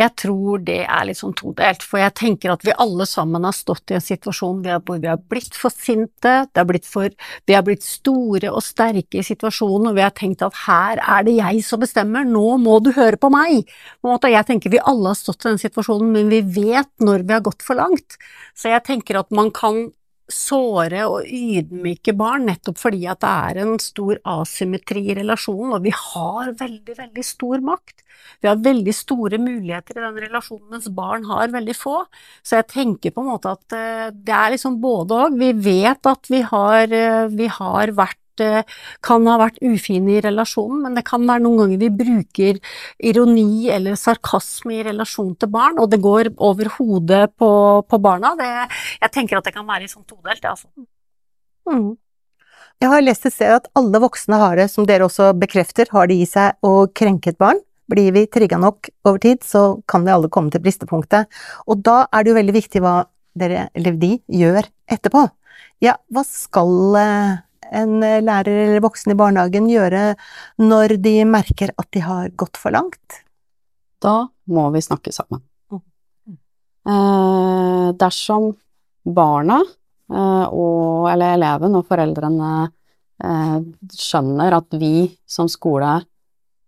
Jeg 0.01 0.15
tror 0.17 0.63
det 0.65 0.79
er 0.89 1.03
litt 1.05 1.19
sånn 1.19 1.35
todelt, 1.37 1.83
for 1.85 2.01
jeg 2.01 2.15
tenker 2.17 2.49
at 2.49 2.63
vi 2.65 2.73
alle 2.81 3.05
sammen 3.05 3.45
har 3.45 3.53
stått 3.53 3.91
i 3.93 3.97
en 3.99 4.01
situasjon 4.01 4.63
hvor 4.87 4.97
vi 4.97 5.09
har 5.11 5.21
blitt 5.29 5.53
for 5.53 5.69
sinte, 5.69 6.47
blitt 6.65 6.87
for, 6.89 7.13
vi 7.45 7.53
har 7.53 7.61
blitt 7.67 7.85
store 7.85 8.49
og 8.49 8.65
sterke 8.65 9.21
i 9.21 9.25
situasjonen, 9.27 9.91
og 9.91 9.99
vi 9.99 10.05
har 10.05 10.15
tenkt 10.17 10.41
at 10.41 10.57
her 10.65 10.97
er 10.97 11.27
det 11.27 11.37
jeg 11.37 11.61
som 11.67 11.83
bestemmer, 11.83 12.25
nå 12.25 12.57
må 12.63 12.79
du 12.81 12.89
høre 12.97 13.21
på 13.21 13.29
meg. 13.33 13.69
Jeg 14.01 14.47
tenker 14.49 14.73
vi 14.73 14.81
alle 14.81 15.13
har 15.13 15.19
stått 15.19 15.45
i 15.45 15.51
den 15.51 15.61
situasjonen, 15.61 16.09
men 16.15 16.33
vi 16.33 16.41
vet 16.41 16.89
når 16.97 17.27
vi 17.27 17.37
har 17.37 17.45
gått 17.45 17.61
for 17.61 17.77
langt. 17.77 18.17
Så 18.57 18.73
jeg 18.73 18.87
tenker 18.89 19.21
at 19.21 19.29
man 19.29 19.53
kan 19.53 19.91
såre 20.33 21.05
og 21.09 21.27
ydmyke 21.27 22.15
barn, 22.17 22.47
nettopp 22.49 22.79
fordi 22.81 23.05
at 23.11 23.21
det 23.23 23.33
er 23.33 23.61
en 23.63 23.75
stor 23.81 24.19
asymmetri 24.35 25.05
i 25.11 25.17
relasjonen, 25.21 25.75
og 25.77 25.85
vi 25.85 25.93
har 25.95 26.53
veldig, 26.59 26.97
veldig 26.97 27.25
stor 27.27 27.63
makt. 27.65 28.01
Vi 28.41 28.49
har 28.49 28.59
veldig 28.63 28.93
store 28.95 29.39
muligheter 29.39 29.99
i 29.99 30.03
den 30.03 30.19
relasjonen, 30.25 30.67
mens 30.73 30.89
barn 30.95 31.27
har 31.29 31.53
veldig 31.53 31.75
få. 31.77 32.01
Så 32.43 32.59
jeg 32.59 32.69
tenker 32.73 33.13
på 33.13 33.23
en 33.23 33.31
måte 33.31 33.53
at 33.55 33.77
eh, 33.77 34.09
det 34.13 34.35
er 34.35 34.55
liksom 34.55 34.79
både 34.83 35.21
og. 35.25 35.37
Vi 35.39 35.53
vet 35.63 36.11
at 36.11 36.31
vi 36.31 36.41
har, 36.49 36.83
eh, 36.87 37.27
vi 37.31 37.47
har 37.59 37.93
vært 37.95 38.19
kan 39.05 39.27
ha 39.29 39.35
vært 39.41 39.59
ufine 39.61 40.15
i 40.15 40.21
relasjonen, 40.23 40.81
men 40.85 40.97
det 40.97 41.05
kan 41.07 41.25
være 41.27 41.43
noen 41.43 41.63
ganger 41.63 41.81
vi 41.83 41.89
bruker 42.03 42.61
ironi 42.97 43.69
eller 43.73 43.99
sarkasme 43.99 44.79
i 44.79 44.85
relasjon 44.87 45.35
til 45.39 45.51
barn, 45.53 45.77
og 45.81 45.91
det 45.91 46.01
går 46.03 46.33
over 46.37 46.71
hodet 46.77 47.25
på, 47.37 47.51
på 47.85 48.01
barna. 48.01 48.33
Det, 48.39 48.49
jeg 49.01 49.13
tenker 49.13 49.39
at 49.39 49.49
det 49.49 49.55
kan 49.55 49.67
være 49.67 49.85
i 49.85 49.91
sånn 49.91 50.07
todelt, 50.07 50.45
altså. 50.45 50.71
Mm. 51.69 51.93
Jeg 52.83 52.91
har 52.91 53.03
lest 53.05 53.27
et 53.29 53.35
sted 53.35 53.53
at 53.55 53.69
alle 53.79 54.01
voksne 54.03 54.39
har 54.41 54.57
det, 54.59 54.65
som 54.71 54.87
dere 54.87 55.05
også 55.07 55.29
bekrefter, 55.39 55.87
har 55.93 56.09
det 56.09 56.17
i 56.19 56.25
seg 56.27 56.57
å 56.65 56.89
krenke 56.91 57.31
et 57.31 57.39
barn. 57.39 57.61
Blir 57.91 58.11
vi 58.15 58.25
trigga 58.31 58.57
nok 58.59 58.89
over 59.05 59.19
tid, 59.23 59.43
så 59.45 59.79
kan 59.87 60.03
vi 60.03 60.11
alle 60.11 60.31
komme 60.31 60.51
til 60.51 60.63
bristepunktet. 60.63 61.29
Og 61.67 61.83
da 61.85 62.03
er 62.11 62.23
det 62.23 62.33
jo 62.33 62.37
veldig 62.39 62.55
viktig 62.57 62.81
hva 62.83 62.95
dere, 63.39 63.67
eller 63.77 63.95
de, 64.01 64.17
gjør 64.27 64.67
etterpå. 64.91 65.25
Ja, 65.83 65.97
hva 66.11 66.23
skal 66.27 66.99
eh, 66.99 67.41
en 67.71 67.99
lærer 68.01 68.51
eller 68.67 68.83
voksen 68.83 69.13
i 69.13 69.17
barnehagen 69.19 69.69
gjøre 69.71 70.03
når 70.61 70.97
de 71.03 71.15
merker 71.29 71.73
at 71.77 71.89
de 71.95 72.03
har 72.03 72.29
gått 72.39 72.59
for 72.59 72.75
langt? 72.75 73.23
Da 74.03 74.27
må 74.51 74.67
vi 74.73 74.83
snakke 74.83 75.13
sammen. 75.15 75.43
Eh, 76.83 77.87
dersom 77.95 78.51
barna, 79.03 79.61
eh, 80.11 80.47
og, 80.51 81.07
eller 81.11 81.37
eleven 81.37 81.77
og 81.79 81.85
foreldrene 81.87 82.49
eh, 83.23 83.59
skjønner 83.95 84.57
at 84.59 84.75
vi 84.79 85.07
som 85.23 85.47
skole 85.51 86.01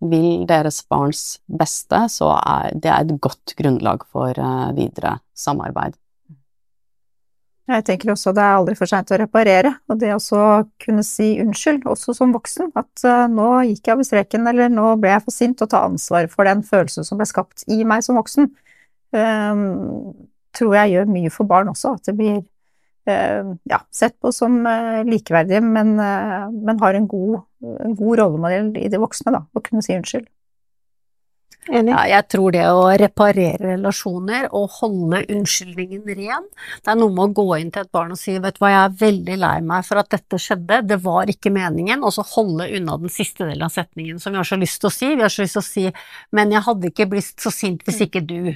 vil 0.05 0.45
deres 0.47 0.81
barns 0.87 1.39
beste, 1.47 2.05
så 2.11 2.31
er 2.37 2.75
det 2.79 2.91
et 2.93 3.13
godt 3.19 3.55
grunnlag 3.59 4.07
for 4.11 4.31
eh, 4.31 4.71
videre 4.77 5.17
samarbeid. 5.35 5.97
Jeg 7.65 7.81
tenker 7.87 8.11
også 8.13 8.29
det 8.37 8.43
er 8.45 8.59
aldri 8.59 8.75
for 8.77 8.89
seint 8.89 9.09
å 9.09 9.17
reparere, 9.17 9.71
og 9.89 9.97
det 9.97 10.11
å 10.13 10.41
kunne 10.83 11.01
si 11.05 11.31
unnskyld, 11.41 11.87
også 11.89 12.13
som 12.13 12.33
voksen, 12.35 12.69
at 12.77 13.05
uh, 13.07 13.25
nå 13.31 13.47
gikk 13.71 13.89
jeg 13.89 13.97
over 13.97 14.05
streken, 14.05 14.45
eller 14.51 14.69
nå 14.69 14.91
ble 15.01 15.15
jeg 15.15 15.23
for 15.25 15.33
sint, 15.33 15.63
og 15.65 15.71
ta 15.71 15.81
ansvar 15.87 16.29
for 16.29 16.45
den 16.45 16.61
følelsen 16.67 17.07
som 17.07 17.17
ble 17.17 17.25
skapt 17.29 17.65
i 17.73 17.79
meg 17.87 18.05
som 18.05 18.19
voksen, 18.19 18.51
um, 19.17 19.63
tror 20.55 20.77
jeg 20.77 20.93
gjør 20.93 21.09
mye 21.15 21.33
for 21.33 21.49
barn 21.49 21.73
også, 21.73 21.95
at 21.97 22.11
det 22.11 22.15
blir 22.19 22.37
uh, 22.37 23.49
ja, 23.73 23.81
sett 23.89 24.13
på 24.21 24.29
som 24.35 24.61
uh, 24.69 25.01
likeverdige, 25.09 25.63
men, 25.65 25.95
men, 25.97 26.83
har 26.85 26.99
en 26.99 27.09
god, 27.09 27.39
en 27.65 27.97
god 27.97 28.21
rollemodell 28.21 28.75
i 28.77 28.93
de 28.93 29.01
voksne, 29.01 29.33
da, 29.33 29.41
å 29.41 29.65
kunne 29.65 29.81
si 29.85 29.97
unnskyld. 29.97 30.29
Ja, 31.65 32.03
jeg 32.05 32.27
tror 32.29 32.53
det 32.53 32.63
å 32.69 32.83
reparere 33.01 33.71
relasjoner 33.71 34.51
og 34.53 34.69
holde 34.77 35.23
unnskyldningen 35.33 36.03
ren, 36.05 36.45
det 36.85 36.91
er 36.93 36.99
noe 36.99 37.13
med 37.13 37.31
å 37.31 37.41
gå 37.41 37.57
inn 37.57 37.71
til 37.73 37.85
et 37.85 37.93
barn 37.95 38.13
og 38.13 38.19
si 38.21 38.35
vet 38.37 38.57
du 38.57 38.61
hva, 38.61 38.69
jeg 38.73 38.83
er 38.83 38.99
veldig 38.99 39.37
lei 39.41 39.55
meg 39.65 39.87
for 39.87 40.01
at 40.01 40.11
dette 40.13 40.39
skjedde, 40.41 40.83
det 40.85 40.99
var 41.01 41.31
ikke 41.31 41.53
meningen, 41.55 42.05
og 42.05 42.13
så 42.13 42.25
holde 42.35 42.69
unna 42.77 42.99
den 43.01 43.13
siste 43.13 43.47
delen 43.47 43.65
av 43.65 43.73
setningen 43.73 44.21
som 44.21 44.35
vi 44.35 44.41
har 44.41 44.47
så 44.47 44.59
lyst 44.61 44.81
til 44.83 44.91
å 44.91 44.93
si. 44.93 45.09
Vi 45.15 45.25
har 45.25 45.33
så 45.33 45.45
lyst 45.45 45.57
til 45.57 45.63
å 45.63 45.67
si 45.69 45.85
men 46.35 46.53
jeg 46.53 46.65
hadde 46.65 46.91
ikke 46.91 47.07
blitt 47.11 47.41
så 47.41 47.51
sint 47.53 47.83
hvis 47.85 48.03
ikke 48.05 48.23
du. 48.25 48.53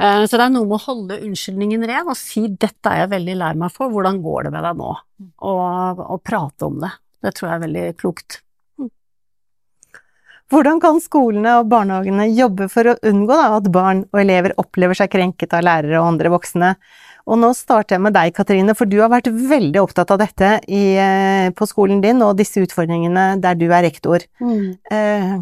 Eh, 0.00 0.22
så 0.26 0.36
det 0.36 0.44
er 0.46 0.52
noe 0.54 0.68
med 0.68 0.78
å 0.78 0.84
holde 0.86 1.20
unnskyldningen 1.26 1.86
ren 1.90 2.10
og 2.10 2.18
si 2.18 2.46
dette 2.50 2.92
er 2.92 3.04
jeg 3.04 3.14
veldig 3.14 3.38
lei 3.42 3.54
meg 3.62 3.74
for, 3.74 3.92
hvordan 3.92 4.20
går 4.24 4.48
det 4.48 4.54
med 4.56 4.66
deg 4.66 4.78
nå? 4.80 4.92
Og, 5.50 6.04
og 6.06 6.22
prate 6.26 6.68
om 6.68 6.80
det. 6.82 6.92
Det 7.20 7.34
tror 7.36 7.50
jeg 7.50 7.58
er 7.58 7.66
veldig 7.66 7.88
klokt. 8.00 8.40
Hvordan 10.50 10.80
kan 10.82 10.98
skolene 11.02 11.60
og 11.60 11.68
barnehagene 11.70 12.26
jobbe 12.34 12.66
for 12.72 12.90
å 12.90 12.96
unngå 13.06 13.30
da, 13.30 13.52
at 13.60 13.68
barn 13.70 14.02
og 14.10 14.18
elever 14.24 14.56
opplever 14.58 14.98
seg 14.98 15.12
krenket 15.12 15.54
av 15.54 15.62
lærere 15.66 16.00
og 16.00 16.08
andre 16.16 16.32
voksne? 16.32 16.72
Og 17.30 17.38
nå 17.38 17.52
starter 17.54 17.94
jeg 17.94 18.02
med 18.02 18.16
deg, 18.16 18.32
Katrine, 18.34 18.74
for 18.74 18.90
du 18.90 18.96
har 18.98 19.12
vært 19.12 19.28
veldig 19.30 19.78
opptatt 19.78 20.10
av 20.10 20.18
dette 20.22 20.56
i, 20.66 20.96
eh, 20.98 21.52
på 21.54 21.68
skolen 21.68 22.00
din 22.02 22.24
og 22.26 22.34
disse 22.40 22.64
utfordringene 22.64 23.36
der 23.38 23.54
du 23.60 23.68
er 23.68 23.84
rektor. 23.86 24.24
Mm. 24.42 24.74
Eh, 24.90 25.36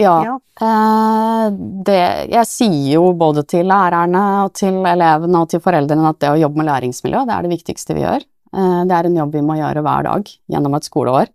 ja. 0.00 0.16
ja. 0.26 0.34
Eh, 0.66 1.46
det, 1.86 2.00
jeg 2.32 2.50
sier 2.50 2.96
jo 2.96 3.12
både 3.20 3.44
til 3.46 3.70
lærerne 3.70 4.24
og 4.46 4.56
til 4.58 4.80
elevene 4.82 5.44
og 5.44 5.52
til 5.52 5.62
foreldrene 5.62 6.10
at 6.10 6.20
det 6.24 6.32
å 6.32 6.40
jobbe 6.40 6.62
med 6.62 6.70
læringsmiljø, 6.72 7.22
det 7.28 7.36
er 7.36 7.46
det 7.46 7.54
viktigste 7.54 7.94
vi 7.94 8.06
gjør. 8.06 8.26
Eh, 8.56 8.82
det 8.90 8.98
er 8.98 9.06
en 9.06 9.22
jobb 9.22 9.38
vi 9.38 9.46
må 9.46 9.60
gjøre 9.60 9.86
hver 9.86 10.10
dag 10.10 10.34
gjennom 10.50 10.78
et 10.80 10.90
skoleår. 10.90 11.30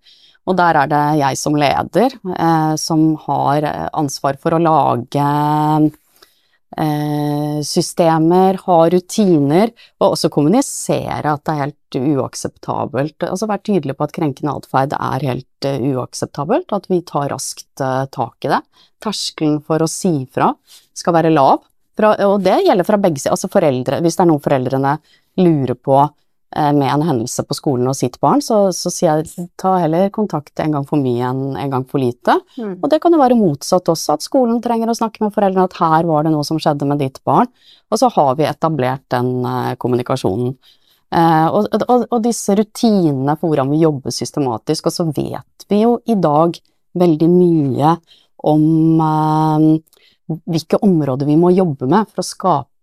Og 0.46 0.58
der 0.58 0.78
er 0.78 0.90
det 0.90 1.04
jeg 1.22 1.38
som 1.42 1.56
leder 1.58 2.18
eh, 2.38 2.74
som 2.78 3.06
har 3.26 3.66
eh, 3.66 3.88
ansvar 3.98 4.38
for 4.42 4.56
å 4.56 4.62
lage 4.62 5.28
eh, 6.78 7.60
systemer, 7.66 8.60
ha 8.66 8.78
rutiner, 8.94 9.74
og 10.02 10.14
også 10.14 10.30
kommunisere 10.34 11.34
at 11.34 11.46
det 11.48 11.56
er 11.56 11.64
helt 11.64 12.00
uakseptabelt. 12.16 13.26
Altså 13.26 13.50
være 13.50 13.66
tydelig 13.72 13.98
på 13.98 14.08
at 14.08 14.16
krenkende 14.16 14.58
atferd 14.60 14.94
er 14.98 15.30
helt 15.32 15.70
uh, 15.70 15.86
uakseptabelt, 15.96 16.74
at 16.76 16.90
vi 16.92 17.00
tar 17.08 17.32
raskt 17.32 17.82
uh, 17.82 18.04
tak 18.12 18.46
i 18.46 18.52
det. 18.52 18.60
Terskelen 19.04 19.62
for 19.66 19.82
å 19.82 19.90
si 19.90 20.28
fra 20.34 20.52
skal 20.96 21.16
være 21.16 21.34
lav. 21.34 21.64
Fra, 21.96 22.12
og 22.28 22.44
det 22.44 22.58
gjelder 22.66 22.84
fra 22.84 23.00
begge 23.00 23.22
sider, 23.22 23.38
altså 23.38 23.48
foreldre, 23.48 24.02
hvis 24.04 24.18
det 24.18 24.26
er 24.26 24.28
noe 24.28 24.44
foreldrene 24.44 24.98
lurer 25.40 25.78
på 25.80 26.02
med 26.56 26.88
en 26.88 27.02
hendelse 27.04 27.44
på 27.44 27.56
skolen 27.58 27.90
og 27.90 27.98
sitt 27.98 28.14
barn, 28.24 28.40
så, 28.40 28.70
så 28.72 28.92
sier 28.94 29.24
jeg 29.24 29.48
ta 29.60 29.74
heller 29.82 30.12
kontakt 30.14 30.62
en 30.64 30.76
gang 30.78 30.86
for 30.88 31.02
mye 31.02 31.26
enn 31.28 31.58
en 31.60 31.74
gang 31.74 31.84
for 31.90 32.00
lite. 32.00 32.38
Mm. 32.56 32.78
Og 32.78 32.88
det 32.92 33.02
kan 33.04 33.12
jo 33.12 33.20
være 33.20 33.36
motsatt 33.36 33.90
også, 33.92 34.16
at 34.16 34.24
skolen 34.24 34.62
trenger 34.64 34.92
å 34.92 34.96
snakke 34.96 35.26
med 35.26 35.34
foreldrene 35.36 35.66
at 35.68 35.76
her 35.82 36.08
var 36.08 36.24
det 36.24 36.32
noe 36.32 36.46
som 36.48 36.60
skjedde 36.62 36.88
med 36.88 37.02
ditt 37.04 37.20
barn, 37.28 37.50
og 37.92 38.00
så 38.00 38.08
har 38.14 38.38
vi 38.40 38.48
etablert 38.48 39.04
den 39.12 39.34
uh, 39.44 39.74
kommunikasjonen. 39.82 40.54
Uh, 41.16 41.48
og, 41.50 41.68
og, 41.86 42.06
og, 42.10 42.18
disse 42.24 42.56
rutinene 42.58 43.36
for 43.40 43.52
hvordan 43.52 43.74
vi 43.74 43.84
jobber 43.84 44.16
systematisk, 44.16 44.88
og 44.90 44.96
så 44.96 45.08
vet 45.10 45.68
vi 45.72 45.82
jo 45.84 45.98
i 46.08 46.16
dag 46.20 46.56
veldig 46.96 47.30
mye 47.32 47.98
om 48.46 48.66
uh, 49.02 49.68
hvilke 50.26 50.80
områder 50.84 51.30
vi 51.30 51.38
må 51.40 51.54
jobbe 51.54 51.88
med 51.90 52.10
for 52.10 52.24
å 52.24 52.28
skape 52.28 52.75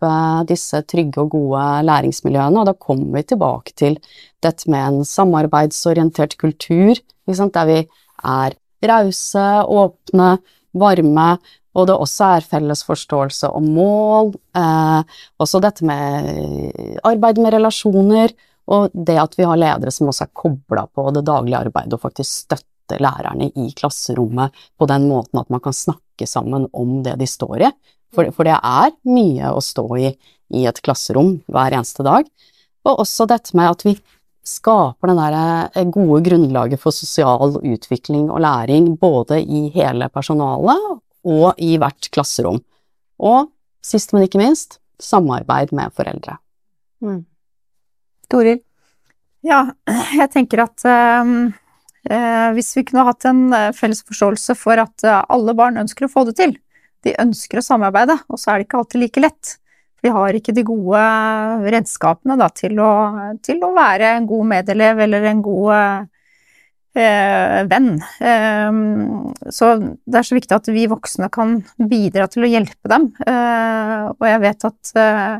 disse 0.48 0.82
trygge 0.88 1.22
og 1.22 1.32
gode 1.34 1.64
læringsmiljøene. 1.86 2.62
Og 2.62 2.68
da 2.68 2.74
kommer 2.74 3.18
vi 3.18 3.22
tilbake 3.32 3.74
til 3.78 3.98
dette 4.42 4.70
med 4.70 4.82
en 4.82 5.08
samarbeidsorientert 5.08 6.36
kultur, 6.40 6.98
der 7.26 7.68
vi 7.68 7.80
er 8.22 8.56
rause, 8.82 9.48
åpne, 9.62 10.36
varme, 10.72 11.28
og 11.72 11.86
det 11.88 11.96
også 11.96 12.30
er 12.36 12.46
felles 12.46 12.82
forståelse 12.84 13.48
om 13.56 13.68
mål. 13.74 14.32
Eh, 14.56 15.20
også 15.40 15.60
dette 15.64 15.86
med 15.88 16.98
arbeid 17.04 17.40
med 17.40 17.54
relasjoner, 17.54 18.34
og 18.72 18.92
det 18.92 19.16
at 19.20 19.38
vi 19.38 19.46
har 19.48 19.58
ledere 19.58 19.92
som 19.94 20.10
også 20.12 20.26
er 20.26 20.36
kobla 20.36 20.84
på 20.86 21.08
det 21.16 21.24
daglige 21.26 21.62
arbeidet 21.64 21.96
og 21.96 22.04
faktisk 22.04 22.44
støtter 22.44 23.00
lærerne 23.02 23.48
i 23.56 23.70
klasserommet 23.76 24.52
på 24.78 24.86
den 24.90 25.08
måten 25.08 25.40
at 25.40 25.50
man 25.50 25.62
kan 25.64 25.74
snakke 25.76 26.28
sammen 26.28 26.68
om 26.72 27.00
det 27.06 27.16
de 27.20 27.26
står 27.26 27.66
i. 27.66 27.72
For, 28.12 28.28
for 28.36 28.44
det 28.44 28.58
er 28.58 28.92
mye 29.08 29.52
å 29.56 29.60
stå 29.64 29.86
i 29.96 30.10
i 30.52 30.66
et 30.68 30.80
klasserom 30.84 31.36
hver 31.50 31.76
eneste 31.76 32.04
dag. 32.06 32.26
Og 32.88 33.04
også 33.04 33.28
dette 33.30 33.56
med 33.56 33.70
at 33.70 33.84
vi 33.86 33.94
skaper 34.46 35.12
det 35.12 35.16
der 35.20 35.36
eh, 35.70 35.88
gode 35.94 36.22
grunnlaget 36.26 36.82
for 36.82 36.94
sosial 36.94 37.56
utvikling 37.60 38.28
og 38.28 38.42
læring 38.42 38.92
både 39.00 39.38
i 39.42 39.68
hele 39.74 40.08
personalet 40.10 40.88
og 41.22 41.62
i 41.62 41.76
hvert 41.78 42.10
klasserom. 42.14 42.58
Og 43.22 43.52
sist, 43.82 44.12
men 44.14 44.26
ikke 44.26 44.42
minst, 44.42 44.80
samarbeid 45.02 45.72
med 45.74 45.94
foreldre. 45.94 46.36
Mm. 47.02 47.22
Toril? 48.30 48.58
Ja, 49.46 49.64
jeg 50.20 50.28
tenker 50.34 50.64
at 50.66 50.84
um, 50.86 51.52
eh, 52.10 52.50
hvis 52.56 52.74
vi 52.78 52.84
kunne 52.86 53.06
hatt 53.06 53.26
en 53.30 53.44
felles 53.78 54.02
forståelse 54.06 54.58
for 54.58 54.82
at 54.82 55.06
alle 55.06 55.54
barn 55.58 55.78
ønsker 55.82 56.06
å 56.06 56.12
få 56.12 56.26
det 56.28 56.36
til, 56.38 56.54
de 57.06 57.16
ønsker 57.22 57.60
å 57.60 57.64
samarbeide, 57.66 58.16
og 58.28 58.40
så 58.40 58.52
er 58.52 58.60
det 58.60 58.68
ikke 58.68 58.80
alltid 58.82 59.02
like 59.02 59.22
lett. 59.22 59.56
Vi 60.02 60.10
har 60.10 60.34
ikke 60.34 60.54
de 60.54 60.64
gode 60.66 61.02
redskapene 61.70 62.36
da, 62.40 62.48
til, 62.50 62.78
å, 62.82 62.92
til, 63.44 63.60
å, 63.62 63.70
være 63.76 64.16
en 64.16 64.26
god 64.26 64.48
medelev 64.50 65.02
eller 65.04 65.28
en 65.30 65.42
god 65.44 65.68
eh, 66.98 67.60
venn. 67.70 67.92
Eh, 68.18 68.80
så 69.54 69.70
det 69.78 70.18
er 70.18 70.26
så 70.26 70.38
viktig 70.38 70.58
at 70.58 70.72
vi 70.74 70.88
voksne 70.90 71.30
kan 71.34 71.60
bidra 71.78 72.26
til 72.30 72.46
å 72.46 72.50
hjelpe 72.50 72.90
dem. 72.90 73.12
Eh, 73.26 74.10
og 74.16 74.26
jeg 74.26 74.42
vet 74.42 74.68
at 74.72 74.92
eh, 75.04 75.36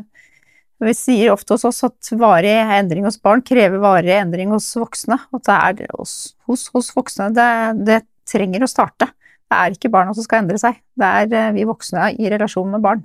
vi 0.83 0.95
sier 0.95 1.33
ofte 1.33 1.55
hos 1.55 1.67
oss 1.67 1.83
at 1.87 2.13
varig 2.19 2.55
endring 2.55 3.05
hos 3.07 3.19
barn 3.23 3.43
krever 3.45 3.83
varig 3.83 4.15
endring 4.15 4.51
hos 4.55 4.71
voksne. 4.79 5.19
At 5.35 5.47
det 5.49 5.59
er 5.59 5.97
hos, 5.97 6.15
hos, 6.47 6.69
hos 6.75 6.93
voksne 6.95 7.33
det, 7.35 7.51
det 7.87 7.99
trenger 8.31 8.63
å 8.63 8.71
starte. 8.71 9.11
Det 9.51 9.59
er 9.59 9.75
ikke 9.75 9.91
barna 9.93 10.13
som 10.15 10.25
skal 10.25 10.43
endre 10.43 10.59
seg, 10.61 10.79
det 10.99 11.09
er 11.21 11.35
eh, 11.39 11.55
vi 11.57 11.67
voksne 11.69 12.13
i 12.17 12.31
relasjon 12.31 12.71
med 12.73 12.83
barn. 12.85 13.03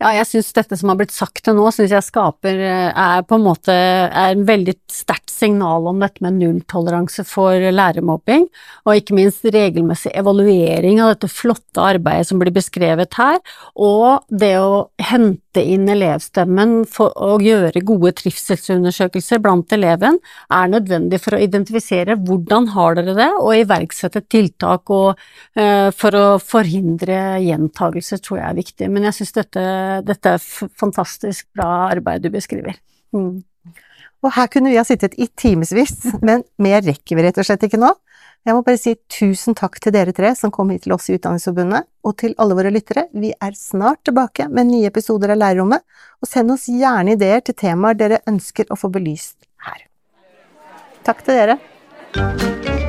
Ja, 0.00 0.14
jeg 0.16 0.24
syns 0.30 0.54
dette 0.56 0.78
som 0.80 0.88
har 0.88 0.96
blitt 0.96 1.12
sagt 1.12 1.42
til 1.44 1.58
nå, 1.58 1.66
syns 1.76 1.92
jeg 1.92 2.06
skaper 2.06 2.56
eh, 2.64 2.86
er 2.88 3.24
på 3.28 3.36
en 3.36 3.44
måte 3.44 3.74
er 3.74 4.30
en 4.32 4.46
veldig 4.48 4.72
sterkt 4.88 5.28
signal 5.28 5.90
om 5.90 6.00
dette 6.00 6.24
med 6.24 6.38
nulltoleranse 6.38 7.26
for 7.28 7.52
lærermobbing, 7.52 8.46
og 8.88 8.96
ikke 8.96 9.18
minst 9.18 9.44
regelmessig 9.44 10.14
evaluering 10.16 11.02
av 11.04 11.12
dette 11.12 11.28
flotte 11.28 11.84
arbeidet 11.84 12.30
som 12.30 12.40
blir 12.40 12.54
beskrevet 12.56 13.12
her, 13.20 13.42
og 13.76 14.24
det 14.32 14.54
å 14.62 14.86
hente 15.04 15.49
inn 15.58 15.88
elevstemmen 15.90 16.84
for 16.86 17.10
å 17.18 17.40
gjøre 17.42 17.82
gode 17.82 18.12
trivselsundersøkelser 18.20 19.42
blant 19.42 19.72
eleven, 19.74 20.20
er 20.54 20.70
nødvendig 20.70 21.18
for 21.24 21.34
å 21.34 21.42
identifisere 21.42 22.14
hvordan 22.14 22.70
har 22.76 23.00
dere 23.00 23.16
det, 23.18 23.28
og 23.40 23.58
iverksette 23.58 24.22
tiltak 24.30 24.94
og, 24.94 25.18
uh, 25.58 25.90
for 25.90 26.14
å 26.14 26.26
forhindre 26.38 27.40
gjentagelse, 27.42 28.20
tror 28.22 28.38
jeg 28.38 28.48
er 28.48 28.60
viktig. 28.62 28.90
Men 28.94 29.08
jeg 29.08 29.18
syns 29.18 29.36
dette 29.40 29.66
dette 30.06 30.36
er 30.36 30.48
fantastisk 30.78 31.48
bra 31.56 31.90
arbeid 31.90 32.22
du 32.22 32.30
beskriver. 32.32 32.78
Mm. 33.16 33.42
Og 34.20 34.34
her 34.36 34.50
kunne 34.52 34.72
vi 34.72 34.78
ha 34.78 34.84
sittet 34.84 35.16
i 35.20 35.28
timevis, 35.28 35.96
men 36.26 36.44
mer 36.60 36.84
rekker 36.84 37.16
vi 37.16 37.24
rett 37.24 37.40
og 37.40 37.48
slett 37.48 37.64
ikke 37.66 37.80
nå. 37.80 37.94
Jeg 38.48 38.56
må 38.56 38.62
bare 38.64 38.80
si 38.80 38.94
tusen 39.12 39.56
takk 39.58 39.76
til 39.84 39.92
dere 39.92 40.14
tre 40.16 40.30
som 40.38 40.52
kom 40.54 40.70
hit 40.72 40.86
til 40.86 40.94
oss 40.96 41.10
i 41.10 41.18
Utdanningsforbundet, 41.18 41.84
og 42.08 42.16
til 42.22 42.32
alle 42.40 42.56
våre 42.56 42.72
lyttere. 42.72 43.04
Vi 43.12 43.34
er 43.36 43.56
snart 43.58 44.00
tilbake 44.08 44.48
med 44.48 44.70
nye 44.70 44.88
episoder 44.88 45.34
av 45.34 45.42
Lærerrommet, 45.42 45.84
og 46.24 46.30
send 46.30 46.56
oss 46.56 46.66
gjerne 46.72 47.18
ideer 47.18 47.44
til 47.44 47.58
temaer 47.60 48.00
dere 48.00 48.24
ønsker 48.30 48.72
å 48.72 48.80
få 48.80 48.92
belyst 48.96 49.36
her. 49.68 49.84
Takk 51.04 51.24
til 51.26 51.36
dere. 51.36 52.79